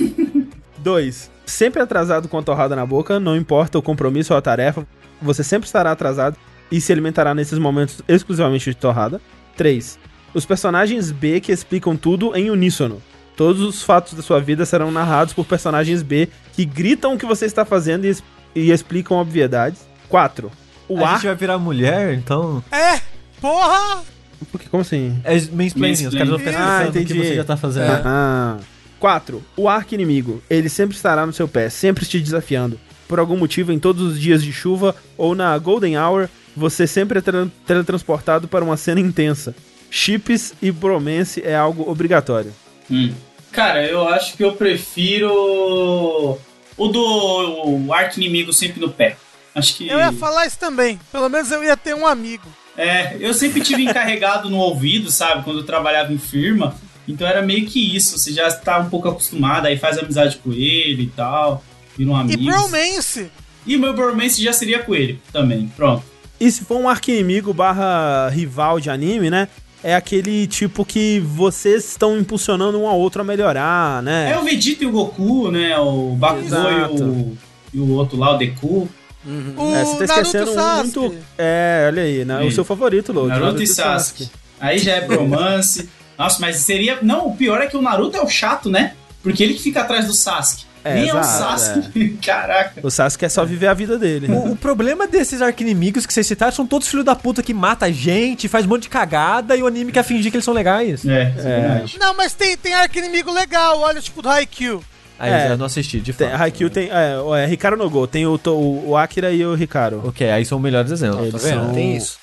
2. 0.79 1.31
Sempre 1.45 1.81
atrasado 1.81 2.27
com 2.27 2.37
a 2.37 2.43
torrada 2.43 2.75
na 2.75 2.85
boca, 2.85 3.19
não 3.19 3.37
importa 3.37 3.79
o 3.79 3.81
compromisso 3.81 4.33
ou 4.33 4.37
a 4.37 4.41
tarefa, 4.41 4.85
você 5.21 5.43
sempre 5.43 5.67
estará 5.67 5.91
atrasado 5.91 6.35
e 6.69 6.81
se 6.81 6.91
alimentará 6.91 7.33
nesses 7.33 7.59
momentos 7.59 8.01
exclusivamente 8.07 8.69
de 8.69 8.75
torrada. 8.75 9.21
3. 9.55 9.97
Os 10.33 10.45
personagens 10.45 11.11
B 11.11 11.39
que 11.39 11.51
explicam 11.51 11.95
tudo 11.95 12.35
em 12.35 12.49
uníssono. 12.49 13.01
Todos 13.35 13.61
os 13.61 13.81
fatos 13.83 14.13
da 14.13 14.21
sua 14.21 14.39
vida 14.39 14.65
serão 14.65 14.91
narrados 14.91 15.33
por 15.33 15.45
personagens 15.45 16.03
B 16.03 16.27
que 16.53 16.65
gritam 16.65 17.13
o 17.13 17.17
que 17.17 17.25
você 17.25 17.45
está 17.45 17.63
fazendo 17.65 18.05
e, 18.05 18.15
e 18.55 18.71
explicam 18.71 19.17
obviedades. 19.17 19.79
4. 20.09 20.51
O 20.87 21.03
a 21.03 21.09
ar. 21.09 21.13
gente 21.15 21.27
vai 21.27 21.35
virar 21.35 21.57
mulher, 21.57 22.13
então. 22.13 22.63
É! 22.71 22.99
Porra! 23.39 24.03
Por 24.51 24.59
quê? 24.59 24.67
Como 24.69 24.81
assim? 24.81 25.19
É 25.23 25.33
mansplaining, 25.51 26.07
os 26.07 26.13
caras 26.13 26.29
vão 26.29 26.39
ficar 26.39 26.81
Ah, 26.85 26.87
o 26.89 26.91
que 26.91 27.13
você 27.13 27.35
já 27.35 27.43
tá 27.43 27.55
fazendo. 27.55 27.91
Ah. 28.05 28.57
4. 28.99 29.41
O 29.55 29.69
arco 29.69 29.93
inimigo. 29.95 30.43
Ele 30.49 30.67
sempre 30.69 30.95
estará 30.95 31.25
no 31.25 31.33
seu 31.33 31.47
pé, 31.47 31.69
sempre 31.69 32.05
te 32.05 32.19
desafiando. 32.19 32.79
Por 33.07 33.19
algum 33.19 33.37
motivo, 33.37 33.71
em 33.71 33.79
todos 33.79 34.01
os 34.13 34.19
dias 34.19 34.43
de 34.43 34.51
chuva 34.53 34.95
ou 35.17 35.33
na 35.35 35.57
Golden 35.57 35.97
Hour, 35.97 36.27
você 36.55 36.85
sempre 36.85 37.19
é 37.19 37.21
tra- 37.21 37.47
teletransportado 37.65 38.47
para 38.47 38.63
uma 38.63 38.77
cena 38.77 38.99
intensa. 38.99 39.55
Chips 39.89 40.53
e 40.61 40.71
bromance 40.71 41.41
é 41.43 41.55
algo 41.55 41.89
obrigatório. 41.89 42.53
Hum. 42.91 43.13
Cara, 43.51 43.85
eu 43.85 44.07
acho 44.07 44.35
que 44.37 44.43
eu 44.43 44.53
prefiro 44.53 46.39
o 46.77 46.87
do 46.87 47.85
o 47.87 47.93
arco 47.93 48.19
inimigo 48.19 48.53
sempre 48.53 48.79
no 48.79 48.89
pé. 48.89 49.17
Acho 49.53 49.75
que. 49.75 49.87
Eu 49.87 49.99
ia 49.99 50.13
falar 50.13 50.45
isso 50.45 50.57
também. 50.57 50.99
Pelo 51.11 51.29
menos 51.29 51.51
eu 51.51 51.63
ia 51.63 51.75
ter 51.75 51.93
um 51.93 52.05
amigo. 52.07 52.47
É, 52.77 53.17
eu 53.19 53.33
sempre 53.33 53.61
tive 53.61 53.83
encarregado 53.83 54.49
no 54.49 54.57
ouvido, 54.57 55.11
sabe? 55.11 55.43
Quando 55.43 55.59
eu 55.59 55.65
trabalhava 55.65 56.13
em 56.13 56.17
firma. 56.17 56.75
Então 57.07 57.27
era 57.27 57.41
meio 57.41 57.65
que 57.65 57.95
isso. 57.95 58.17
Você 58.17 58.31
já 58.31 58.49
tá 58.51 58.79
um 58.79 58.89
pouco 58.89 59.09
acostumado, 59.09 59.65
aí 59.65 59.77
faz 59.77 59.97
amizade 59.97 60.37
com 60.37 60.51
ele 60.53 61.03
e 61.03 61.07
tal. 61.07 61.63
Vira 61.97 62.11
um 62.11 62.17
E 62.17 62.21
amigo. 62.21 62.43
bromance. 62.45 63.29
E 63.65 63.75
o 63.75 63.79
meu 63.79 63.93
bromance 63.93 64.41
já 64.41 64.53
seria 64.53 64.79
com 64.79 64.95
ele 64.95 65.19
também. 65.33 65.67
Pronto. 65.75 66.03
E 66.39 66.49
se 66.49 66.63
for 66.63 66.77
um 66.77 66.87
arco 66.89 67.11
inimigo 67.11 67.53
barra 67.53 68.29
rival 68.29 68.79
de 68.79 68.89
anime, 68.89 69.29
né? 69.29 69.47
É 69.83 69.95
aquele 69.95 70.45
tipo 70.45 70.85
que 70.85 71.19
vocês 71.19 71.89
estão 71.89 72.17
impulsionando 72.17 72.79
um 72.79 72.87
ao 72.87 72.99
outro 72.99 73.21
a 73.21 73.23
melhorar, 73.23 74.03
né? 74.03 74.31
É 74.31 74.37
o 74.37 74.43
Vegeta 74.43 74.83
e 74.83 74.87
o 74.87 74.91
Goku, 74.91 75.49
né? 75.49 75.75
O 75.79 76.15
Bakugou 76.15 76.71
e 76.71 77.01
o, 77.01 77.37
e 77.73 77.79
o 77.79 77.89
outro 77.93 78.17
lá, 78.17 78.35
o 78.35 78.37
Deku. 78.37 78.87
O 79.25 79.75
É, 79.75 79.83
você 79.85 80.05
tá 80.05 80.15
Naruto 80.15 80.27
esquecendo 80.27 80.51
um 80.51 80.53
Sasuke. 80.55 80.99
muito. 80.99 81.15
É, 81.37 81.85
olha 81.87 82.03
aí, 82.03 82.25
né? 82.25 82.39
O 82.39 82.47
Ih. 82.47 82.51
seu 82.51 82.63
favorito, 82.63 83.11
Lodi. 83.11 83.29
Naruto 83.29 83.61
e 83.63 83.67
Sasuke. 83.67 84.29
Aí 84.59 84.77
já 84.77 84.93
é 84.93 85.01
bromance. 85.01 85.89
Nossa, 86.17 86.37
mas 86.39 86.57
seria. 86.57 86.99
Não, 87.01 87.27
o 87.27 87.35
pior 87.35 87.59
é 87.61 87.67
que 87.67 87.75
o 87.77 87.81
Naruto 87.81 88.17
é 88.17 88.21
o 88.21 88.27
chato, 88.29 88.69
né? 88.69 88.93
Porque 89.23 89.43
ele 89.43 89.53
que 89.55 89.61
fica 89.63 89.81
atrás 89.81 90.05
do 90.05 90.13
Sasuke. 90.13 90.65
É, 90.83 90.95
Nem 90.95 91.09
é 91.09 91.13
o 91.13 91.19
exato, 91.19 91.59
Sasuke. 91.61 92.09
Caraca. 92.25 92.79
O 92.83 92.89
Sasuke 92.89 93.25
é 93.25 93.29
só 93.29 93.45
viver 93.45 93.67
a 93.67 93.73
vida 93.73 93.97
dele. 93.99 94.27
O, 94.31 94.53
o 94.53 94.55
problema 94.55 95.07
desses 95.07 95.41
arquinimigos 95.41 96.05
que 96.05 96.13
vocês 96.13 96.25
citaram 96.25 96.51
são 96.51 96.65
todos 96.65 96.87
filhos 96.87 97.05
da 97.05 97.15
puta 97.15 97.43
que 97.43 97.53
mata 97.53 97.85
a 97.85 97.91
gente, 97.91 98.47
faz 98.47 98.65
um 98.65 98.69
monte 98.69 98.83
de 98.83 98.89
cagada 98.89 99.55
e 99.55 99.61
o 99.61 99.67
anime 99.67 99.91
quer 99.91 100.03
fingir 100.03 100.31
que 100.31 100.37
eles 100.37 100.45
são 100.45 100.53
legais. 100.53 101.05
É, 101.05 101.21
é. 101.21 101.25
verdade. 101.29 101.97
Não, 101.99 102.15
mas 102.15 102.33
tem, 102.33 102.57
tem 102.57 102.73
arco 102.73 102.97
inimigo 102.97 103.31
legal. 103.31 103.79
Olha, 103.79 104.01
tipo, 104.01 104.21
do 104.21 104.29
Haikyuu. 104.29 104.83
Aí 105.19 105.31
É. 105.31 105.51
eu 105.51 105.57
não 105.57 105.67
assisti, 105.67 105.99
de 105.99 106.13
Tem, 106.13 106.27
fato. 106.31 106.41
Haikyuu 106.41 106.69
tem. 106.71 106.89
É, 106.89 107.43
é 107.43 107.45
Ricardo 107.45 107.77
Nogo, 107.77 108.07
tem 108.07 108.25
o, 108.25 108.39
o, 108.43 108.89
o 108.89 108.97
Akira 108.97 109.31
e 109.31 109.45
o 109.45 109.53
Ricardo. 109.53 110.01
Ok, 110.07 110.27
aí 110.31 110.43
são 110.43 110.57
melhores 110.57 110.89
exemplos. 110.91 111.19
Tá 111.19 111.25
Eles 111.27 111.43
vendo? 111.43 111.65
são- 111.65 111.73
Tem 111.75 111.95
isso. 111.95 112.17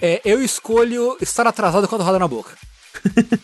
É, 0.00 0.20
eu 0.24 0.40
escolho 0.40 1.16
estar 1.20 1.48
atrasado 1.48 1.88
com 1.88 1.96
a 1.96 1.98
torrada 1.98 2.16
na 2.20 2.28
boca. 2.28 2.52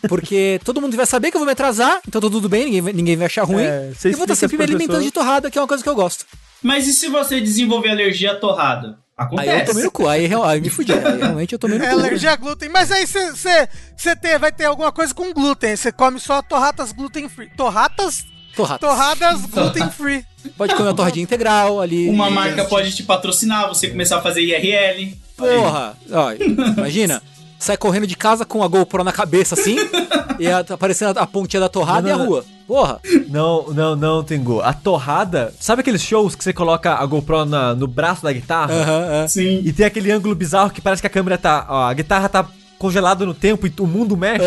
Porque 0.08 0.60
todo 0.64 0.80
mundo 0.80 0.96
vai 0.96 1.06
saber 1.06 1.30
que 1.30 1.36
eu 1.36 1.40
vou 1.40 1.46
me 1.46 1.52
atrasar, 1.52 2.00
então 2.06 2.20
tá 2.20 2.28
tudo 2.30 2.48
bem, 2.48 2.64
ninguém, 2.64 2.80
vai- 2.80 2.92
ninguém 2.92 3.16
vai 3.16 3.26
achar 3.26 3.44
ruim. 3.44 3.62
É, 3.64 3.90
e 3.90 3.90
vou 3.90 3.90
estar 3.92 4.10
explica 4.12 4.34
sempre 4.36 4.56
me 4.58 4.64
alimentando 4.64 5.02
de 5.02 5.10
torrada, 5.10 5.50
que 5.50 5.58
é 5.58 5.60
uma 5.60 5.68
coisa 5.68 5.82
que 5.82 5.88
eu 5.88 5.94
gosto. 5.94 6.24
Mas 6.62 6.86
e 6.86 6.92
se 6.92 7.08
você 7.08 7.40
desenvolver 7.40 7.90
alergia 7.90 8.32
à 8.32 8.36
torrada? 8.36 8.98
Aí 9.16 9.26
Acontece. 9.26 9.60
eu 9.60 9.66
tomei 9.66 9.84
no 9.84 9.90
cu, 9.90 10.08
aí, 10.08 10.26
real- 10.26 10.44
aí 10.44 10.60
me 10.62 10.70
fudi. 10.70 10.92
Aí 10.92 11.18
realmente 11.18 11.52
eu 11.52 11.58
tomei 11.58 11.78
no 11.78 11.84
É 11.84 11.88
cu. 11.90 11.98
alergia 11.98 12.32
a 12.32 12.36
glúten. 12.36 12.70
Mas 12.70 12.90
aí 12.90 13.06
você 13.06 14.16
ter, 14.16 14.38
vai 14.38 14.50
ter 14.50 14.64
alguma 14.64 14.90
coisa 14.90 15.12
com 15.12 15.30
glúten. 15.34 15.76
Você 15.76 15.92
come 15.92 16.18
só 16.18 16.40
torratas 16.40 16.90
gluten 16.92 17.28
free. 17.28 17.50
Torratas? 17.54 18.24
Torrada. 18.56 18.78
Torradas 18.78 19.40
gluten 19.52 19.90
free. 19.90 20.24
Pode 20.56 20.74
comer 20.74 20.88
uma 20.88 20.94
torradinha 20.96 21.22
integral 21.24 21.82
ali. 21.82 22.08
Uma 22.08 22.30
marca 22.30 22.64
pode 22.64 22.94
te 22.96 23.02
patrocinar, 23.02 23.68
você 23.68 23.88
começar 23.90 24.16
a 24.18 24.22
fazer 24.22 24.40
IRL. 24.40 25.14
Porra! 25.36 25.94
Ó, 26.10 26.32
imagina, 26.32 27.22
sai 27.60 27.76
correndo 27.76 28.06
de 28.06 28.16
casa 28.16 28.44
com 28.44 28.62
a 28.64 28.66
GoPro 28.68 29.04
na 29.04 29.12
cabeça 29.12 29.54
assim, 29.54 29.76
e 30.40 30.48
a- 30.48 30.64
tá 30.64 30.74
aparecendo 30.74 31.16
a, 31.16 31.22
a 31.22 31.26
pontinha 31.26 31.60
da 31.60 31.68
torrada 31.68 32.02
Não, 32.02 32.08
e 32.08 32.12
a 32.12 32.16
não, 32.16 32.26
rua. 32.26 32.44
Porra! 32.66 33.00
Não, 33.28 33.66
não, 33.72 33.96
não, 33.96 34.22
Tengu. 34.24 34.60
A 34.60 34.72
torrada. 34.72 35.52
Sabe 35.60 35.80
aqueles 35.80 36.02
shows 36.02 36.34
que 36.36 36.42
você 36.44 36.52
coloca 36.52 36.94
a 36.94 37.04
GoPro 37.06 37.44
na- 37.44 37.74
no 37.74 37.86
braço 37.86 38.22
da 38.22 38.32
guitarra? 38.32 38.72
Aham, 38.72 39.24
é. 39.24 39.28
Sim. 39.28 39.60
E 39.64 39.72
tem 39.72 39.84
aquele 39.86 40.10
ângulo 40.10 40.34
bizarro 40.34 40.70
que 40.70 40.80
parece 40.80 41.02
que 41.02 41.06
a 41.06 41.10
câmera 41.10 41.36
tá. 41.36 41.66
Ó, 41.68 41.82
a 41.82 41.92
guitarra 41.94 42.28
tá 42.28 42.46
congelada 42.78 43.26
no 43.26 43.34
tempo 43.34 43.66
e 43.66 43.72
o 43.80 43.86
mundo 43.86 44.16
mexe. 44.16 44.44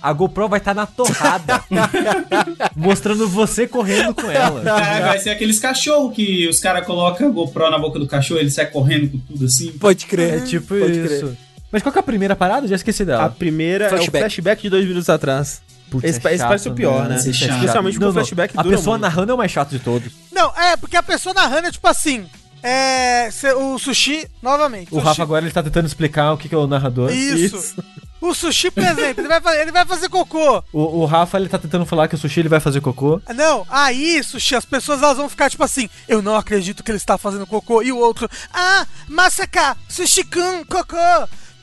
A 0.00 0.12
GoPro 0.12 0.48
vai 0.48 0.58
estar 0.60 0.74
na 0.74 0.86
torrada. 0.86 1.62
mostrando 2.76 3.28
você 3.28 3.66
correndo 3.66 4.14
com 4.14 4.30
ela. 4.30 4.62
Caraca, 4.62 5.06
vai 5.08 5.18
ser 5.18 5.30
aqueles 5.30 5.58
cachorros 5.58 6.14
que 6.14 6.48
os 6.48 6.60
caras 6.60 6.86
colocam 6.86 7.28
a 7.28 7.30
GoPro 7.30 7.70
na 7.70 7.78
boca 7.78 7.98
do 7.98 8.06
cachorro 8.06 8.40
ele 8.40 8.50
sai 8.50 8.66
correndo 8.66 9.10
com 9.10 9.18
tudo 9.18 9.44
assim. 9.46 9.72
Pode 9.72 10.06
crer. 10.06 10.34
É 10.34 10.40
tipo 10.40 10.68
Pode 10.78 10.98
isso. 10.98 11.18
crer. 11.26 11.36
Mas 11.72 11.82
qual 11.82 11.92
que 11.92 11.98
é 11.98 12.00
a 12.00 12.04
primeira 12.04 12.34
parada? 12.36 12.66
Já 12.66 12.76
esqueci 12.76 13.02
A 13.02 13.06
dela. 13.06 13.30
primeira 13.30 13.84
é 13.84 13.88
o 13.88 13.90
Flashback. 13.90 14.18
flashback 14.24 14.62
de 14.62 14.70
dois 14.70 14.86
minutos 14.86 15.08
atrás. 15.08 15.62
Putz, 15.90 16.04
Esse, 16.04 16.28
esse 16.28 16.44
parece 16.44 16.68
o 16.68 16.72
pior, 16.74 17.08
né? 17.08 17.16
Esse 17.16 17.30
é 17.30 17.32
chato. 17.32 17.56
Especialmente 17.56 17.94
com 17.98 18.00
Não, 18.04 18.10
o 18.10 18.12
não. 18.12 18.20
flashback 18.20 18.54
A 18.56 18.62
dura 18.62 18.76
pessoa 18.76 18.96
muito. 18.96 19.02
narrando 19.10 19.32
é 19.32 19.34
o 19.34 19.38
mais 19.38 19.50
chato 19.50 19.70
de 19.70 19.78
todos. 19.80 20.12
Não, 20.32 20.52
é, 20.56 20.76
porque 20.76 20.96
a 20.96 21.02
pessoa 21.02 21.34
narrando 21.34 21.66
é 21.68 21.72
tipo 21.72 21.86
assim. 21.88 22.26
É. 22.62 23.28
cê- 23.32 23.54
o 23.54 23.78
sushi, 23.78 24.28
novamente. 24.42 24.88
O 24.90 24.96
sushi, 24.96 25.06
Rafa 25.06 25.22
agora 25.22 25.44
ele 25.44 25.52
tá 25.52 25.62
tentando 25.62 25.86
explicar 25.86 26.32
o 26.32 26.36
que, 26.38 26.48
que 26.48 26.54
é 26.54 26.58
o 26.58 26.66
narrador. 26.66 27.10
Isso. 27.10 27.74
O 28.20 28.34
sushi, 28.34 28.70
por 28.70 28.82
exemplo, 28.84 29.22
ele 29.22 29.28
vai, 29.28 29.40
fazer, 29.40 29.60
ele 29.62 29.72
vai 29.72 29.86
fazer 29.86 30.08
cocô. 30.10 30.62
O, 30.72 31.00
o 31.00 31.06
Rafa 31.06 31.38
ele 31.38 31.48
tá 31.48 31.58
tentando 31.58 31.86
falar 31.86 32.06
que 32.06 32.14
o 32.14 32.18
sushi 32.18 32.40
ele 32.40 32.50
vai 32.50 32.60
fazer 32.60 32.82
cocô. 32.82 33.18
Não, 33.34 33.66
aí, 33.70 34.22
sushi, 34.22 34.54
as 34.54 34.64
pessoas 34.66 35.02
elas 35.02 35.16
vão 35.16 35.26
ficar 35.28 35.48
tipo 35.48 35.64
assim: 35.64 35.88
eu 36.06 36.20
não 36.20 36.36
acredito 36.36 36.84
que 36.84 36.90
ele 36.90 36.98
está 36.98 37.16
fazendo 37.16 37.46
cocô. 37.46 37.82
E 37.82 37.90
o 37.90 37.96
outro, 37.98 38.28
ah, 38.52 38.86
Masaka, 39.08 39.74
sushi-kun, 39.88 40.64
cocô. 40.68 40.96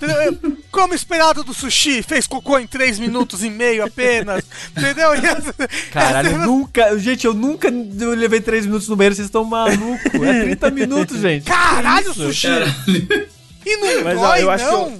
Entendeu? 0.01 0.57
Como 0.71 0.93
esperado 0.93 1.43
do 1.43 1.53
sushi, 1.53 2.03
fez 2.03 2.27
cocô 2.27 2.59
em 2.59 2.67
3 2.67 2.99
minutos 2.99 3.43
e 3.43 3.49
meio 3.49 3.83
apenas. 3.83 4.43
Entendeu? 4.77 5.09
E 5.15 5.91
Caralho, 5.91 6.31
eu 6.31 6.37
nunca. 6.39 6.99
Gente, 6.99 7.25
eu 7.25 7.33
nunca 7.33 7.67
eu 7.67 8.13
levei 8.13 8.39
3 8.39 8.65
minutos 8.65 8.87
no 8.87 8.95
banheiro, 8.95 9.15
vocês 9.15 9.27
estão 9.27 9.43
malucos. 9.43 10.13
É 10.21 10.43
30 10.43 10.71
minutos, 10.71 11.19
gente. 11.19 11.45
Caralho, 11.45 12.11
isso? 12.11 12.25
sushi! 12.25 12.47
Caralho. 12.47 13.27
E 13.65 13.77
não 13.77 14.03
Mas, 14.03 14.17
ó, 14.17 14.27
dói, 14.27 14.43
eu 14.43 14.51
acho 14.51 14.65
que 14.65 14.71
não? 14.71 14.99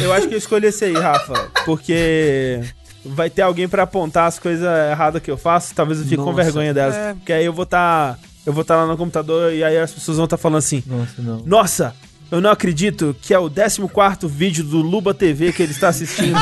Eu 0.00 0.12
acho 0.12 0.28
que 0.28 0.34
eu 0.34 0.38
escolhi 0.38 0.66
esse 0.66 0.84
aí, 0.84 0.94
Rafa. 0.94 1.50
Porque 1.64 2.60
vai 3.04 3.30
ter 3.30 3.42
alguém 3.42 3.68
pra 3.68 3.82
apontar 3.84 4.26
as 4.26 4.38
coisas 4.38 4.66
erradas 4.90 5.22
que 5.22 5.30
eu 5.30 5.36
faço. 5.36 5.74
Talvez 5.74 5.98
eu 5.98 6.04
fique 6.04 6.16
com 6.16 6.32
Nossa. 6.32 6.42
vergonha 6.42 6.72
delas. 6.74 6.94
É. 6.94 7.14
Porque 7.14 7.32
aí 7.32 7.44
eu 7.44 7.52
vou 7.52 7.64
estar. 7.64 8.18
eu 8.44 8.52
vou 8.52 8.62
estar 8.62 8.76
lá 8.76 8.86
no 8.86 8.96
computador 8.96 9.52
e 9.52 9.62
aí 9.62 9.78
as 9.78 9.92
pessoas 9.92 10.16
vão 10.16 10.24
estar 10.24 10.36
falando 10.36 10.58
assim: 10.58 10.82
Nossa, 10.86 11.22
não. 11.22 11.42
Nossa, 11.44 11.94
eu 12.30 12.40
não 12.40 12.50
acredito 12.50 13.14
que 13.22 13.32
é 13.32 13.38
o 13.38 13.48
14 13.50 14.26
vídeo 14.26 14.64
do 14.64 14.78
Luba 14.78 15.14
TV 15.14 15.52
que 15.52 15.62
ele 15.62 15.72
está 15.72 15.88
assistindo. 15.88 16.36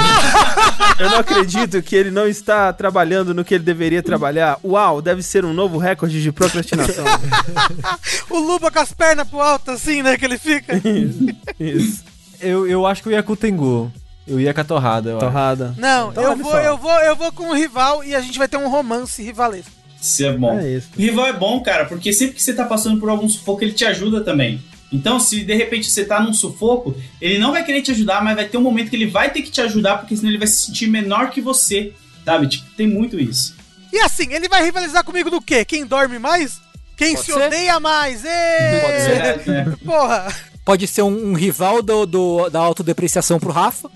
eu 0.98 1.10
não 1.10 1.18
acredito 1.18 1.82
que 1.82 1.94
ele 1.94 2.10
não 2.10 2.26
está 2.26 2.72
trabalhando 2.72 3.34
no 3.34 3.44
que 3.44 3.54
ele 3.54 3.64
deveria 3.64 4.02
trabalhar. 4.02 4.58
Uau, 4.64 5.02
deve 5.02 5.22
ser 5.22 5.44
um 5.44 5.52
novo 5.52 5.76
recorde 5.78 6.22
de 6.22 6.32
procrastinação. 6.32 7.04
O 8.30 8.38
Luba 8.38 8.70
com 8.70 8.78
as 8.80 8.92
pernas 8.92 9.28
pro 9.28 9.40
alto, 9.40 9.70
assim, 9.70 10.02
né? 10.02 10.16
Que 10.16 10.24
ele 10.24 10.38
fica. 10.38 10.74
Isso. 11.60 12.02
Eu, 12.40 12.66
eu 12.66 12.86
acho 12.86 13.02
que 13.02 13.08
eu 13.08 13.12
ia 13.12 13.22
com 13.22 13.32
o 13.32 13.36
Tengu. 13.36 13.92
Eu 14.26 14.40
ia 14.40 14.52
com 14.54 14.60
a 14.60 14.64
torrada, 14.64 15.10
eu 15.10 15.16
acho. 15.18 15.26
Torrada. 15.26 15.74
Não, 15.76 16.10
Então, 16.10 16.24
eu 16.24 16.36
vou, 16.36 16.50
só. 16.50 16.58
eu 16.58 16.76
vou, 16.78 16.98
eu 17.00 17.14
vou 17.16 17.30
com 17.32 17.50
o 17.50 17.54
rival 17.54 18.02
e 18.02 18.14
a 18.14 18.20
gente 18.20 18.38
vai 18.38 18.48
ter 18.48 18.56
um 18.56 18.68
romance 18.68 19.22
rivalesco. 19.22 19.70
Isso 20.00 20.24
é 20.24 20.32
bom. 20.32 20.58
É 20.58 20.68
isso. 20.68 20.88
O 20.96 21.00
rival 21.00 21.26
é 21.26 21.32
bom, 21.32 21.60
cara, 21.62 21.84
porque 21.84 22.12
sempre 22.12 22.34
que 22.34 22.42
você 22.42 22.52
tá 22.54 22.64
passando 22.64 22.98
por 22.98 23.08
algum 23.08 23.28
sufoco, 23.28 23.62
ele 23.62 23.72
te 23.72 23.84
ajuda 23.84 24.22
também. 24.22 24.62
Então, 24.94 25.18
se 25.18 25.42
de 25.44 25.54
repente 25.54 25.90
você 25.90 26.04
tá 26.04 26.20
num 26.22 26.32
sufoco, 26.32 26.94
ele 27.20 27.38
não 27.38 27.50
vai 27.52 27.64
querer 27.64 27.82
te 27.82 27.90
ajudar, 27.90 28.22
mas 28.22 28.36
vai 28.36 28.46
ter 28.46 28.56
um 28.56 28.62
momento 28.62 28.90
que 28.90 28.96
ele 28.96 29.06
vai 29.08 29.30
ter 29.30 29.42
que 29.42 29.50
te 29.50 29.60
ajudar, 29.60 29.98
porque 29.98 30.16
senão 30.16 30.30
ele 30.30 30.38
vai 30.38 30.46
se 30.46 30.66
sentir 30.66 30.86
menor 30.88 31.30
que 31.30 31.40
você. 31.40 31.92
Sabe? 32.24 32.46
Tipo, 32.48 32.64
tem 32.76 32.86
muito 32.86 33.18
isso. 33.20 33.54
E 33.92 33.98
assim, 34.00 34.32
ele 34.32 34.48
vai 34.48 34.64
rivalizar 34.64 35.04
comigo 35.04 35.28
do 35.30 35.40
quê? 35.42 35.64
Quem 35.64 35.84
dorme 35.84 36.18
mais? 36.18 36.60
Quem 36.96 37.14
Pode 37.14 37.26
se 37.26 37.32
ser? 37.32 37.46
odeia 37.46 37.80
mais? 37.80 38.24
Ê! 38.24 38.80
Pode 38.80 39.02
ser. 39.44 39.46
Né? 39.50 39.76
Porra! 39.84 40.34
Pode 40.64 40.86
ser 40.86 41.02
um, 41.02 41.30
um 41.30 41.34
rival 41.34 41.82
do, 41.82 42.06
do- 42.06 42.48
da 42.48 42.60
autodepreciação 42.60 43.38
pro 43.38 43.50
Rafa, 43.52 43.90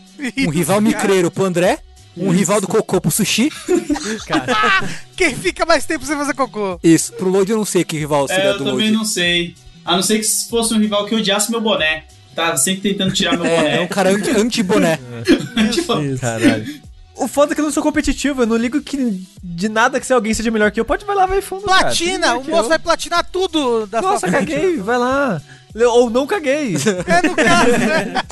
um 0.47 0.51
rival 0.51 0.81
micreiro 0.83 1.31
pro 1.31 1.45
André, 1.45 1.79
um 2.17 2.29
rival 2.31 2.61
do 2.61 2.67
cocô 2.69 3.01
pro 3.01 3.11
sushi. 3.11 3.51
Quem 5.17 5.35
fica 5.35 5.65
mais 5.65 5.85
tempo 5.85 6.05
sem 6.05 6.17
fazer 6.17 6.35
cocô? 6.35 6.79
Isso, 6.83 7.13
pro 7.15 7.29
Lloyd 7.31 7.51
eu 7.51 7.57
não 7.59 7.65
sei 7.65 7.85
que 7.85 7.97
rival 7.99 8.27
É, 8.29 8.35
seria 8.35 8.45
eu 8.51 8.59
do 8.59 8.65
também 8.65 8.73
Lloyd. 8.89 8.93
não 8.93 9.05
sei. 9.05 9.55
A 9.89 9.97
não 9.97 10.03
ser 10.03 10.19
que 10.19 10.25
se 10.25 10.49
fosse 10.49 10.75
um 10.75 10.79
rival 10.79 11.07
que 11.07 11.15
odiasse 11.15 11.51
meu 11.51 11.61
boné. 11.61 12.05
Tá 12.35 12.57
sempre 12.57 12.91
tentando 12.93 13.13
tirar 13.13 13.37
meu 13.37 13.45
É, 13.47 13.57
é 13.57 13.59
um 13.59 13.63
boné. 13.77 13.87
cara 13.89 14.11
anti- 14.11 14.31
anti-boné. 14.31 14.99
Tipo, 15.73 15.95
Caralho. 16.21 16.81
O 17.17 17.27
foda 17.27 17.53
é 17.53 17.55
que 17.55 17.61
eu 17.61 17.65
não 17.65 17.73
sou 17.73 17.83
competitivo, 17.83 18.43
eu 18.43 18.47
não 18.47 18.57
ligo 18.57 18.81
que 18.81 19.27
de 19.43 19.69
nada 19.69 19.99
que 19.99 20.07
se 20.07 20.13
alguém 20.13 20.33
seja 20.33 20.53
melhor 20.53 20.71
que 20.71 20.79
eu, 20.79 20.85
pode 20.85 21.05
vai 21.05 21.17
lá, 21.17 21.27
vai 21.27 21.41
fundo. 21.41 21.65
cara. 21.65 21.81
Platina! 21.87 22.29
Melhor 22.29 22.37
O 22.47 22.51
moço 22.51 22.63
eu. 22.65 22.69
vai 22.69 22.79
platinar 22.79 23.27
tudo 23.33 23.87
da 23.89 24.01
Nossa, 24.01 24.31
caguei, 24.31 24.77
vai 24.77 24.97
lá. 24.99 25.43
Ou 25.75 26.09
não 26.11 26.27
caguei. 26.29 26.75
É 27.09 27.27
no 27.27 27.35
caso, 27.35 27.71
né? 27.73 28.23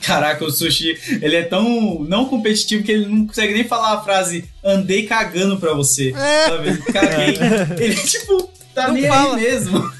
Caraca, 0.00 0.44
o 0.44 0.50
sushi, 0.50 0.98
ele 1.20 1.36
é 1.36 1.42
tão 1.42 2.00
não 2.08 2.24
competitivo 2.24 2.82
que 2.82 2.90
ele 2.90 3.06
não 3.06 3.26
consegue 3.26 3.52
nem 3.52 3.64
falar 3.64 3.92
a 3.94 4.02
frase 4.02 4.44
andei 4.64 5.06
cagando 5.06 5.58
pra 5.58 5.74
você. 5.74 6.14
É. 6.16 6.48
Sabe? 6.48 6.76
Caguei. 6.92 7.38
Ele, 7.84 7.94
tipo, 7.96 8.50
tá 8.74 8.86
Não 8.88 8.94
nem 8.94 9.06
fala. 9.08 9.36
aí 9.36 9.42
mesmo. 9.42 9.92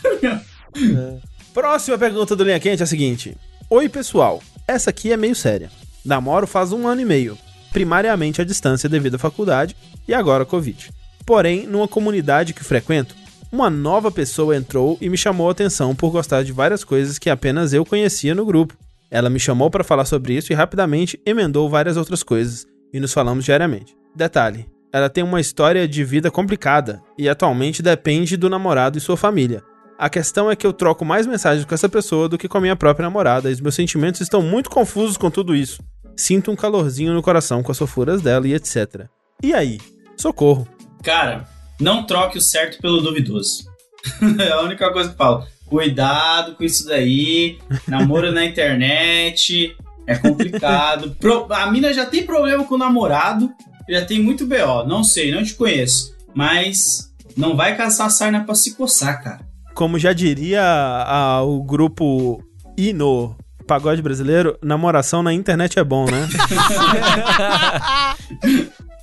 Próxima 1.52 1.98
pergunta 1.98 2.34
do 2.34 2.44
Linha 2.44 2.60
Quente 2.60 2.82
é 2.82 2.84
a 2.84 2.86
seguinte: 2.86 3.36
Oi, 3.68 3.88
pessoal. 3.88 4.42
Essa 4.66 4.90
aqui 4.90 5.12
é 5.12 5.16
meio 5.16 5.34
séria. 5.34 5.70
Namoro 6.04 6.46
faz 6.46 6.72
um 6.72 6.86
ano 6.86 7.00
e 7.00 7.04
meio, 7.04 7.36
primariamente 7.72 8.40
à 8.40 8.44
distância 8.44 8.88
devido 8.88 9.16
à 9.16 9.18
faculdade 9.18 9.76
e 10.06 10.14
agora 10.14 10.44
Covid. 10.44 10.90
Porém, 11.24 11.66
numa 11.66 11.86
comunidade 11.86 12.52
que 12.52 12.64
frequento, 12.64 13.14
uma 13.50 13.68
nova 13.68 14.10
pessoa 14.10 14.56
entrou 14.56 14.96
e 15.00 15.08
me 15.08 15.16
chamou 15.16 15.48
a 15.48 15.52
atenção 15.52 15.94
por 15.94 16.10
gostar 16.10 16.42
de 16.42 16.52
várias 16.52 16.82
coisas 16.84 17.18
que 17.18 17.30
apenas 17.30 17.72
eu 17.72 17.84
conhecia 17.84 18.34
no 18.34 18.46
grupo. 18.46 18.74
Ela 19.10 19.28
me 19.28 19.38
chamou 19.38 19.70
para 19.70 19.84
falar 19.84 20.06
sobre 20.06 20.34
isso 20.34 20.52
e 20.52 20.56
rapidamente 20.56 21.20
emendou 21.26 21.68
várias 21.68 21.96
outras 21.96 22.22
coisas 22.22 22.66
e 22.92 22.98
nos 22.98 23.12
falamos 23.12 23.44
diariamente. 23.44 23.94
Detalhe: 24.16 24.66
ela 24.92 25.08
tem 25.08 25.24
uma 25.24 25.40
história 25.40 25.88
de 25.88 26.04
vida 26.04 26.30
complicada 26.30 27.02
e 27.16 27.28
atualmente 27.28 27.82
depende 27.82 28.36
do 28.36 28.50
namorado 28.50 28.98
e 28.98 29.00
sua 29.00 29.16
família. 29.16 29.62
A 29.98 30.08
questão 30.10 30.50
é 30.50 30.56
que 30.56 30.66
eu 30.66 30.72
troco 30.72 31.04
mais 31.04 31.26
mensagens 31.26 31.64
com 31.64 31.74
essa 31.74 31.88
pessoa 31.88 32.28
do 32.28 32.36
que 32.36 32.48
com 32.48 32.58
a 32.58 32.60
minha 32.60 32.74
própria 32.76 33.04
namorada 33.04 33.48
e 33.50 33.52
os 33.52 33.60
meus 33.60 33.74
sentimentos 33.74 34.20
estão 34.20 34.42
muito 34.42 34.68
confusos 34.68 35.16
com 35.16 35.30
tudo 35.30 35.54
isso. 35.54 35.80
Sinto 36.16 36.50
um 36.50 36.56
calorzinho 36.56 37.14
no 37.14 37.22
coração 37.22 37.62
com 37.62 37.70
as 37.72 37.78
fofuras 37.78 38.20
dela 38.20 38.46
e 38.48 38.54
etc. 38.54 39.06
E 39.42 39.54
aí? 39.54 39.80
Socorro. 40.16 40.66
Cara, 41.02 41.48
não 41.80 42.04
troque 42.04 42.36
o 42.38 42.40
certo 42.40 42.78
pelo 42.80 43.00
duvidoso. 43.00 43.64
é 44.40 44.50
a 44.50 44.60
única 44.62 44.92
coisa 44.92 45.08
que 45.10 45.14
eu 45.14 45.18
falo. 45.18 45.44
Cuidado 45.66 46.54
com 46.56 46.64
isso 46.64 46.86
daí. 46.86 47.58
Namoro 47.86 48.32
na 48.32 48.44
internet. 48.44 49.74
É 50.06 50.16
complicado. 50.18 51.14
Pro- 51.20 51.46
a 51.50 51.70
mina 51.70 51.94
já 51.94 52.04
tem 52.04 52.26
problema 52.26 52.64
com 52.64 52.74
o 52.74 52.78
namorado. 52.78 53.50
Já 53.88 54.04
tem 54.04 54.20
muito 54.22 54.46
BO. 54.46 54.84
Não 54.86 55.02
sei, 55.04 55.32
não 55.32 55.42
te 55.42 55.54
conheço. 55.54 56.14
Mas 56.34 57.10
não 57.36 57.56
vai 57.56 57.76
caçar 57.76 58.10
sarna 58.10 58.44
pra 58.44 58.54
se 58.54 58.74
coçar, 58.74 59.22
cara. 59.22 59.40
Como 59.74 59.98
já 59.98 60.12
diria 60.12 60.62
a- 60.62 61.42
o 61.42 61.62
grupo 61.62 62.42
Ino 62.76 63.36
Pagode 63.66 64.02
Brasileiro, 64.02 64.58
namoração 64.62 65.22
na 65.22 65.32
internet 65.32 65.78
é 65.78 65.84
bom, 65.84 66.04
né? 66.06 66.28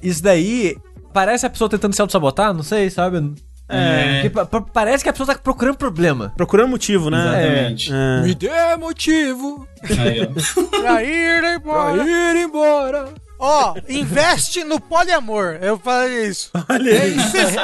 Isso 0.02 0.24
daí 0.24 0.78
parece 1.14 1.46
a 1.46 1.50
pessoa 1.50 1.70
tentando 1.70 1.94
se 1.94 2.02
auto-sabotar, 2.02 2.54
não 2.54 2.64
sei, 2.64 2.90
sabe? 2.90 3.34
É. 3.68 4.24
Parece 4.74 5.04
que 5.04 5.10
a 5.10 5.14
pessoa 5.14 5.28
tá 5.28 5.36
procurando 5.42 5.78
problema. 5.78 6.34
Procurando 6.36 6.70
motivo, 6.70 7.10
né? 7.12 7.20
Exatamente. 7.20 7.92
É. 7.94 8.22
Me 8.24 8.34
dê 8.34 8.50
motivo 8.80 9.68
Aí, 9.84 10.22
ó. 10.24 10.80
Pra 10.82 11.04
ir 11.04 11.40
pra 11.42 11.54
embora. 11.56 12.04
ir 12.04 12.36
embora. 12.46 13.10
Ó, 13.40 13.76
investe 13.88 14.64
no 14.64 14.80
poliamor. 14.82 15.60
Eu 15.62 15.78
falei 15.78 16.28
isso. 16.28 16.50
Olha 16.68 16.92
aí. 16.92 17.16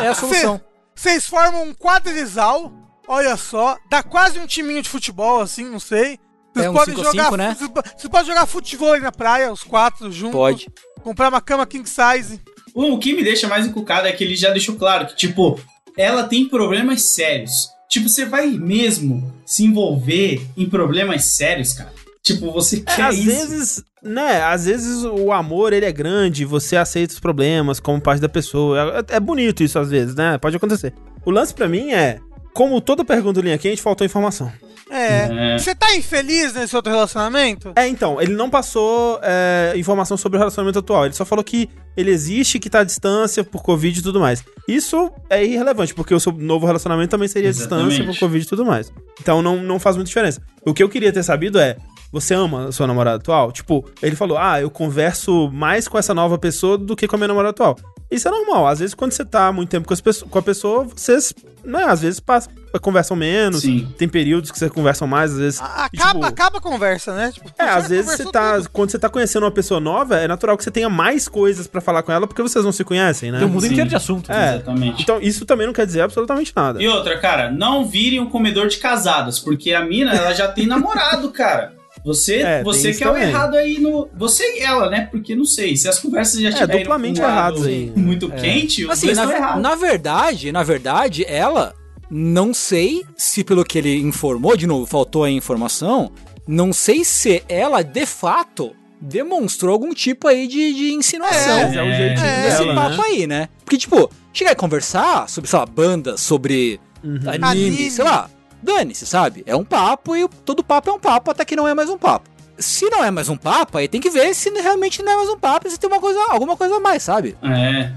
É, 0.02 0.06
é 0.06 0.08
a 0.10 0.13
solução. 0.15 0.62
Vocês 0.94 1.26
formam 1.26 1.63
um 1.63 1.74
quadrisal, 1.74 2.72
olha 3.08 3.36
só, 3.38 3.78
dá 3.89 4.02
quase 4.04 4.39
um 4.39 4.48
timinho 4.48 4.82
de 4.82 4.89
futebol, 4.89 5.41
assim, 5.41 5.65
não 5.65 5.80
sei. 5.80 6.20
Vocês 6.54 6.65
É 6.65 6.70
um 6.70 6.74
podem 6.74 6.96
5 6.96 7.08
a 7.08 7.12
5, 7.12 7.24
jogar, 7.24 7.38
né? 7.38 7.56
Vocês 7.58 7.70
po- 7.70 7.82
vocês 7.84 8.08
podem 8.10 8.28
jogar 8.28 8.46
futebol 8.46 8.94
aí 8.94 9.02
na 9.02 9.12
praia, 9.12 9.52
os 9.52 9.63
quatro 9.63 10.12
juntos. 10.12 10.36
Pode. 10.38 10.68
Comprar 11.04 11.30
uma 11.30 11.41
cama 11.41 11.65
king 11.65 11.88
size. 11.88 12.39
O 12.74 12.94
o 12.94 13.00
que 13.00 13.13
me 13.13 13.24
deixa 13.24 13.48
mais 13.48 13.65
encucado 13.65 14.08
é 14.08 14.12
que 14.12 14.24
ele 14.24 14.36
já 14.36 14.52
deixou 14.52 14.76
claro 14.76 15.06
que, 15.08 15.15
tipo, 15.15 15.60
ela 15.98 16.24
tem 16.24 16.48
problemas 16.48 17.04
sérios. 17.04 17.70
Tipo, 17.89 18.10
você 18.10 18.26
vai 18.26 18.48
mesmo 18.48 19.34
se 19.46 19.63
envolver 19.63 20.41
em 20.58 20.68
problemas 20.70 21.26
sérios, 21.26 21.74
cara? 21.74 21.94
Tipo, 22.24 22.52
você 22.52 22.78
É, 22.88 22.96
quer 22.96 23.02
às 23.04 23.15
isso? 23.15 23.26
vezes, 23.26 23.84
né? 24.02 24.41
Às 24.41 24.65
vezes 24.65 25.04
o 25.04 25.32
amor 25.32 25.72
ele 25.74 25.86
é 25.86 25.91
grande, 25.91 26.44
você 26.44 26.76
aceita 26.76 27.13
os 27.13 27.20
problemas 27.20 27.80
como 27.80 28.02
parte 28.02 28.20
da 28.22 28.28
pessoa. 28.30 29.04
É, 29.10 29.15
é 29.18 29.20
bonito 29.20 29.62
isso 29.63 29.78
às 29.78 29.89
vezes, 29.89 30.15
né? 30.15 30.38
Pode 30.38 30.56
acontecer. 30.58 30.94
O 31.24 31.32
lance 31.32 31.54
pra 31.54 31.68
mim 31.70 31.91
é, 31.94 32.20
como 32.56 32.79
toda 32.79 33.03
pergunta 33.03 33.41
do 33.41 33.45
linha 33.45 33.58
quente, 33.58 33.81
faltou 33.81 34.06
informação. 34.06 34.49
É. 34.89 35.56
É. 35.56 35.58
Você 35.58 35.75
tá 35.75 35.93
infeliz 35.93 36.53
nesse 36.53 36.73
outro 36.73 36.89
relacionamento? 36.89 37.73
É, 37.75 37.85
então, 37.85 38.21
ele 38.21 38.33
não 38.33 38.49
passou 38.49 39.19
é, 39.21 39.73
informação 39.75 40.15
sobre 40.15 40.37
o 40.37 40.39
relacionamento 40.39 40.79
atual. 40.79 41.06
Ele 41.06 41.13
só 41.13 41.25
falou 41.25 41.43
que 41.43 41.69
ele 41.97 42.12
existe, 42.12 42.58
que 42.58 42.69
tá 42.69 42.79
à 42.79 42.83
distância 42.85 43.43
por 43.43 43.62
Covid 43.62 43.99
e 43.99 44.01
tudo 44.01 44.21
mais. 44.21 44.41
Isso 44.69 45.12
é 45.29 45.43
irrelevante, 45.43 45.93
porque 45.93 46.13
o 46.13 46.19
seu 46.19 46.31
novo 46.31 46.65
relacionamento 46.65 47.10
também 47.10 47.27
seria 47.27 47.49
à 47.49 47.51
distância 47.51 48.06
por 48.06 48.17
Covid 48.17 48.45
e 48.45 48.47
tudo 48.47 48.65
mais. 48.65 48.89
Então 49.19 49.41
não, 49.41 49.58
não 49.58 49.77
faz 49.77 49.97
muita 49.97 50.08
diferença. 50.08 50.41
O 50.65 50.73
que 50.73 50.81
eu 50.81 50.87
queria 50.87 51.12
ter 51.12 51.23
sabido 51.23 51.60
é. 51.60 51.75
Você 52.12 52.33
ama 52.33 52.67
a 52.67 52.71
sua 52.71 52.87
namorada 52.87 53.17
atual? 53.17 53.51
Tipo, 53.51 53.83
ele 54.01 54.15
falou: 54.15 54.37
Ah, 54.37 54.62
eu 54.62 54.69
converso 54.69 55.51
mais 55.51 55.85
com 55.85 55.97
essa 55.97 56.13
nova 56.13 56.37
pessoa 56.37 56.77
do 56.77 56.95
que 56.95 57.08
com 57.08 57.17
a 57.17 57.19
minha 57.19 57.27
namorada 57.27 57.49
atual. 57.49 57.75
Isso 58.10 58.27
é 58.29 58.31
normal. 58.31 58.67
Às 58.67 58.79
vezes, 58.79 58.95
quando 58.95 59.12
você 59.12 59.25
tá 59.25 59.51
muito 59.51 59.69
tempo 59.69 59.85
com, 59.85 59.95
com 60.29 60.39
a 60.39 60.41
pessoa, 60.41 60.85
vocês 60.85 61.33
né, 61.66 61.84
às 61.86 62.02
vezes 62.02 62.20
passa, 62.20 62.50
conversam 62.82 63.16
menos, 63.16 63.62
Sim. 63.62 63.88
tem 63.98 64.08
períodos 64.08 64.52
que 64.52 64.60
vocês 64.60 64.70
conversam 64.72 65.08
mais, 65.08 65.32
às 65.32 65.38
vezes. 65.38 65.62
A- 65.62 65.90
e, 65.94 65.98
Acaba, 65.98 66.13
tipo, 66.13 66.26
acaba 66.26 66.58
a 66.58 66.62
conversa, 66.62 67.16
né? 67.16 67.32
Tipo, 67.32 67.50
É, 67.58 67.63
às 67.70 67.88
vezes 67.88 68.12
você 68.18 68.26
tá. 68.32 68.56
tudo. 68.58 68.70
Quando 68.72 68.92
você 68.92 69.00
tá 69.00 69.10
conhecendo 69.10 69.44
uma 69.44 69.52
pessoa 69.52 69.80
nova, 69.80 70.18
é 70.18 70.28
natural 70.28 70.58
que 70.58 70.63
você 70.63 70.72
tenha 70.72 70.90
mais 70.90 71.28
coisas 71.28 71.68
pra 71.68 71.80
falar 71.82 72.04
com 72.04 72.12
ela 72.12 72.28
porque 72.28 72.42
vocês 72.42 72.63
não 72.66 72.72
se 72.72 72.84
conhecem, 72.84 73.32
né? 73.32 73.40
Tem 73.40 73.48
um 73.48 73.52
mundo 73.52 73.62
Sim. 73.66 73.72
inteiro 73.72 73.90
de 73.90 73.96
assunto. 73.96 74.32
É. 74.32 74.56
Exatamente. 74.56 75.02
Então, 75.02 75.20
isso 75.22 75.46
também 75.46 75.66
não 75.68 75.74
quer 75.74 75.86
dizer 75.86 76.02
absolutamente 76.02 76.52
nada. 76.56 76.82
E 76.82 76.88
outra, 76.88 77.18
cara, 77.20 77.50
não 77.52 77.86
virem 77.86 78.20
um 78.20 78.30
comedor 78.30 78.68
de 78.68 78.78
casadas, 78.78 79.40
porque 79.40 79.74
a 79.74 79.84
mina, 79.86 80.12
ela 80.13 80.34
já 80.34 80.48
tem 80.50 80.68
namorado, 80.68 81.30
cara. 81.34 81.75
Você, 82.06 82.35
É, 82.35 82.63
você 82.63 82.93
que 82.93 83.03
é 83.03 83.10
o 83.10 83.13
também. 83.13 83.27
errado 83.29 83.56
aí 83.56 83.79
no. 83.79 84.08
Você 84.15 84.43
e 84.58 84.60
ela, 84.62 84.89
né? 84.91 85.08
Porque 85.12 85.35
não 85.35 85.43
sei, 85.43 85.75
se 85.75 85.89
as 85.89 85.97
conversas 85.99 86.39
já 86.39 86.49
estiverem 86.49 86.75
É, 86.75 86.83
duplamente 86.83 87.19
errados 87.19 87.65
aí. 87.65 87.91
Muito 87.95 88.29
quente, 88.29 88.85
os 88.85 88.91
Assim, 88.91 89.08
na, 89.08 89.12
estão 89.23 89.31
errados. 89.31 89.62
na 89.63 89.73
verdade, 89.75 90.51
na 90.51 90.62
verdade, 90.63 91.25
ela 91.27 91.73
não 92.12 92.53
sei 92.53 93.03
se 93.17 93.43
pelo 93.43 93.65
que 93.65 93.79
ele 93.79 93.97
informou, 93.97 94.56
de 94.56 94.67
novo, 94.67 94.85
faltou 94.85 95.23
a 95.23 95.31
informação, 95.31 96.12
não 96.47 96.71
sei 96.71 97.03
se 97.03 97.41
ela 97.49 97.81
de 97.81 98.06
fato 98.06 98.71
demonstrou 99.01 99.73
algum 99.73 99.91
tipo 99.93 100.27
aí 100.27 100.47
de, 100.47 100.73
de 100.73 100.93
insinuação. 100.93 101.63
Mas 101.63 101.75
é 101.75 101.81
o 101.83 101.91
jeitinho 101.91 102.27
É, 102.27 102.41
Nesse 102.43 102.58
dela, 102.60 102.75
papo 102.75 102.97
né? 102.97 103.03
aí, 103.03 103.27
né? 103.27 103.49
Porque, 103.63 103.77
tipo, 103.77 104.10
chegar 104.31 104.51
e 104.51 104.56
conversar 104.56 105.27
sobre, 105.27 105.49
sei 105.49 105.60
lá, 105.60 105.65
bandas, 105.65 106.21
sobre 106.21 106.79
Uhum. 107.03 107.19
anime, 107.27 107.45
Anime. 107.45 107.91
sei 107.91 108.03
lá, 108.03 108.29
dane-se, 108.66 109.06
sabe? 109.06 109.44
É 109.46 109.56
um 109.56 109.63
papo 109.63 110.16
e 110.16 110.28
todo 110.44 110.63
papo 110.63 110.90
é 110.90 110.94
um 110.94 111.00
papo 111.00 111.32
até 111.32 111.46
que 111.46 111.56
não 111.56 111.68
é 111.68 111.74
mais 111.74 111.90
um 111.90 111.98
papo. 111.98 112.30
Se 112.58 112.90
não 112.90 113.04
é 113.04 113.12
mais 113.12 113.28
um 113.28 113.36
papo, 113.36 113.78
aí 113.78 113.86
tem 113.88 114.00
que 114.00 114.10
ver 114.10 114.34
se 114.34 114.50
realmente 114.50 115.04
não 115.04 115.12
é 115.12 115.16
mais 115.18 115.30
um 115.30 115.38
papo, 115.38 115.70
se 115.70 115.78
tem 115.78 115.90
uma 115.90 116.00
coisa, 116.00 116.18
alguma 116.30 116.56
coisa 116.56 116.78
a 116.78 116.80
mais, 116.80 117.04
sabe? 117.04 117.36
É. 117.44 117.80
É. 117.82 117.92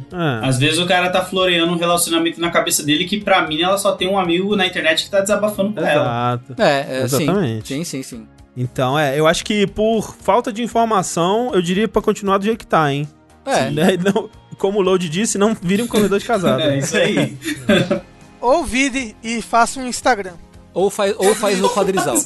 Às 0.48 0.58
vezes 0.58 0.80
o 0.80 0.86
cara 0.86 1.10
tá 1.10 1.24
floreando 1.24 1.72
um 1.72 1.76
relacionamento 1.76 2.40
na 2.40 2.50
cabeça 2.50 2.82
dele 2.82 3.04
que 3.04 3.20
pra 3.20 3.46
mim 3.46 3.62
ela 3.62 3.78
só 3.78 3.92
tem 3.92 4.08
um 4.08 4.18
amigo 4.18 4.56
na 4.56 4.66
internet 4.66 5.04
que 5.04 5.10
tá 5.10 5.20
desabafando 5.20 5.74
com 5.74 5.80
ela. 5.80 6.40
Exato. 6.44 6.60
É, 6.60 6.86
é 6.98 7.02
Exatamente. 7.04 7.68
Sim, 7.68 7.84
sim, 7.84 8.02
sim, 8.02 8.16
sim. 8.18 8.28
Então, 8.56 8.98
é, 8.98 9.16
eu 9.16 9.28
acho 9.28 9.44
que 9.44 9.64
por 9.68 10.16
falta 10.20 10.52
de 10.52 10.60
informação, 10.64 11.52
eu 11.54 11.62
diria 11.62 11.86
pra 11.86 12.02
continuar 12.02 12.38
do 12.38 12.44
jeito 12.44 12.58
que 12.58 12.66
tá, 12.66 12.92
hein? 12.92 13.06
É, 13.46 13.70
Né? 13.70 13.96
Não- 14.12 14.28
como 14.58 14.80
o 14.80 14.82
Load 14.82 15.08
disse, 15.08 15.38
não 15.38 15.54
vire 15.54 15.80
um 15.82 15.86
corredor 15.86 16.18
de 16.18 16.24
casado. 16.24 16.58
É 16.66 16.78
isso 16.78 16.96
aí. 16.96 17.36
Ou 18.40 18.64
vire 18.64 19.14
e 19.22 19.40
faça 19.40 19.78
um 19.78 19.86
Instagram. 19.86 20.32
Ou 20.78 20.90
faz, 20.90 21.14
ou 21.18 21.34
faz 21.34 21.60
o 21.62 21.68
quadrizal. 21.70 22.16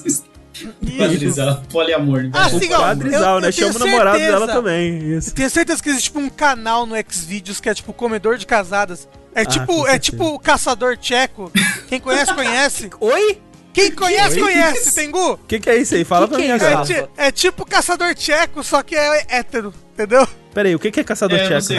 Padrizar, 0.99 1.63
poliamor. 1.71 2.29
Ah, 2.33 2.49
velho. 2.49 2.61
sim, 2.63 2.73
ó, 2.73 2.79
Quadrizal, 2.81 3.35
eu- 3.37 3.41
né? 3.41 3.49
eu 3.49 3.53
Chama 3.53 3.75
o 3.75 3.79
namorado 3.79 4.19
dela 4.19 4.47
também. 4.47 5.17
Isso. 5.17 5.35
Tenho 5.35 5.51
certeza 5.51 5.83
que 5.83 5.89
existe 5.89 6.05
tipo 6.05 6.19
um 6.21 6.29
canal 6.29 6.85
no 6.87 6.95
Xvideos 7.09 7.61
que 7.61 7.69
é 7.69 7.75
tipo 7.75 7.93
comedor 7.93 8.37
de 8.37 8.47
casadas. 8.47 9.09
É 9.35 9.45
tipo, 9.47 9.73
Ah, 9.73 9.85
com 9.85 9.89
é 9.89 9.99
tipo 9.99 10.25
o 10.27 10.39
caçador 10.39 10.97
tcheco. 10.99 11.51
Quem 11.89 11.99
conhece, 11.99 12.35
conhece. 12.35 12.91
Oi? 13.01 13.41
Quem 13.73 13.91
conhece, 13.93 14.35
Oi? 14.39 14.41
conhece, 14.53 14.95
Tengu. 14.95 15.33
O 15.33 15.39
que, 15.39 15.59
que 15.59 15.71
é 15.71 15.77
isso 15.79 15.95
aí? 15.95 16.05
Fala 16.05 16.27
Que 16.27 16.35
pra 16.35 16.43
que 16.43 16.47
mim 16.47 16.51
é 16.51 16.55
agora. 16.55 17.09
É, 17.17 17.29
é 17.29 17.33
tipo 17.33 17.65
caçador 17.65 18.15
tcheco, 18.15 18.63
só 18.63 18.83
que 18.83 18.95
é 18.95 19.25
hétero, 19.31 19.73
entendeu? 19.95 20.29
Peraí, 20.53 20.75
o 20.75 20.79
que, 20.79 20.91
que 20.91 21.01
é 21.01 21.05
caçador 21.05 21.39
É, 21.39 21.59
tcheco? 21.59 21.73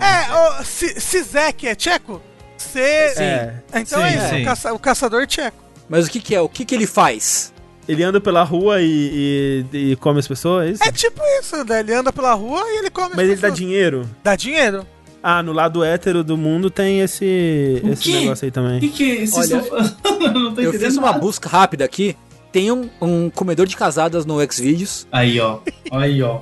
é. 0.00 0.04
É, 0.04 0.60
o 0.60 0.64
Sizek 0.64 1.68
é 1.68 1.74
tcheco? 1.76 2.20
C... 2.58 2.80
É. 2.80 3.54
Então 3.74 4.00
Sim, 4.00 4.06
é 4.08 4.16
isso, 4.16 4.28
sim. 4.30 4.42
o, 4.42 4.44
caça- 4.44 4.72
o 4.74 4.78
caçador 4.80 5.26
tcheco. 5.28 5.56
Mas 5.88 6.06
o 6.06 6.10
que 6.10 6.20
que 6.20 6.34
é? 6.34 6.40
O 6.40 6.48
que 6.48 6.64
que 6.64 6.74
ele 6.74 6.86
faz? 6.86 7.52
Ele 7.88 8.02
anda 8.02 8.20
pela 8.20 8.42
rua 8.42 8.82
e, 8.82 9.64
e- 9.72 9.92
e 9.92 9.96
come 9.96 10.18
as 10.18 10.26
pessoas, 10.26 10.66
é 10.66 10.70
isso? 10.72 10.82
É 10.84 10.90
tipo 10.92 11.20
isso, 11.40 11.62
né? 11.64 11.80
Ele 11.80 11.94
anda 11.94 12.12
pela 12.12 12.32
rua 12.34 12.60
e 12.66 12.78
ele 12.78 12.90
come 12.90 13.10
as 13.10 13.16
Mas 13.16 13.28
ele 13.30 13.36
dá 13.40 13.48
dinheiro? 13.48 14.08
Dá 14.24 14.34
dinheiro. 14.34 14.84
Ah, 15.22 15.42
no 15.42 15.52
lado 15.52 15.82
hétero 15.84 16.22
do 16.24 16.36
mundo 16.36 16.68
tem 16.70 17.00
esse, 17.00 17.80
O 17.84 17.88
esse 17.92 18.02
quê? 18.02 18.20
negócio 18.20 18.44
aí 18.44 18.48
O 18.48 18.52
também. 18.52 18.80
que, 18.80 18.88
que 18.88 19.12
é? 19.22 19.26
Vocês 19.26 19.52
Olha, 19.52 19.60
estão 19.60 19.64
falando? 19.64 19.96
Eu 20.36 20.40
não 20.40 20.54
tô 20.54 20.60
Eu 20.60 20.72
fiz 20.72 20.96
uma 20.96 21.12
busca 21.12 21.48
rápida 21.48 21.84
aqui. 21.84 22.16
Tem 22.52 22.70
um, 22.72 22.88
um 23.00 23.28
comedor 23.30 23.66
de 23.66 23.76
casadas 23.76 24.24
no 24.24 24.36
Xvideos. 24.50 25.06
Aí, 25.12 25.38
ó. 25.40 25.58
Aí, 25.90 26.22
ó. 26.22 26.40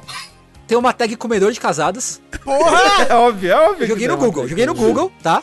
Tem 0.67 0.79
uma 0.79 0.93
tag 0.95 1.15
comedor 1.17 1.53
de 1.53 1.61
casadas. 1.61 2.21
Porra! 2.43 2.81
É 3.09 3.15
óbvio, 3.15 3.51
é 3.53 3.55
óbvio. 3.69 3.85
Eu 3.85 3.89
joguei 3.89 4.09
no 4.09 4.17
Google, 4.17 4.49
joguei 4.49 4.65
no. 4.67 4.75
Google, 4.75 5.13
tá? 5.23 5.43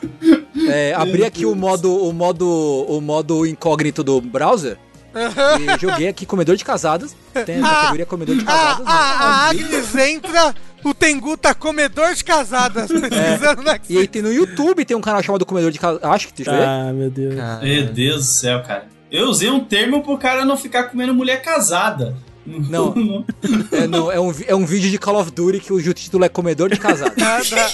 É, 0.70 0.94
abri 0.94 1.24
aqui 1.26 1.46
o 1.46 1.56
modo, 1.56 1.94
o 1.96 2.12
modo, 2.14 2.48
o 2.48 3.00
modo 3.02 3.46
incógnito 3.46 4.04
do 4.04 4.20
browser 4.22 4.78
e 5.60 5.80
joguei 5.80 6.08
aqui 6.08 6.26
comedor 6.26 6.56
de 6.56 6.64
casadas. 6.64 7.16
Tem 7.46 7.62
a 7.62 7.68
Ah, 7.68 7.76
categoria 7.76 8.06
comedor 8.06 8.36
de 8.36 8.42
a, 8.44 8.46
casadas. 8.46 8.88
a, 8.88 9.50
a 9.50 9.54
né? 9.54 9.60
Agnes 9.64 9.96
entra, 9.96 10.56
o 10.84 10.94
Tengu 10.94 11.38
tá 11.38 11.54
comedor 11.54 12.14
de 12.14 12.24
casadas. 12.24 12.90
Na 13.64 13.80
E 13.90 13.98
aí 13.98 14.08
tem 14.08 14.22
no 14.22 14.32
YouTube 14.32 14.86
tem 14.86 14.96
um 14.96 15.02
canal 15.02 15.22
chamado 15.22 15.46
comedor 15.46 15.72
de 15.72 15.80
casadas. 15.80 16.10
Acho 16.10 16.28
que 16.28 16.34
deixa 16.36 16.52
eu 16.52 16.58
ver. 16.58 16.66
Ah, 16.66 16.94
meu 16.94 17.10
Deus. 17.10 17.36
Meu 17.62 17.86
Deus 17.88 18.18
do 18.18 18.24
céu, 18.32 18.64
cara. 18.64 18.88
Eu 19.12 19.28
usei 19.28 19.50
um 19.50 19.60
termo 19.60 20.02
pro 20.02 20.18
cara 20.18 20.46
não 20.46 20.56
ficar 20.56 20.84
comendo 20.84 21.14
mulher 21.14 21.42
casada. 21.42 22.16
Não. 22.46 22.94
É, 23.72 23.88
não, 23.88 24.12
é 24.12 24.20
um, 24.20 24.34
é 24.48 24.56
um 24.56 24.66
vídeo 24.66 24.90
de 24.90 24.98
Call 24.98 25.20
of 25.20 25.32
Duty 25.32 25.60
que 25.60 25.74
o 25.74 25.94
título 25.94 26.24
é 26.26 26.30
comedor 26.30 26.70
de 26.70 26.80
casadas. 26.80 27.16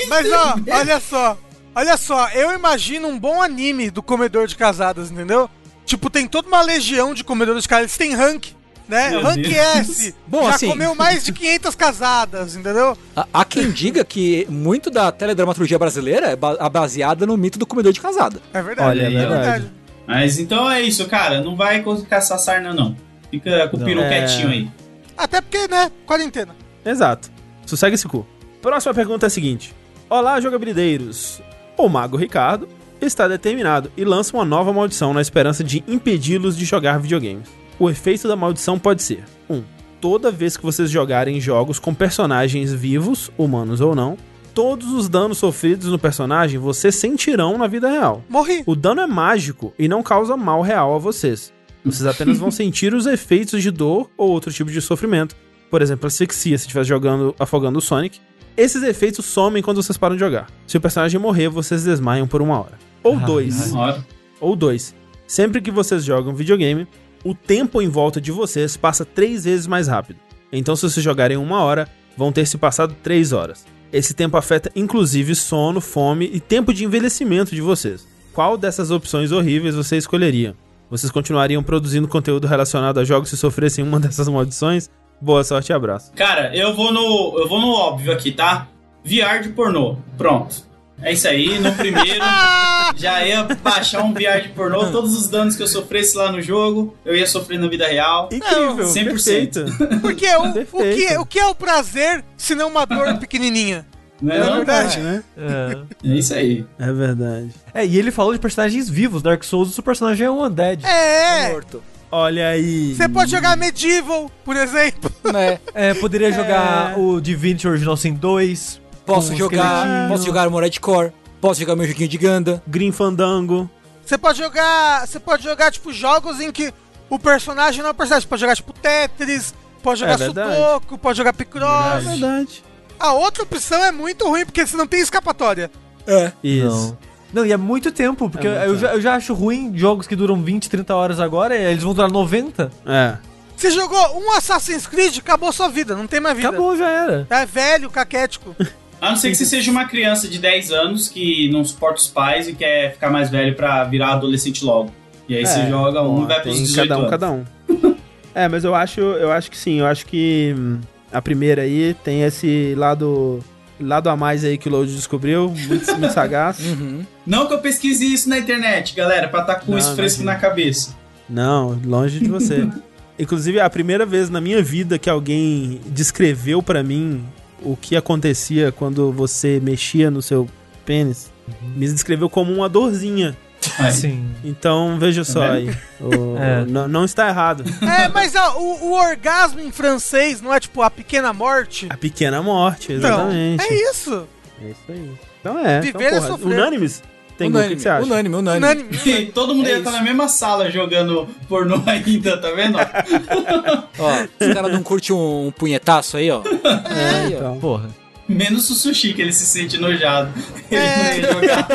Mas 0.08 0.32
ó, 0.32 0.56
olha 0.72 1.00
só. 1.00 1.38
Olha 1.80 1.96
só, 1.96 2.28
eu 2.30 2.52
imagino 2.56 3.08
um 3.08 3.20
bom 3.20 3.40
anime 3.40 3.92
do 3.92 4.02
comedor 4.02 4.48
de 4.48 4.56
casadas, 4.56 5.12
entendeu? 5.12 5.48
Tipo, 5.86 6.10
tem 6.10 6.26
toda 6.28 6.48
uma 6.48 6.62
legião 6.64 7.14
de 7.14 7.24
comedores 7.24 7.62
de 7.64 7.70
casadas. 7.70 7.92
Eles 7.92 7.98
têm 7.98 8.16
rank, 8.16 8.48
né? 8.90 9.12
Meu 9.12 9.22
rank 9.22 9.36
Deus. 9.44 9.56
S. 9.56 10.16
Bom, 10.26 10.46
já 10.50 10.56
assim- 10.56 10.70
comeu 10.70 10.96
mais 10.96 11.24
de 11.24 11.32
500 11.32 11.76
casadas, 11.76 12.56
entendeu? 12.56 12.98
Há- 13.32 13.46
quem 13.46 13.70
diga 13.70 14.04
que 14.04 14.48
muito 14.50 14.90
da 14.90 15.12
teledramaturgia 15.12 15.78
brasileira 15.78 16.32
é 16.32 16.38
a 16.60 16.68
baseada 16.68 17.28
no 17.28 17.38
mito 17.38 17.60
do 17.60 17.66
comedor 17.68 17.94
de 17.94 18.02
casada. 18.02 18.42
É 18.52 18.60
verdade. 18.62 18.90
Olha, 18.90 19.02
é 19.04 19.06
é 19.06 19.10
verdade. 19.12 19.42
verdade. 19.44 19.72
Mas 20.08 20.40
então 20.40 20.72
é 20.72 20.82
isso, 20.82 21.06
cara. 21.06 21.42
Não 21.42 21.56
vai 21.56 21.84
caçar 22.10 22.40
sarna, 22.40 22.74
não. 22.74 22.98
Fica 23.30 23.68
com 23.68 23.78
o 23.78 23.84
peru 23.86 24.02
É. 24.02 24.10
quietinho 24.10 24.50
aí. 24.50 24.68
Até 25.16 25.42
porque, 25.42 25.68
né? 25.68 25.92
Quarentena. 26.08 26.56
Exato. 26.84 27.30
Sossegue 27.68 27.94
esse 27.94 28.08
cu. 28.08 28.26
Próxima 28.64 28.96
pergunta 28.96 29.26
é 29.26 29.28
a 29.28 29.30
seguinte: 29.30 29.76
Olá, 30.10 30.40
jogabilideiros. 30.42 31.40
O 31.78 31.88
Mago 31.88 32.18
Ricardo 32.18 32.68
está 33.00 33.28
determinado 33.28 33.92
e 33.96 34.04
lança 34.04 34.36
uma 34.36 34.44
nova 34.44 34.74
maldição 34.74 35.14
na 35.14 35.22
esperança 35.22 35.64
de 35.64 35.84
impedi-los 35.88 36.58
de 36.58 36.66
jogar 36.66 37.00
videogames. 37.00 37.48
O 37.78 37.88
efeito 37.88 38.28
da 38.28 38.36
maldição 38.36 38.80
pode 38.80 39.04
ser: 39.04 39.24
1. 39.48 39.56
Um, 39.56 39.64
toda 40.02 40.32
vez 40.32 40.58
que 40.58 40.64
vocês 40.64 40.90
jogarem 40.90 41.40
jogos 41.40 41.78
com 41.78 41.94
personagens 41.94 42.74
vivos, 42.74 43.32
humanos 43.38 43.80
ou 43.80 43.94
não, 43.94 44.18
todos 44.56 44.92
os 44.92 45.08
danos 45.08 45.38
sofridos 45.38 45.88
no 45.90 46.00
personagem 46.00 46.60
vocês 46.60 46.96
sentirão 46.96 47.60
na 47.60 47.68
vida 47.68 47.88
real. 47.88 48.24
Morri. 48.28 48.64
O 48.66 48.76
dano 48.76 49.02
é 49.02 49.08
mágico 49.08 49.72
e 49.78 49.88
não 49.88 50.02
causa 50.02 50.36
mal 50.36 50.64
real 50.64 50.96
a 50.96 50.98
vocês. 50.98 51.54
Vocês 51.86 52.08
apenas 52.08 52.40
vão 52.40 52.50
sentir 52.52 52.92
os 52.96 53.06
efeitos 53.06 53.62
de 53.62 53.70
dor 53.70 54.10
ou 54.18 54.32
outro 54.32 54.52
tipo 54.52 54.72
de 54.72 54.82
sofrimento. 54.82 55.36
Por 55.70 55.84
exemplo, 55.84 56.08
asfixia 56.08 56.58
se 56.58 56.64
estiver 56.64 56.84
jogando 56.84 57.36
afogando 57.38 57.78
o 57.78 57.82
Sonic. 57.82 58.20
Esses 58.58 58.82
efeitos 58.82 59.24
somem 59.24 59.62
quando 59.62 59.84
vocês 59.84 60.00
param 60.00 60.16
de 60.16 60.20
jogar. 60.20 60.48
Se 60.66 60.76
o 60.76 60.82
personagem 60.82 61.22
morrer, 61.22 61.48
vocês 61.48 61.84
desmaiam 61.84 62.28
por 62.28 62.42
uma 62.42 62.60
hora. 62.60 62.80
Ou 63.04 63.16
dois. 63.20 63.72
Uma 63.72 63.82
hora. 63.82 64.08
Ou 64.42 64.56
dois. 64.56 64.96
Sempre 65.28 65.62
que 65.62 65.70
vocês 65.70 66.04
jogam 66.04 66.34
videogame, 66.34 66.88
o 67.24 67.36
tempo 67.36 67.84
em 67.84 67.88
volta 67.88 68.20
de 68.20 68.32
vocês 68.32 68.76
passa 68.76 69.06
três 69.06 69.44
vezes 69.44 69.68
mais 69.68 69.88
rápido. 69.88 70.20
Então, 70.52 70.76
se 70.76 70.82
vocês 70.82 71.04
jogarem 71.04 71.38
uma 71.38 71.62
hora, 71.62 71.88
vão 72.18 72.32
ter 72.32 72.48
se 72.48 72.58
passado 72.58 72.96
três 73.04 73.32
horas. 73.32 73.64
Esse 73.94 74.16
tempo 74.16 74.36
afeta 74.36 74.72
inclusive 74.76 75.36
sono, 75.36 75.80
fome 75.80 76.28
e 76.34 76.40
tempo 76.40 76.74
de 76.74 76.84
envelhecimento 76.84 77.54
de 77.54 77.62
vocês. 77.62 78.08
Qual 78.34 78.58
dessas 78.58 78.90
opções 78.90 79.32
horríveis 79.32 79.76
você 79.76 79.98
escolheria? 79.98 80.56
Vocês 80.90 81.12
continuariam 81.12 81.62
produzindo 81.62 82.08
conteúdo 82.08 82.48
relacionado 82.48 83.00
a 83.00 83.04
jogos 83.04 83.30
se 83.30 83.38
sofressem 83.38 83.84
uma 83.84 84.00
dessas 84.02 84.28
maldições? 84.28 84.90
Boa 85.20 85.44
sorte 85.44 85.72
e 85.72 85.74
abraço. 85.74 86.12
Cara, 86.16 86.56
eu 86.56 86.76
vou 86.76 86.92
no. 86.92 87.40
Eu 87.40 87.48
vou 87.48 87.60
no 87.60 87.70
óbvio 87.72 88.12
aqui, 88.12 88.32
tá? 88.32 88.68
VR 89.04 89.42
de 89.42 89.50
pornô. 89.50 89.98
Pronto. 90.18 90.66
É 91.02 91.14
isso 91.14 91.28
aí. 91.28 91.60
No 91.60 91.72
primeiro, 91.74 92.24
já 92.98 93.24
ia 93.26 93.44
baixar 93.64 94.04
um 94.04 94.14
VR 94.14 94.42
de 94.42 94.50
pornô. 94.50 94.92
Todos 94.92 95.16
os 95.16 95.28
danos 95.28 95.56
que 95.56 95.62
eu 95.64 95.68
sofresse 95.68 96.18
lá 96.18 96.32
no 96.32 96.42
jogo, 96.42 96.96
eu 97.06 97.16
ia 97.16 97.28
sofrer 97.28 97.60
na 97.60 97.68
vida 97.68 97.88
real. 97.88 98.30
Incrível, 98.32 98.86
100%. 98.88 99.04
perfeito. 99.06 99.66
Porque 100.02 100.28
o, 100.36 100.50
o, 100.50 100.54
Perfeito. 100.54 100.98
que, 101.08 101.18
o 101.18 101.26
que 101.26 101.40
é 101.40 101.46
o 101.48 101.54
prazer 101.56 102.24
se 102.36 102.56
não 102.56 102.70
uma 102.70 102.86
dor 102.86 103.18
pequenininha? 103.20 103.86
Não 104.20 104.34
é, 104.34 104.38
É 104.38 104.44
não? 104.44 104.56
verdade. 104.58 105.00
né? 105.00 105.24
É. 105.38 106.10
É 106.10 106.16
isso 106.16 106.34
aí. 106.34 106.66
É 106.80 106.92
verdade. 106.92 107.52
É, 107.74 107.86
e 107.86 107.98
ele 107.98 108.10
falou 108.10 108.34
de 108.34 108.40
personagens 108.40 108.90
vivos. 108.90 109.22
Dark 109.22 109.44
Souls, 109.44 109.70
o 109.70 109.74
seu 109.74 109.84
personagem 109.84 110.26
é 110.26 110.32
um 110.32 110.44
undead. 110.44 110.84
É! 110.84 111.52
Morto. 111.52 111.84
Olha 112.12 112.50
aí. 112.50 112.96
Você 112.96 113.10
pode 113.10 113.32
jogar 113.32 113.58
Medieval, 113.58 114.32
por 114.46 114.56
exemplo. 114.56 115.12
É, 115.36 115.60
É, 115.74 115.94
poderia 115.94 116.32
jogar 116.34 116.98
o 116.98 117.20
Divinity 117.20 117.68
Original 117.68 117.98
Sin 117.98 118.14
2. 118.14 118.82
posso 119.06 119.34
um 119.34 119.36
jogar, 119.36 120.08
posso 120.10 120.26
jogar 120.26 120.50
Mored 120.50 120.80
Core, 120.80 121.12
posso 121.42 121.60
jogar 121.60 121.76
meu 121.76 121.86
joguinho 121.88 122.08
de 122.10 122.18
Ganda. 122.18 122.64
Green 122.68 122.92
Fandango. 122.92 123.70
Você 124.06 124.18
pode 124.18 124.38
jogar. 124.38 125.06
Você 125.06 125.20
pode 125.20 125.44
jogar, 125.44 125.72
tipo, 125.72 125.92
jogos 125.92 126.40
em 126.40 126.50
que 126.52 126.74
o 127.10 127.20
personagem 127.20 127.82
não 127.82 127.90
é 127.90 127.92
o 127.92 127.96
personagem. 127.96 128.22
Você 128.24 128.30
pode 128.30 128.40
jogar, 128.42 128.56
tipo, 128.56 128.72
Tetris, 128.74 129.54
pode 129.84 130.00
jogar 130.00 130.14
É. 130.14 130.26
Sudoku, 130.28 130.98
pode 130.98 131.18
jogar 131.18 131.34
Picross. 131.34 132.06
É 132.06 132.10
verdade. 132.12 132.64
A 132.98 133.12
outra 133.14 133.44
opção 133.44 133.84
é 133.84 133.92
muito 133.92 134.28
ruim, 134.28 134.46
porque 134.46 134.66
você 134.66 134.78
não 134.78 134.88
tem 134.88 135.02
escapatória. 135.02 135.70
É. 136.08 136.32
Isso. 136.42 136.98
Não, 137.02 137.07
e 137.34 137.52
é 137.52 137.58
muito 137.58 137.92
tempo, 137.92 138.30
porque 138.30 138.48
É 138.48 138.52
muito 138.68 138.70
eu, 138.70 138.78
já, 138.78 138.94
eu 138.96 139.02
já 139.02 139.16
acho 139.16 139.34
ruim 139.34 139.72
jogos 139.76 140.08
que 140.08 140.16
duram 140.16 140.42
20, 140.42 140.70
30 140.70 140.96
horas 140.96 141.20
agora, 141.20 141.56
e 141.58 141.64
eles 141.72 141.84
vão 141.84 141.94
durar 141.94 142.10
90. 142.12 142.72
É. 142.86 143.16
Você 143.56 143.72
jogou 143.72 144.00
um 144.20 144.32
Assassin's 144.34 144.86
Creed, 144.88 145.18
acabou 145.18 145.52
sua 145.52 145.68
vida, 145.68 145.96
não 145.96 146.06
tem 146.08 146.20
mais 146.20 146.36
vida. 146.38 146.50
Acabou, 146.50 146.78
já 146.78 146.90
era. 146.90 147.28
É 147.30 147.46
velho, 147.46 147.90
caquético. 147.90 148.56
A 149.00 149.10
não 149.12 149.16
ser 149.16 149.30
que 149.30 149.36
você 149.36 149.46
seja 149.46 149.70
uma 149.70 149.86
criança 149.86 150.28
de 150.28 150.40
10 150.40 150.72
anos 150.72 151.08
que 151.08 151.50
não 151.52 151.64
suporta 151.64 152.00
os 152.00 152.08
pais 152.08 152.48
e 152.48 152.54
quer 152.54 152.94
ficar 152.94 153.12
mais 153.12 153.30
velho 153.30 153.56
pra 153.56 153.84
virar 153.84 154.14
adolescente 154.14 154.66
logo. 154.66 154.92
E 155.30 155.36
aí 155.36 155.46
você 155.46 155.60
É, 155.60 155.70
joga 155.70 156.02
um 156.02 156.24
e 156.24 156.26
vai 156.26 156.42
pros 156.42 156.56
tem 156.56 156.64
18 156.64 156.88
cada 156.88 156.96
um, 156.98 157.00
anos. 157.02 157.10
cada 157.12 157.32
um. 157.32 157.46
é, 158.34 158.48
mas 158.48 158.64
eu 158.64 158.74
acho, 158.74 159.00
eu 159.02 159.32
acho 159.32 159.52
que 159.52 159.58
sim, 159.58 159.80
eu 159.80 159.86
acho 159.86 160.04
que 160.08 160.56
hum, 160.58 160.80
a 161.14 161.22
primeira 161.22 161.62
aí 161.62 161.96
tem 162.04 162.24
esse 162.24 162.74
lado 162.76 163.40
lado 163.80 164.10
a 164.10 164.16
mais 164.16 164.44
aí 164.44 164.58
que 164.58 164.68
o 164.68 164.72
Load 164.72 164.94
descobriu, 164.94 165.50
muito, 165.50 165.98
muito 165.98 166.14
sagaz. 166.14 166.60
Uhum. 166.68 167.06
Não 167.26 167.48
que 167.48 167.54
eu 167.54 167.60
pesquise 167.60 168.12
isso 168.12 168.30
na 168.30 168.38
internet, 168.38 168.96
galera, 168.96 169.28
pra 169.28 169.42
estar 169.42 169.56
com 169.56 169.72
Não, 169.72 169.78
isso 169.78 169.96
fresco 169.96 170.24
na 170.24 170.36
cabeça. 170.36 170.96
Não, 171.30 171.80
longe 171.86 172.20
de 172.20 172.28
você. 172.30 172.68
Inclusive, 173.20 173.60
a 173.60 173.70
primeira 173.70 174.06
vez 174.06 174.30
na 174.30 174.40
minha 174.40 174.62
vida 174.62 175.00
que 175.00 175.10
alguém 175.10 175.82
descreveu 175.88 176.62
pra 176.62 176.84
mim 176.84 177.24
o 177.62 177.76
que 177.76 177.96
acontecia 177.96 178.72
quando 178.72 179.12
você 179.12 179.60
mexia 179.62 180.12
no 180.12 180.22
seu 180.22 180.48
pênis, 180.86 181.32
me 181.76 181.88
descreveu 181.88 182.30
como 182.30 182.54
uma 182.54 182.70
dorzinha. 182.70 183.36
Aí. 183.80 183.92
Sim. 183.92 184.26
Então, 184.44 184.98
veja 185.00 185.24
só 185.24 185.42
vendo? 185.42 185.70
aí. 185.70 185.78
O- 186.00 186.38
É. 186.40 186.66
não, 186.66 186.88
não 186.88 187.06
está 187.06 187.28
errado. 187.30 187.64
É, 187.82 188.08
mas 188.08 188.34
ó, 188.36 188.58
o, 188.58 188.90
o 188.90 188.94
orgasmo 188.94 189.60
em 189.60 189.72
francês 189.72 190.42
não 190.42 190.54
é 190.54 190.60
tipo 190.60 190.82
a 190.82 190.90
pequena 190.90 191.34
morte? 191.34 191.88
A 191.90 191.98
pequena 191.98 192.42
morte, 192.42 192.94
Então, 192.94 193.30
exatamente. 193.30 193.64
é 193.64 193.90
isso. 193.92 194.28
É 194.62 194.66
isso 194.70 194.82
aí. 194.90 195.12
Então 195.42 195.60
é. 195.60 195.80
Viver 195.82 196.08
então, 196.08 196.18
é 196.18 196.22
sofrer. 196.22 196.54
Unânimes? 196.54 197.04
Tem 197.38 197.50
o 197.50 197.52
que, 197.52 197.58
unânime, 197.58 197.76
que 197.76 197.82
você 197.84 197.90
acha? 197.90 198.04
unânime, 198.06 198.36
unânime. 198.36 198.66
Unânime. 198.66 199.26
Todo 199.28 199.54
mundo 199.54 199.68
É 199.68 199.72
ia 199.74 199.78
estar 199.78 199.92
isso. 199.92 200.00
na 200.00 200.04
mesma 200.04 200.28
sala 200.28 200.72
jogando 200.72 201.28
pornô 201.48 201.80
ainda, 201.86 202.36
tá 202.42 202.50
vendo? 202.52 202.78
Ó, 204.00 204.26
esse 204.40 204.54
cara 204.56 204.68
não 204.70 204.82
curte 204.82 205.14
um, 205.14 205.52
punhetaço 205.56 206.18
aí, 206.18 206.32
ó. 206.32 206.42
É, 206.42 207.10
aí, 207.26 207.34
ó. 207.36 207.38
Então, 207.38 207.60
Porra. 207.60 207.90
Menos 208.28 208.70
o 208.72 208.74
sushi, 208.76 209.14
que 209.14 209.22
ele 209.22 209.32
se 209.32 209.46
sente 209.46 209.78
nojado. 209.78 210.32
Ele 210.72 210.82
É. 210.82 210.98
não 210.98 211.14
ia 211.14 211.32
jogar. 211.34 211.68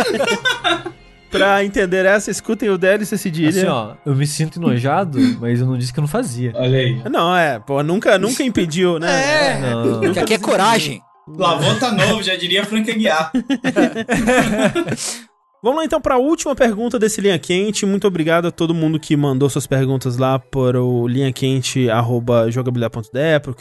Pra 1.33 1.65
entender 1.65 2.05
essa, 2.05 2.31
escutem 2.31 2.69
o 2.69 2.79
DLC 2.79 3.17
Cedilha. 3.17 3.49
Assim, 3.49 3.67
ó, 3.67 3.95
eu 4.05 4.15
me 4.15 4.27
sinto 4.27 4.61
enojado, 4.61 5.19
mas 5.41 5.61
eu 5.61 5.67
não 5.67 5.79
disse 5.79 5.93
que 5.93 5.99
eu 5.99 6.03
não 6.03 6.09
fazia. 6.09 6.53
Olha 6.55 6.79
aí. 6.79 7.03
Não, 7.11 7.37
é, 7.37 7.59
pô, 7.59 7.83
nunca, 7.83 8.19
nunca 8.19 8.43
impediu, 8.43 8.99
né? 8.99 9.57
É. 9.57 9.61
Não. 9.61 10.01
Porque 10.01 10.21
aqui 10.21 10.35
é 10.35 10.39
coragem. 10.39 11.01
Lavou 11.27 11.75
tá 11.79 11.93
novo, 11.93 12.23
já 12.23 12.37
diria 12.37 12.65
Frank 12.65 12.91
Aguiar. 12.91 13.33
Vamos 15.65 15.79
lá 15.79 15.85
então 15.85 16.01
para 16.01 16.17
a 16.17 16.19
última 16.19 16.57
pergunta 16.57 16.99
desse 16.99 17.21
Linha 17.21 17.39
Quente. 17.39 17.87
Muito 17.87 18.05
obrigado 18.05 18.49
a 18.49 18.51
todo 18.51 18.75
mundo 18.75 18.99
que 18.99 19.17
mandou 19.17 19.49
suas 19.49 19.65
perguntas 19.65 20.17
lá 20.17 20.37
para 20.37 20.83
o 20.83 21.07
linhaquente.jogabilidade.de, 21.07 23.39
para 23.41 23.53
o 23.53 23.55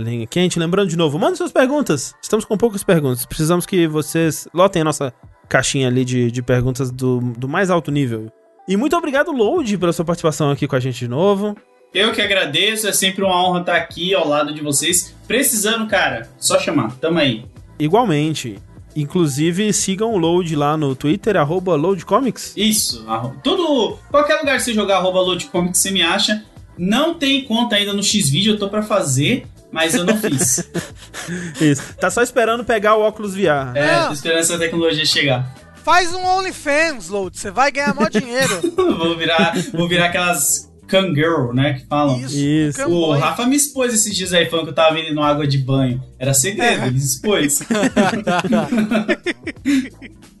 linha 0.00 0.26
quente. 0.26 0.58
Lembrando 0.58 0.88
de 0.88 0.96
novo, 0.96 1.16
manda 1.16 1.36
suas 1.36 1.52
perguntas. 1.52 2.16
Estamos 2.20 2.44
com 2.44 2.58
poucas 2.58 2.82
perguntas. 2.82 3.24
Precisamos 3.24 3.64
que 3.64 3.86
vocês 3.86 4.48
lotem 4.52 4.82
a 4.82 4.84
nossa 4.84 5.14
caixinha 5.48 5.88
ali 5.88 6.04
de, 6.04 6.30
de 6.30 6.42
perguntas 6.42 6.90
do, 6.90 7.20
do 7.20 7.48
mais 7.48 7.70
alto 7.70 7.90
nível. 7.90 8.30
E 8.68 8.76
muito 8.76 8.96
obrigado, 8.96 9.32
Load, 9.32 9.78
pela 9.78 9.92
sua 9.92 10.04
participação 10.04 10.50
aqui 10.50 10.68
com 10.68 10.76
a 10.76 10.80
gente 10.80 10.98
de 10.98 11.08
novo. 11.08 11.56
Eu 11.92 12.12
que 12.12 12.20
agradeço, 12.20 12.86
é 12.86 12.92
sempre 12.92 13.24
uma 13.24 13.42
honra 13.42 13.60
estar 13.60 13.76
aqui 13.76 14.14
ao 14.14 14.28
lado 14.28 14.52
de 14.52 14.60
vocês. 14.60 15.14
Precisando, 15.26 15.86
cara, 15.86 16.28
só 16.38 16.58
chamar, 16.58 16.94
tamo 16.96 17.18
aí. 17.18 17.46
Igualmente. 17.78 18.58
Inclusive, 18.94 19.72
sigam 19.72 20.12
o 20.12 20.18
Load 20.18 20.54
lá 20.56 20.76
no 20.76 20.94
Twitter, 20.94 21.36
arroba 21.36 21.76
LoadComics. 21.76 22.52
Isso, 22.56 23.06
tudo, 23.42 23.96
qualquer 24.10 24.40
lugar 24.40 24.56
que 24.56 24.62
você 24.64 24.74
jogar 24.74 24.96
arroba 24.96 25.20
loadcomics 25.20 25.78
você 25.78 25.90
me 25.90 26.02
acha. 26.02 26.44
Não 26.76 27.14
tem 27.14 27.44
conta 27.44 27.76
ainda 27.76 27.92
no 27.92 28.02
Xvideo, 28.02 28.54
eu 28.54 28.58
tô 28.58 28.68
pra 28.68 28.82
fazer, 28.82 29.46
mas 29.70 29.94
eu 29.94 30.04
não 30.04 30.16
fiz. 30.16 30.68
Isso. 31.60 31.94
Tá 31.94 32.10
só 32.10 32.22
esperando 32.22 32.64
pegar 32.64 32.96
o 32.96 33.00
óculos 33.02 33.34
VR. 33.34 33.74
É, 33.74 33.96
Não. 33.96 34.06
tô 34.08 34.12
esperando 34.14 34.38
essa 34.40 34.58
tecnologia 34.58 35.04
chegar. 35.04 35.54
Faz 35.84 36.12
um 36.14 36.24
OnlyFans, 36.24 37.08
Load. 37.08 37.38
Você 37.38 37.50
vai 37.50 37.70
ganhar 37.70 37.94
mó 37.94 38.08
dinheiro. 38.08 38.60
vou 38.76 39.16
virar, 39.16 39.54
vou 39.72 39.88
virar 39.88 40.06
aquelas 40.06 40.70
Kangirl, 40.86 41.52
né, 41.52 41.74
que 41.74 41.86
falam. 41.86 42.20
Isso. 42.20 42.36
Isso. 42.36 42.80
O 42.80 42.84
Camboy. 42.84 43.18
Rafa 43.20 43.46
me 43.46 43.56
expôs 43.56 43.92
esses 43.94 44.14
dias 44.14 44.32
aí, 44.32 44.48
falando 44.48 44.66
que 44.66 44.70
eu 44.70 44.74
tava 44.74 44.94
vendendo 44.94 45.20
água 45.22 45.46
de 45.46 45.58
banho. 45.58 46.02
Era 46.18 46.34
segredo, 46.34 46.86
ele 46.86 46.96
expôs. 46.96 47.60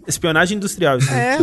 Espionagem 0.06 0.56
industrial. 0.56 0.98
Isso 0.98 1.12
É. 1.12 1.38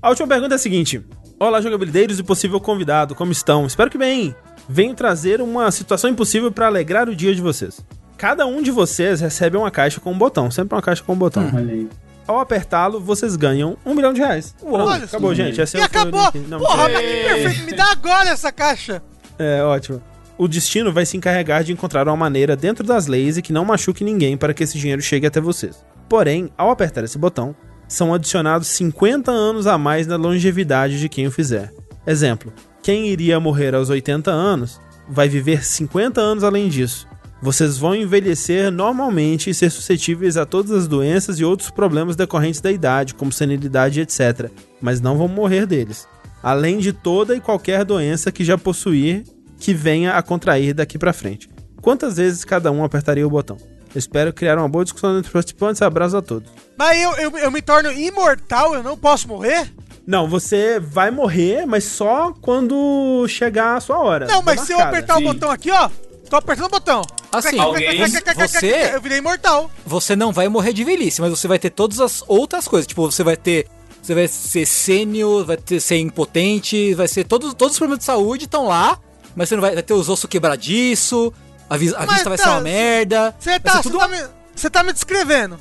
A 0.00 0.08
última 0.08 0.26
pergunta 0.26 0.54
é 0.54 0.56
a 0.56 0.58
seguinte: 0.58 1.02
Olá, 1.38 1.60
jogabilideiros 1.60 2.18
e 2.18 2.22
possível 2.22 2.58
convidado, 2.58 3.14
como 3.14 3.30
estão? 3.30 3.66
Espero 3.66 3.90
que 3.90 3.98
bem. 3.98 4.34
Venho 4.68 4.94
trazer 4.94 5.40
uma 5.40 5.70
situação 5.70 6.10
impossível 6.10 6.50
para 6.50 6.66
alegrar 6.66 7.08
o 7.08 7.14
dia 7.14 7.34
de 7.34 7.40
vocês. 7.40 7.80
Cada 8.18 8.46
um 8.46 8.62
de 8.62 8.70
vocês 8.70 9.20
recebe 9.20 9.56
uma 9.56 9.70
caixa 9.70 10.00
com 10.00 10.12
um 10.12 10.18
botão, 10.18 10.50
sempre 10.50 10.74
uma 10.74 10.82
caixa 10.82 11.02
com 11.02 11.12
um 11.12 11.16
botão. 11.16 11.50
Aí. 11.56 11.88
Ao 12.26 12.40
apertá-lo, 12.40 12.98
vocês 13.00 13.36
ganham 13.36 13.76
um 13.84 13.94
milhão 13.94 14.12
de 14.12 14.20
reais. 14.20 14.54
Olha 14.62 15.04
acabou, 15.04 15.30
só. 15.30 15.34
gente. 15.34 15.60
Esse 15.60 15.76
E 15.76 15.80
é 15.80 15.84
o 15.84 15.88
que 15.88 15.96
eu- 15.96 16.02
acabou. 16.02 16.32
Não, 16.48 16.58
Porra, 16.58 16.88
mas 16.88 17.00
que 17.00 17.06
perfeito. 17.24 17.66
Me 17.66 17.72
dá 17.76 17.92
agora 17.92 18.30
essa 18.30 18.50
caixa. 18.50 19.02
É, 19.38 19.62
ótimo. 19.62 20.02
O 20.38 20.48
destino 20.48 20.92
vai 20.92 21.06
se 21.06 21.16
encarregar 21.16 21.62
de 21.62 21.72
encontrar 21.72 22.06
uma 22.08 22.16
maneira 22.16 22.56
dentro 22.56 22.84
das 22.84 23.06
leis 23.06 23.36
e 23.36 23.42
que 23.42 23.52
não 23.52 23.64
machuque 23.64 24.02
ninguém 24.02 24.36
para 24.36 24.52
que 24.52 24.64
esse 24.64 24.76
dinheiro 24.78 25.00
chegue 25.00 25.26
até 25.26 25.40
vocês. 25.40 25.82
Porém, 26.08 26.50
ao 26.58 26.70
apertar 26.70 27.04
esse 27.04 27.16
botão, 27.16 27.54
são 27.88 28.12
adicionados 28.12 28.66
50 28.68 29.30
anos 29.30 29.66
a 29.66 29.78
mais 29.78 30.06
na 30.06 30.16
longevidade 30.16 30.98
de 30.98 31.08
quem 31.08 31.26
o 31.26 31.30
fizer. 31.30 31.72
Exemplo: 32.06 32.52
quem 32.86 33.08
iria 33.08 33.40
morrer 33.40 33.74
aos 33.74 33.90
80 33.90 34.30
anos 34.30 34.80
vai 35.08 35.28
viver 35.28 35.64
50 35.64 36.20
anos 36.20 36.44
além 36.44 36.68
disso. 36.68 37.08
Vocês 37.42 37.76
vão 37.76 37.96
envelhecer 37.96 38.70
normalmente 38.70 39.50
e 39.50 39.54
ser 39.54 39.70
suscetíveis 39.70 40.36
a 40.36 40.46
todas 40.46 40.70
as 40.70 40.86
doenças 40.86 41.40
e 41.40 41.44
outros 41.44 41.68
problemas 41.68 42.14
decorrentes 42.14 42.60
da 42.60 42.70
idade, 42.70 43.12
como 43.12 43.32
senilidade, 43.32 44.00
etc., 44.00 44.52
mas 44.80 45.00
não 45.00 45.18
vão 45.18 45.26
morrer 45.26 45.66
deles 45.66 46.06
além 46.40 46.78
de 46.78 46.92
toda 46.92 47.34
e 47.34 47.40
qualquer 47.40 47.84
doença 47.84 48.30
que 48.30 48.44
já 48.44 48.56
possuir 48.56 49.24
que 49.58 49.74
venha 49.74 50.12
a 50.12 50.22
contrair 50.22 50.72
daqui 50.72 50.96
pra 50.96 51.12
frente. 51.12 51.50
Quantas 51.82 52.18
vezes 52.18 52.44
cada 52.44 52.70
um 52.70 52.84
apertaria 52.84 53.26
o 53.26 53.30
botão? 53.30 53.56
Espero 53.96 54.32
criar 54.32 54.58
uma 54.58 54.68
boa 54.68 54.84
discussão 54.84 55.18
entre 55.18 55.26
os 55.26 55.32
participantes. 55.32 55.82
Abraço 55.82 56.18
a 56.18 56.22
todos. 56.22 56.48
Mas 56.78 57.02
eu, 57.02 57.12
eu, 57.14 57.38
eu 57.38 57.50
me 57.50 57.60
torno 57.60 57.90
imortal, 57.90 58.74
eu 58.74 58.82
não 58.84 58.96
posso 58.96 59.26
morrer? 59.26 59.72
Não, 60.06 60.28
você 60.28 60.78
vai 60.78 61.10
morrer, 61.10 61.66
mas 61.66 61.84
só 61.84 62.32
quando 62.40 63.26
chegar 63.28 63.76
a 63.76 63.80
sua 63.80 63.98
hora. 63.98 64.26
Não, 64.26 64.40
mas 64.42 64.60
Tá 64.60 64.66
se 64.66 64.72
eu 64.72 64.78
apertar 64.80 65.16
Sim. 65.16 65.24
o 65.28 65.32
botão 65.32 65.50
aqui, 65.50 65.70
ó. 65.70 65.90
Tô 66.30 66.36
apertando 66.36 66.66
o 66.66 66.70
botão. 66.70 67.02
Assim, 67.32 67.58
Alguém- 67.58 68.04
você- 68.06 68.90
Eu 68.94 69.00
virei 69.00 69.18
imortal. 69.18 69.70
Você 69.84 70.14
não 70.16 70.32
vai 70.32 70.48
morrer 70.48 70.72
de 70.72 70.84
velhice, 70.84 71.20
mas 71.20 71.30
você 71.30 71.46
vai 71.48 71.58
ter 71.58 71.70
todas 71.70 72.00
as 72.00 72.22
outras 72.26 72.66
coisas. 72.66 72.86
Tipo, 72.86 73.10
você 73.10 73.22
vai 73.22 73.36
ter. 73.36 73.66
Você 74.02 74.14
vai 74.14 74.28
ser 74.28 74.64
sênior, 74.66 75.44
vai 75.44 75.56
ter, 75.56 75.80
ser 75.80 75.98
impotente, 75.98 76.94
vai 76.94 77.08
ser. 77.08 77.24
Todos, 77.24 77.52
todos 77.54 77.72
os 77.74 77.78
problemas 77.78 77.98
de 78.00 78.04
saúde 78.04 78.44
estão 78.44 78.66
lá, 78.66 78.98
mas 79.34 79.48
você 79.48 79.56
não 79.56 79.62
vai, 79.62 79.74
vai 79.74 79.82
ter 79.82 79.94
os 79.94 80.08
ossos 80.08 80.28
quebradiço, 80.30 81.32
a, 81.68 81.76
vis- 81.76 81.92
a 81.94 82.06
vista 82.06 82.28
vai 82.28 82.38
tá, 82.38 82.44
ser 82.44 82.50
uma 82.50 82.60
merda. 82.60 83.34
Você 83.38 83.50
vai 83.50 83.60
tá, 83.60 83.70
ser 83.72 83.76
você 83.78 83.82
tudo 83.82 83.98
tá, 83.98 84.08
me, 84.08 84.18
você 84.54 84.70
tá 84.70 84.82
me 84.84 84.92
descrevendo. 84.92 85.58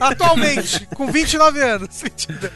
Atualmente, 0.00 0.86
com 0.94 1.06
29 1.12 1.60
anos. 1.60 2.02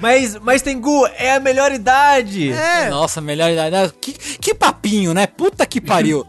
Mas, 0.00 0.36
mas 0.40 0.62
Tengu, 0.62 1.06
é 1.16 1.34
a 1.34 1.40
melhor 1.40 1.72
idade! 1.72 2.50
É. 2.52 2.88
Nossa, 2.88 3.20
melhor 3.20 3.50
idade. 3.50 3.76
Ah, 3.76 3.92
Que, 4.00 4.12
que 4.12 4.54
papinho, 4.54 5.12
né? 5.14 5.26
Puta 5.26 5.66
que 5.66 5.80
pariu. 5.80 6.26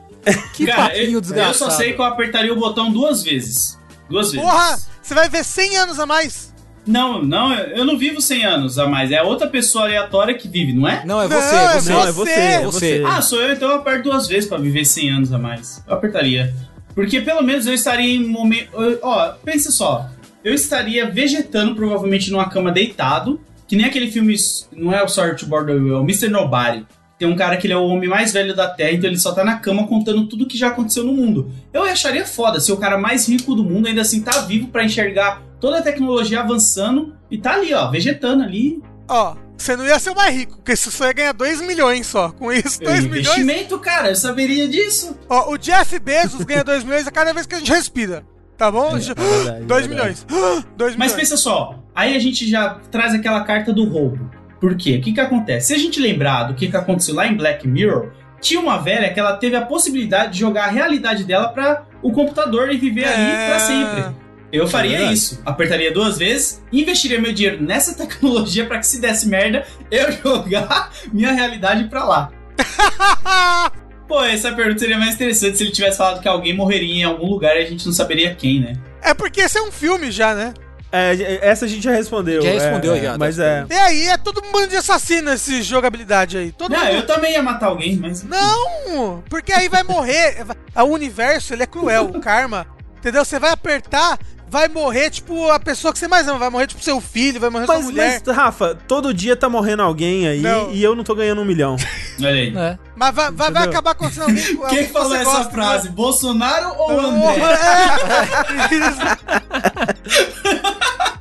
Que 0.53 0.65
Cara, 0.65 0.89
papinho 0.89 1.17
eu, 1.17 1.21
desgraçado. 1.21 1.53
eu 1.53 1.53
só 1.53 1.69
sei 1.69 1.93
que 1.93 2.01
eu 2.01 2.05
apertaria 2.05 2.51
o 2.51 2.55
botão 2.59 2.91
duas 2.91 3.23
vezes. 3.23 3.79
Duas 4.09 4.31
vezes. 4.31 4.45
Porra, 4.45 4.77
você 5.01 5.13
vai 5.13 5.29
ver 5.29 5.43
100 5.43 5.77
anos 5.77 5.99
a 5.99 6.05
mais. 6.05 6.53
Não, 6.85 7.23
não, 7.23 7.51
eu 7.53 7.83
não 7.83 7.97
vivo 7.97 8.21
100 8.21 8.45
anos 8.45 8.77
a 8.77 8.87
mais. 8.87 9.11
É 9.11 9.21
outra 9.21 9.47
pessoa 9.47 9.85
aleatória 9.85 10.35
que 10.35 10.47
vive, 10.47 10.71
não 10.73 10.87
é? 10.87 11.03
Não, 11.05 11.19
é 11.21 11.27
Não, 11.27 11.41
você, 11.41 11.55
é 11.55 11.73
você. 11.79 11.91
Não, 11.91 12.07
é 12.07 12.11
você, 12.11 12.31
é 12.31 12.61
Você. 12.61 12.97
você. 12.99 13.03
Ah, 13.07 13.21
sou 13.21 13.41
eu, 13.41 13.53
então 13.53 13.69
eu 13.69 13.75
aperto 13.77 14.03
duas 14.09 14.27
vezes 14.27 14.47
pra 14.47 14.57
viver 14.57 14.85
100 14.85 15.09
anos 15.09 15.33
a 15.33 15.37
mais. 15.39 15.83
Eu 15.87 15.93
apertaria. 15.95 16.53
Porque 16.93 17.21
pelo 17.21 17.41
menos 17.41 17.65
eu 17.67 17.73
estaria 17.73 18.15
em 18.15 18.25
momento. 18.25 18.69
Ó, 19.01 19.29
pensa 19.43 19.69
só. 19.71 20.07
Eu 20.45 20.53
estaria 20.53 21.09
vegetando 21.09 21.75
provavelmente 21.75 22.31
numa 22.31 22.47
cama 22.47 22.71
deitado. 22.71 23.41
Que 23.67 23.75
nem 23.75 23.87
aquele 23.87 24.11
filme. 24.11 24.35
Não 24.71 24.93
é 24.93 25.03
o 25.03 25.07
Sorry 25.07 25.35
to 25.35 25.47
Border 25.47 25.75
é 25.75 25.79
o 25.79 26.03
Mr. 26.03 26.29
Nobody. 26.29 26.85
Tem 27.17 27.27
um 27.27 27.35
cara 27.35 27.57
que 27.57 27.65
ele 27.65 27.73
é 27.73 27.77
o 27.77 27.87
homem 27.87 28.07
mais 28.07 28.31
velho 28.31 28.55
da 28.55 28.67
Terra, 28.67 28.91
então 28.91 29.09
ele 29.09 29.17
só 29.17 29.31
tá 29.31 29.43
na 29.43 29.57
cama 29.57 29.87
contando 29.87 30.27
tudo 30.27 30.45
que 30.45 30.57
já 30.57 30.67
aconteceu 30.67 31.03
no 31.03 31.13
mundo. 31.13 31.49
Eu 31.73 31.83
acharia 31.83 32.25
foda 32.25 32.59
ser 32.59 32.73
o 32.73 32.77
cara 32.77 32.97
mais 32.97 33.27
rico 33.27 33.55
do 33.55 33.63
mundo, 33.63 33.87
ainda 33.87 34.01
assim 34.01 34.21
tá 34.21 34.41
vivo 34.41 34.67
pra 34.67 34.83
enxergar 34.83 35.41
toda 35.59 35.79
a 35.79 35.81
tecnologia 35.81 36.41
avançando 36.41 37.15
e 37.31 37.37
tá 37.37 37.53
ali, 37.53 37.73
ó, 37.73 37.89
vegetando 37.89 38.43
ali. 38.43 38.83
Ó, 39.07 39.37
você 39.57 39.77
não 39.77 39.85
ia 39.85 39.97
ser 39.97 40.09
o 40.09 40.15
mais 40.15 40.35
rico, 40.35 40.57
porque 40.57 40.75
você 40.75 40.91
só 40.91 41.05
ia 41.05 41.13
ganhar 41.13 41.31
2 41.31 41.61
milhões 41.61 42.05
só. 42.05 42.31
Com 42.33 42.51
isso, 42.51 42.81
2 42.81 43.05
milhões. 43.05 43.27
Investimento, 43.27 43.79
cara, 43.79 44.09
eu 44.09 44.15
saberia 44.15 44.67
disso. 44.67 45.17
Ó, 45.29 45.53
o 45.53 45.57
Jeff 45.57 45.97
Bezos 45.97 46.43
ganha 46.43 46.65
2 46.65 46.83
milhões 46.83 47.07
a 47.07 47.11
cada 47.11 47.33
vez 47.33 47.45
que 47.47 47.55
a 47.55 47.59
gente 47.59 47.71
respira. 47.71 48.25
Tá 48.57 48.71
bom? 48.71 48.95
É 48.95 48.99
verdade, 48.99 49.65
2 49.65 49.85
é 49.85 49.87
milhões. 49.89 50.25
2 50.77 50.95
Mas 50.95 51.11
milhões. 51.11 51.13
pensa 51.13 51.37
só, 51.37 51.79
aí 51.93 52.15
a 52.15 52.19
gente 52.19 52.49
já 52.49 52.77
traz 52.91 53.13
aquela 53.13 53.43
carta 53.43 53.73
do 53.73 53.85
roubo. 53.87 54.29
Por 54.61 54.75
quê? 54.75 54.97
O 54.97 55.01
que 55.01 55.11
que 55.13 55.19
acontece? 55.19 55.67
Se 55.67 55.73
a 55.73 55.77
gente 55.77 55.99
lembrar 55.99 56.43
do 56.43 56.53
que 56.55 56.67
que 56.69 56.77
aconteceu 56.77 57.13
lá 57.15 57.27
em 57.27 57.35
Black 57.35 57.67
Mirror, 57.67 58.11
tinha 58.41 58.59
uma 58.59 58.77
velha 58.77 59.13
que 59.13 59.19
ela 59.19 59.35
teve 59.37 59.55
a 59.55 59.61
possibilidade 59.65 60.33
de 60.33 60.39
jogar 60.39 60.65
a 60.65 60.71
realidade 60.71 61.23
dela 61.23 61.49
pra 61.49 61.83
o 62.01 62.11
computador 62.11 62.71
e 62.71 62.77
viver 62.77 63.05
ali 63.05 63.21
É. 63.31 63.47
pra 63.49 63.59
sempre. 63.59 64.25
Eu 64.51 64.67
faria 64.67 64.91
verdade. 64.97 65.13
isso. 65.13 65.41
Apertaria 65.45 65.91
duas 65.91 66.17
vezes, 66.17 66.63
investiria 66.71 67.19
meu 67.19 67.33
dinheiro 67.33 67.61
nessa 67.61 67.93
tecnologia 67.97 68.65
pra 68.65 68.79
que 68.79 68.87
se 68.87 69.01
desse 69.01 69.27
merda, 69.27 69.65
eu 69.91 70.09
jogar 70.23 70.91
minha 71.11 71.31
realidade 71.33 71.85
pra 71.89 72.05
lá. 72.05 72.31
Pô, 74.07 74.23
essa 74.23 74.51
pergunta 74.51 74.79
seria 74.79 74.97
mais 74.97 75.15
interessante 75.15 75.57
se 75.57 75.63
ele 75.63 75.71
tivesse 75.71 75.97
falado 75.97 76.21
que 76.21 76.27
alguém 76.27 76.55
morreria 76.55 76.95
em 76.95 77.03
algum 77.03 77.27
lugar 77.27 77.55
e 77.55 77.63
a 77.63 77.65
gente 77.65 77.85
não 77.85 77.93
saberia 77.93 78.35
quem, 78.35 78.59
né? 78.59 78.73
É 79.01 79.13
porque 79.13 79.41
esse 79.41 79.57
é 79.57 79.61
um 79.61 79.71
filme 79.71 80.11
já, 80.11 80.35
né? 80.35 80.53
É, 80.91 81.39
essa 81.41 81.65
a 81.65 81.67
gente 81.67 81.83
já 81.83 81.91
respondeu. 81.91 82.41
Já 82.41 82.51
respondeu, 82.51 82.95
é, 82.95 83.01
já, 83.01 83.17
Mas 83.17 83.37
é. 83.37 83.65
E 83.69 83.73
aí, 83.73 84.07
é 84.07 84.17
todo 84.17 84.41
bando 84.51 84.67
de 84.67 84.77
assassino 84.77 85.33
esse 85.33 85.61
jogabilidade 85.61 86.37
aí. 86.37 86.51
Todo 86.53 86.71
Não, 86.71 86.79
mundo... 86.79 86.93
eu 86.93 87.05
também 87.05 87.33
ia 87.33 87.43
matar 87.43 87.67
alguém, 87.67 87.97
mas. 87.97 88.23
Não! 88.23 89.21
Porque 89.29 89.51
aí 89.51 89.67
vai 89.67 89.83
morrer. 89.83 90.45
O 90.75 90.83
universo, 90.87 91.53
ele 91.53 91.63
é 91.63 91.65
cruel, 91.65 92.11
o 92.13 92.19
karma. 92.19 92.67
Entendeu? 92.97 93.23
Você 93.23 93.39
vai 93.39 93.51
apertar, 93.51 94.19
vai 94.49 94.67
morrer, 94.67 95.09
tipo, 95.09 95.49
a 95.49 95.59
pessoa 95.59 95.91
que 95.91 95.99
você 95.99 96.07
mais 96.07 96.27
ama. 96.27 96.39
Vai 96.39 96.49
morrer, 96.49 96.67
tipo, 96.67 96.83
seu 96.83 97.01
filho, 97.01 97.39
vai 97.39 97.49
morrer 97.49 97.65
Mas, 97.67 97.77
sua 97.77 97.85
mulher. 97.85 98.21
mas, 98.25 98.35
Rafa, 98.35 98.77
todo 98.87 99.13
dia 99.13 99.35
tá 99.35 99.49
morrendo 99.49 99.81
alguém 99.83 100.27
aí 100.27 100.41
Não. 100.41 100.71
e 100.71 100.83
eu 100.83 100.95
não 100.95 101.03
tô 101.03 101.15
ganhando 101.15 101.41
um 101.41 101.45
milhão. 101.45 101.75
Olha 102.19 102.29
aí. 102.29 102.55
É. 102.55 102.77
Mas 102.95 103.15
vai, 103.15 103.31
vai, 103.31 103.51
vai 103.51 103.63
acabar 103.63 103.91
acontecendo 103.91 104.23
alguém 104.23 104.43
Quem 104.69 104.85
que 104.87 104.93
falou 104.93 105.09
você 105.09 105.17
essa 105.17 105.31
gosta, 105.31 105.51
frase? 105.51 105.89
Bolsonaro 105.89 106.73
ou? 106.77 106.99
André? 106.99 107.25
É. 110.45 110.61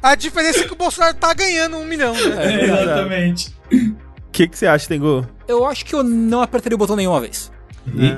A 0.02 0.14
diferença 0.14 0.60
é 0.60 0.64
que 0.64 0.72
o 0.72 0.76
Bolsonaro 0.76 1.14
tá 1.14 1.32
ganhando 1.32 1.78
um 1.78 1.84
milhão, 1.84 2.12
né? 2.12 2.52
É, 2.52 2.64
exatamente. 2.64 3.56
O 3.72 4.30
que, 4.30 4.46
que 4.46 4.58
você 4.58 4.66
acha, 4.66 4.86
Tengu? 4.86 5.26
Eu 5.48 5.64
acho 5.64 5.84
que 5.84 5.94
eu 5.94 6.02
não 6.02 6.42
apertaria 6.42 6.74
o 6.74 6.78
botão 6.78 6.96
nenhuma 6.96 7.20
vez. 7.20 7.50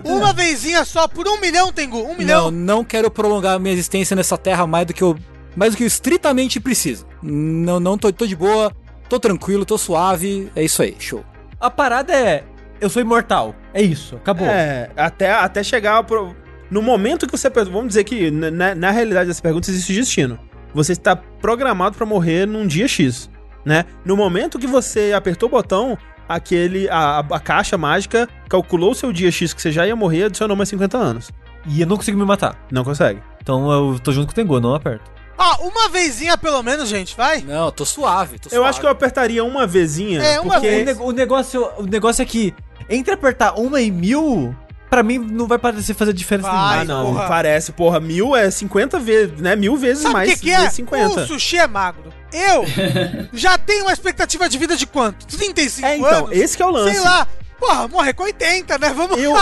Uma 0.05 0.33
vezinha 0.33 0.85
só 0.85 1.09
por 1.09 1.27
um 1.27 1.41
milhão, 1.41 1.73
Tengu. 1.73 1.99
Um 2.03 2.09
Não, 2.09 2.17
milhão. 2.17 2.51
não 2.51 2.85
quero 2.85 3.11
prolongar 3.11 3.59
minha 3.59 3.73
existência 3.73 4.15
nessa 4.15 4.39
terra 4.39 4.67
mais 4.67 4.87
do 4.87 4.95
que 4.95 5.03
eu, 5.03 5.17
mais 5.57 5.73
do 5.73 5.77
que 5.77 5.83
eu 5.83 5.87
estritamente 5.87 6.61
preciso. 6.61 7.07
Não, 7.23 7.81
não 7.81 7.99
tô, 7.99 8.13
tô 8.13 8.27
de 8.27 8.37
boa, 8.37 8.73
tô 9.09 9.19
tranquilo, 9.19 9.65
tô 9.65 9.77
suave. 9.77 10.51
É 10.55 10.63
isso 10.63 10.83
aí, 10.83 10.95
show. 10.99 11.25
A 11.61 11.71
parada 11.71 12.15
é. 12.15 12.45
Eu 12.81 12.91
sou 12.91 13.01
imortal. 13.01 13.55
É 13.73 13.83
isso, 13.83 14.17
acabou. 14.17 14.47
É, 14.47 14.91
até, 14.97 15.33
até 15.33 15.63
chegar 15.63 16.03
pro... 16.05 16.35
No 16.71 16.83
momento 16.83 17.27
que 17.27 17.33
você... 17.37 17.49
Vamos 17.49 17.89
dizer 17.89 18.05
que, 18.05 18.31
na, 18.31 18.75
na 18.75 18.91
realidade 18.91 19.29
dessa 19.29 19.41
pergunta, 19.41 19.71
existe 19.71 19.95
destino. 19.95 20.39
Você 20.75 20.93
está 20.93 21.17
programado 21.17 21.97
pra 21.97 22.05
morrer 22.05 22.47
num 22.47 22.67
dia 22.67 22.87
X, 22.87 23.31
né? 23.65 23.87
No 24.05 24.15
momento 24.17 24.59
que 24.59 24.67
você 24.67 25.13
apertou 25.17 25.49
o 25.49 25.53
botão, 25.53 25.97
aquele... 26.29 26.89
A, 26.89 27.19
a 27.19 27.41
caixa 27.41 27.77
mágica 27.79 28.29
calculou 28.49 28.93
o 28.93 28.95
seu 28.95 29.13
dia 29.13 29.31
X 29.31 29.53
que 29.53 29.61
você 29.63 29.71
já 29.73 29.87
ia 29.87 29.97
morrer 29.97 30.19
e 30.19 30.25
adicionou 30.25 30.57
mais 30.57 30.69
50 30.69 30.97
anos. 30.97 31.31
E 31.67 31.81
eu 31.81 31.87
não 31.87 31.97
consigo 31.97 32.19
me 32.19 32.25
matar. 32.25 32.57
Não 32.71 32.85
consegue. 32.85 33.21
Então 33.43 33.71
eu 33.71 33.99
tô 33.99 34.13
junto 34.13 34.27
com 34.27 34.33
o 34.33 34.35
Tengu, 34.35 34.61
não 34.61 34.75
aperto. 34.75 35.11
Ah, 35.39 35.59
uma 35.61 35.89
vezinha 35.91 36.39
pelo 36.39 36.63
menos, 36.63 36.89
gente, 36.89 37.15
vai. 37.17 37.43
Não, 37.43 37.71
tô 37.71 37.85
suave, 37.85 38.39
tô 38.39 38.49
Eu 38.49 38.57
suave. 38.57 38.69
acho 38.71 38.81
que 38.81 38.87
eu 38.87 38.91
apertaria 38.91 39.45
uma 39.45 39.67
vezinha. 39.67 40.23
É, 40.23 40.41
uma 40.41 40.55
porque... 40.55 40.69
O, 40.69 40.85
neg- 40.85 41.01
o 41.01 41.11
negócio, 41.13 41.69
o 41.79 41.83
negócio 41.83 42.23
é 42.23 42.25
que 42.25 42.55
entre 42.89 43.13
apertar 43.13 43.53
uma 43.59 43.81
e 43.81 43.91
mil, 43.91 44.57
pra 44.89 45.03
mim 45.03 45.19
não 45.19 45.47
vai 45.47 45.59
parecer 45.59 45.93
fazer 45.93 46.13
diferença 46.15 46.49
Vai. 46.51 46.79
nenhuma. 46.79 46.81
Ah, 46.81 46.85
não, 47.05 47.13
porra. 47.13 47.29
parece, 47.29 47.73
porra, 47.73 48.01
mil 48.01 48.35
é 48.35 48.51
50 48.51 48.99
vezes, 48.99 49.39
né? 49.41 49.55
Mil 49.57 49.77
vezes 49.77 50.05
Sabe 50.05 50.15
mais 50.15 50.33
que, 50.35 50.41
que 50.41 50.51
é? 50.53 50.59
vezes 50.61 50.73
50. 50.75 51.21
O 51.21 51.27
sushi 51.27 51.59
é 51.59 51.67
magro. 51.67 52.11
Eu 52.37 52.65
já 53.33 53.57
tenho 53.59 53.85
uma 53.85 53.93
expectativa 53.93 54.49
de 54.49 54.59
vida 54.59 54.77
de 54.77 54.87
quanto? 54.87 55.27
35 55.27 55.87
É, 55.87 55.97
então, 55.97 56.09
anos? 56.27 56.31
esse 56.33 56.57
que 56.57 56.63
é 56.63 56.67
o 56.67 56.71
lance. 56.71 56.95
Sei 56.97 57.01
lá. 57.05 57.27
Porra, 57.59 57.89
morrer 57.89 58.13
com 58.13 58.25
80, 58.25 58.77
né? 58.79 58.93
Vamos 58.95 59.19
Eu, 59.19 59.33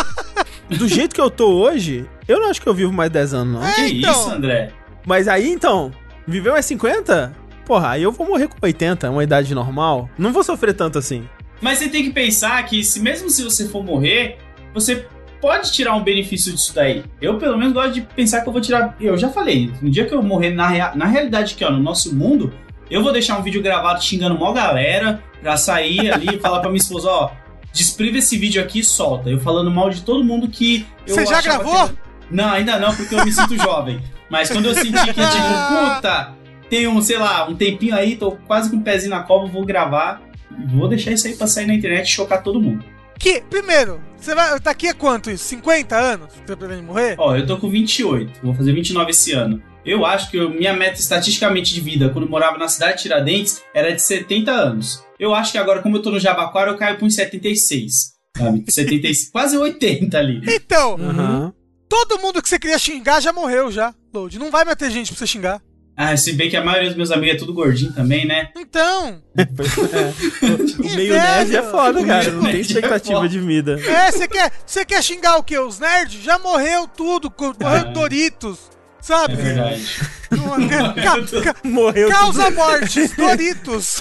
do 0.79 0.87
jeito 0.87 1.15
que 1.15 1.21
eu 1.21 1.29
tô 1.31 1.49
hoje, 1.49 2.09
eu 2.29 2.39
não 2.41 2.49
acho 2.51 2.63
que 2.63 2.69
eu 2.69 2.75
vivo 2.75 2.93
mais 2.93 3.11
10 3.11 3.35
anos, 3.35 3.55
não. 3.61 3.67
É, 3.67 3.73
Que 3.75 3.99
então. 3.99 4.13
isso, 4.13 4.31
André? 4.31 4.71
Mas 5.05 5.27
aí, 5.27 5.51
então, 5.51 5.91
viver 6.27 6.53
mais 6.53 6.65
50? 6.65 7.35
Porra, 7.67 7.91
aí 7.91 8.03
eu 8.05 8.13
vou 8.13 8.27
morrer 8.27 8.47
com 8.47 8.57
80, 8.63 9.11
uma 9.11 9.25
idade 9.25 9.53
normal. 9.55 10.09
Não 10.17 10.33
vou 10.33 10.45
sofrer 10.45 10.75
tanto 10.75 10.97
assim. 10.99 11.29
Mas 11.61 11.79
você 11.79 11.89
tem 11.89 12.05
que 12.05 12.11
pensar 12.11 12.63
que 12.67 12.85
se 12.85 13.01
mesmo 13.01 13.29
se 13.31 13.43
você 13.43 13.67
for 13.69 13.83
morrer, 13.83 14.39
você 14.73 15.07
pode 15.41 15.73
tirar 15.73 15.95
um 15.97 16.03
benefício 16.05 16.53
disso 16.53 16.73
daí. 16.75 17.03
Eu, 17.21 17.37
pelo 17.39 17.59
menos, 17.59 17.73
gosto 17.75 17.93
de 17.95 18.03
pensar 18.03 18.43
que 18.43 18.49
eu 18.49 18.53
vou 18.53 18.63
tirar. 18.63 18.97
Eu 19.01 19.17
já 19.19 19.29
falei, 19.29 19.73
no 19.83 19.91
dia 19.91 20.05
que 20.07 20.15
eu 20.15 20.23
morrer 20.23 20.51
na, 20.51 20.69
rea- 20.69 20.93
na 20.95 21.07
realidade 21.07 21.55
que 21.55 21.65
ó, 21.65 21.71
no 21.71 21.81
nosso 21.83 22.15
mundo, 22.15 22.53
eu 22.91 23.03
vou 23.03 23.13
deixar 23.13 23.39
um 23.39 23.43
vídeo 23.43 23.63
gravado 23.63 24.03
xingando 24.03 24.39
mó 24.39 24.53
galera 24.53 25.23
pra 25.41 25.57
sair 25.57 26.13
ali 26.13 26.37
e 26.37 26.39
falar 26.39 26.61
pra 26.61 26.71
minha 26.71 26.81
esposa, 26.81 27.09
ó. 27.09 27.31
Despriva 27.73 28.19
esse 28.19 28.39
vídeo 28.39 28.63
aqui 28.63 28.81
e 28.81 28.85
solta. 28.85 29.29
Eu 29.29 29.41
falando 29.41 29.71
mal 29.71 29.91
de 29.91 30.03
todo 30.03 30.25
mundo 30.25 30.49
que. 30.49 30.87
Eu 31.07 31.15
Você 31.15 31.27
já 31.27 31.43
gravou? 31.43 31.89
que 31.89 31.95
Não, 32.31 32.49
ainda 32.51 32.79
não, 32.79 32.95
porque 32.95 33.15
eu 33.15 33.25
me 33.25 33.33
sinto 33.33 33.57
jovem. 33.57 34.01
Mas 34.31 34.49
quando 34.49 34.67
eu 34.67 34.75
senti 34.75 34.93
que, 34.93 35.13
tipo, 35.13 35.15
puta, 35.97 36.35
tem 36.71 36.87
um, 36.87 37.01
sei 37.03 37.19
lá, 37.19 37.49
um 37.49 37.55
tempinho 37.55 37.95
aí, 37.95 38.17
tô 38.17 38.33
quase 38.33 38.71
com 38.71 38.77
o 38.77 38.81
pezinho 38.81 39.11
na 39.11 39.23
cova, 39.23 39.47
vou 39.47 39.65
gravar. 39.65 40.23
Vou 40.69 40.89
deixar 40.89 41.11
isso 41.11 41.27
aí 41.27 41.35
pra 41.35 41.47
sair 41.49 41.67
na 41.67 41.75
internet 41.75 42.07
e 42.07 42.13
chocar 42.13 42.43
todo 42.43 42.61
mundo. 42.61 42.85
Que, 43.19 43.43
primeiro, 43.43 44.01
você 44.17 44.35
vai. 44.35 44.59
Daqui 44.61 44.89
a 44.89 44.95
quanto 44.95 45.31
isso? 45.31 45.45
50 45.45 45.97
anos? 45.97 46.29
Você 46.47 46.57
pretende 46.57 46.83
morrer? 46.83 47.17
Ó, 47.19 47.35
eu 47.37 47.47
tô 47.47 47.57
com 47.57 47.69
28, 47.69 48.41
vou 48.43 48.55
fazer 48.55 48.73
29 48.73 49.11
esse 49.11 49.33
ano. 49.33 49.63
Eu 49.85 50.05
acho 50.07 50.31
que 50.31 50.39
minha 50.49 50.73
meta 50.73 50.99
estatisticamente 50.99 51.73
de 51.75 51.81
vida, 51.81 52.09
quando 52.09 52.25
eu 52.25 52.31
morava 52.31 52.57
na 52.59 52.69
cidade 52.69 52.97
de 52.97 53.03
Tiradentes, 53.03 53.63
era 53.75 53.93
de 53.95 54.01
70 54.01 54.51
anos. 54.51 55.03
Eu 55.19 55.35
acho 55.35 55.53
que 55.53 55.59
agora, 55.59 55.83
como 55.83 55.97
eu 55.97 56.03
tô 56.03 56.11
no 56.11 56.19
Jabaquara, 56.21 56.71
eu 56.71 56.77
caio 56.77 56.97
pra 56.97 57.07
uns 57.07 57.15
76. 57.15 58.13
Sabe? 58.37 58.65
76, 58.71 59.31
quase 59.31 59.57
80 59.57 60.19
ali. 60.19 60.41
Então, 60.49 60.97
Aham. 60.99 61.53
todo 61.89 62.19
mundo 62.19 62.41
que 62.43 62.49
você 62.49 62.59
queria 62.59 62.79
xingar 62.79 63.21
já 63.21 63.33
morreu 63.33 63.71
já, 63.71 63.95
Load. 64.13 64.39
Não 64.39 64.51
vai 64.51 64.65
mais 64.65 64.77
ter 64.77 64.91
gente 64.91 65.09
pra 65.13 65.19
você 65.19 65.27
xingar. 65.27 65.61
Ah, 65.97 66.17
se 66.17 66.33
bem 66.33 66.51
que 66.51 66.57
a 66.57 66.65
maioria 66.65 66.89
dos 66.89 66.97
meus 66.97 67.13
amigos 67.13 67.37
é 67.37 67.39
tudo 67.39 67.55
gordinho 67.55 67.93
também, 67.93 68.27
né? 68.27 68.49
Então, 68.57 69.23
O 70.83 70.97
meio 70.97 71.15
nerd 71.15 71.55
é 71.55 71.63
foda, 71.63 72.01
O 72.01 72.07
cara. 72.07 72.31
Não 72.33 72.43
tem 72.43 72.55
é 72.57 72.61
expectativa 72.61 73.15
foda. 73.19 73.29
de 73.29 73.39
vida. 73.39 73.79
é, 73.81 74.11
você 74.11 74.27
quer, 74.27 74.51
você 74.67 74.85
quer 74.85 75.03
xingar 75.05 75.37
o 75.37 75.45
quê? 75.45 75.57
Os 75.57 75.79
nerds? 75.79 76.21
Já 76.21 76.37
morreu 76.39 76.89
tudo, 76.89 77.33
morreu 77.61 77.77
É. 77.89 77.93
Doritos, 77.93 78.59
É 79.05 79.07
sabe? 79.07 79.37
verdade. 79.37 79.87
Ca- 80.31 81.43
ca- 81.53 81.57
Morreu 81.63 82.09
causa 82.09 82.51
mortes, 82.51 83.13
Doritos. 83.13 84.01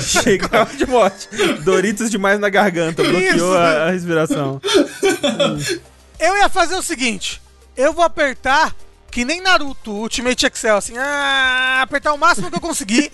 Chegava 0.00 0.74
de 0.74 0.84
morte. 0.86 1.28
Doritos 1.64 2.10
demais 2.10 2.40
na 2.40 2.48
garganta, 2.48 3.02
bloqueou 3.02 3.34
Isso. 3.34 3.52
a, 3.52 3.84
a 3.84 3.90
respiração. 3.90 4.60
Eu 6.18 6.36
ia 6.36 6.48
fazer 6.48 6.74
o 6.74 6.82
seguinte: 6.82 7.40
eu 7.76 7.92
vou 7.92 8.04
apertar 8.04 8.74
que 9.10 9.24
nem 9.24 9.40
Naruto 9.40 9.92
Ultimate 9.92 10.46
Excel, 10.46 10.76
assim, 10.76 10.94
ah, 10.96 11.80
apertar 11.82 12.12
o 12.12 12.18
máximo 12.18 12.50
que 12.50 12.56
eu 12.56 12.60
conseguir. 12.60 13.10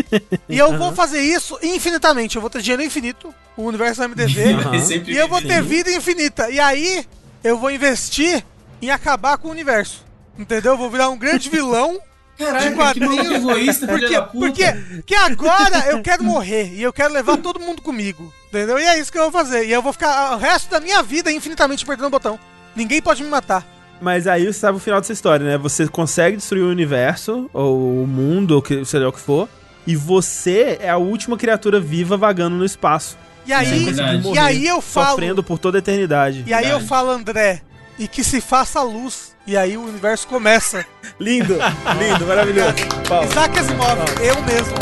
e 0.49 0.57
eu 0.57 0.79
vou 0.79 0.93
fazer 0.95 1.21
isso 1.21 1.59
infinitamente. 1.63 2.37
Eu 2.37 2.41
vou 2.41 2.49
ter 2.51 2.63
dinheiro 2.63 2.83
infinito, 2.83 3.35
o 3.57 3.65
universo 3.65 3.99
vai 3.99 4.09
me 4.09 4.15
dever. 4.15 4.57
Sempre 4.81 5.13
e 5.13 5.17
eu 5.17 5.29
vou 5.29 5.43
ter 5.43 5.63
vida 5.63 5.91
infinita. 5.93 6.49
E 6.51 6.59
aí, 6.61 7.05
eu 7.45 7.59
vou 7.59 7.71
investir 7.71 8.45
em 8.81 8.91
acabar 8.91 9.37
com 9.39 9.49
o 9.49 9.51
universo. 9.51 10.08
Entendeu? 10.39 10.73
Eu 10.73 10.79
vou 10.79 10.91
virar 10.91 11.09
um 11.11 11.19
grande 11.19 11.49
vilão. 11.51 11.99
Caraca, 12.39 12.69
de 12.71 12.75
quadrinhos. 12.77 13.17
que 13.17 13.23
maluco 13.25 13.51
egoísta, 13.51 13.87
Porque, 13.89 14.09
da 14.15 14.23
puta. 14.23 14.47
porque, 14.47 14.73
porque 14.97 15.15
agora 15.17 15.87
eu 15.91 16.01
quero 16.03 16.23
morrer 16.23 16.73
e 16.73 16.81
eu 16.83 16.93
quero 16.93 17.13
levar 17.13 17.37
todo 17.39 17.59
mundo 17.59 17.83
comigo. 17.83 18.33
Entendeu? 18.49 18.79
E 18.79 18.85
é 18.85 18.97
isso 19.01 19.11
que 19.11 19.19
eu 19.19 19.23
vou 19.25 19.33
fazer. 19.33 19.67
E 19.67 19.73
eu 19.73 19.83
vou 19.83 19.93
ficar 19.93 20.35
o 20.37 20.39
resto 20.39 20.71
da 20.71 20.79
minha 20.79 21.03
vida 21.03 21.33
infinitamente 21.33 21.83
apertando 21.83 22.07
o 22.07 22.11
botão. 22.11 22.39
Ninguém 22.77 23.03
pode 23.03 23.25
me 23.25 23.29
matar. 23.29 23.67
Mas 24.01 24.29
aí 24.29 24.45
você 24.47 24.53
sabe 24.53 24.77
o 24.79 24.81
final 24.81 25.01
dessa 25.01 25.13
história, 25.13 25.45
né? 25.45 25.59
Você 25.59 25.89
consegue 25.89 26.37
destruir 26.37 26.63
o 26.63 26.71
universo, 26.71 27.51
ou 27.53 28.05
o 28.05 28.07
mundo, 28.07 28.53
ou 28.53 28.63
que, 28.63 28.85
sei 28.85 29.01
lá 29.01 29.09
o 29.09 29.13
que 29.13 29.19
for, 29.19 29.49
e 29.85 29.97
você 29.97 30.79
é 30.81 30.89
a 30.89 30.97
última 30.97 31.37
criatura 31.37 31.81
viva 31.81 32.17
vagando 32.17 32.55
no 32.55 32.65
espaço. 32.65 33.19
E 33.45 33.53
aí, 33.53 33.67
É 33.89 33.93
verdade. 33.93 34.29
e 34.33 34.39
aí 34.39 34.65
eu 34.65 34.81
falo. 34.81 35.11
Sofrendo 35.11 35.43
por 35.43 35.59
toda 35.59 35.79
a 35.79 35.81
eternidade. 35.81 36.45
E 36.47 36.55
aí 36.55 36.65
eu 36.67 36.79
Verdade. 36.79 36.87
falo, 36.89 37.11
André, 37.11 37.63
e 37.99 38.07
que 38.07 38.23
se 38.23 38.41
faça 38.41 38.81
luz. 38.83 39.37
E 39.49 39.57
aí 39.57 39.79
o 39.79 39.83
universo 39.83 40.29
começa. 40.29 40.85
Lindo, 41.19 41.55
lindo, 41.99 42.27
maravilhoso. 42.27 42.75
Isaac 43.25 43.59
Asimov, 43.59 43.99
eu 44.23 44.43
mesmo. 44.43 44.75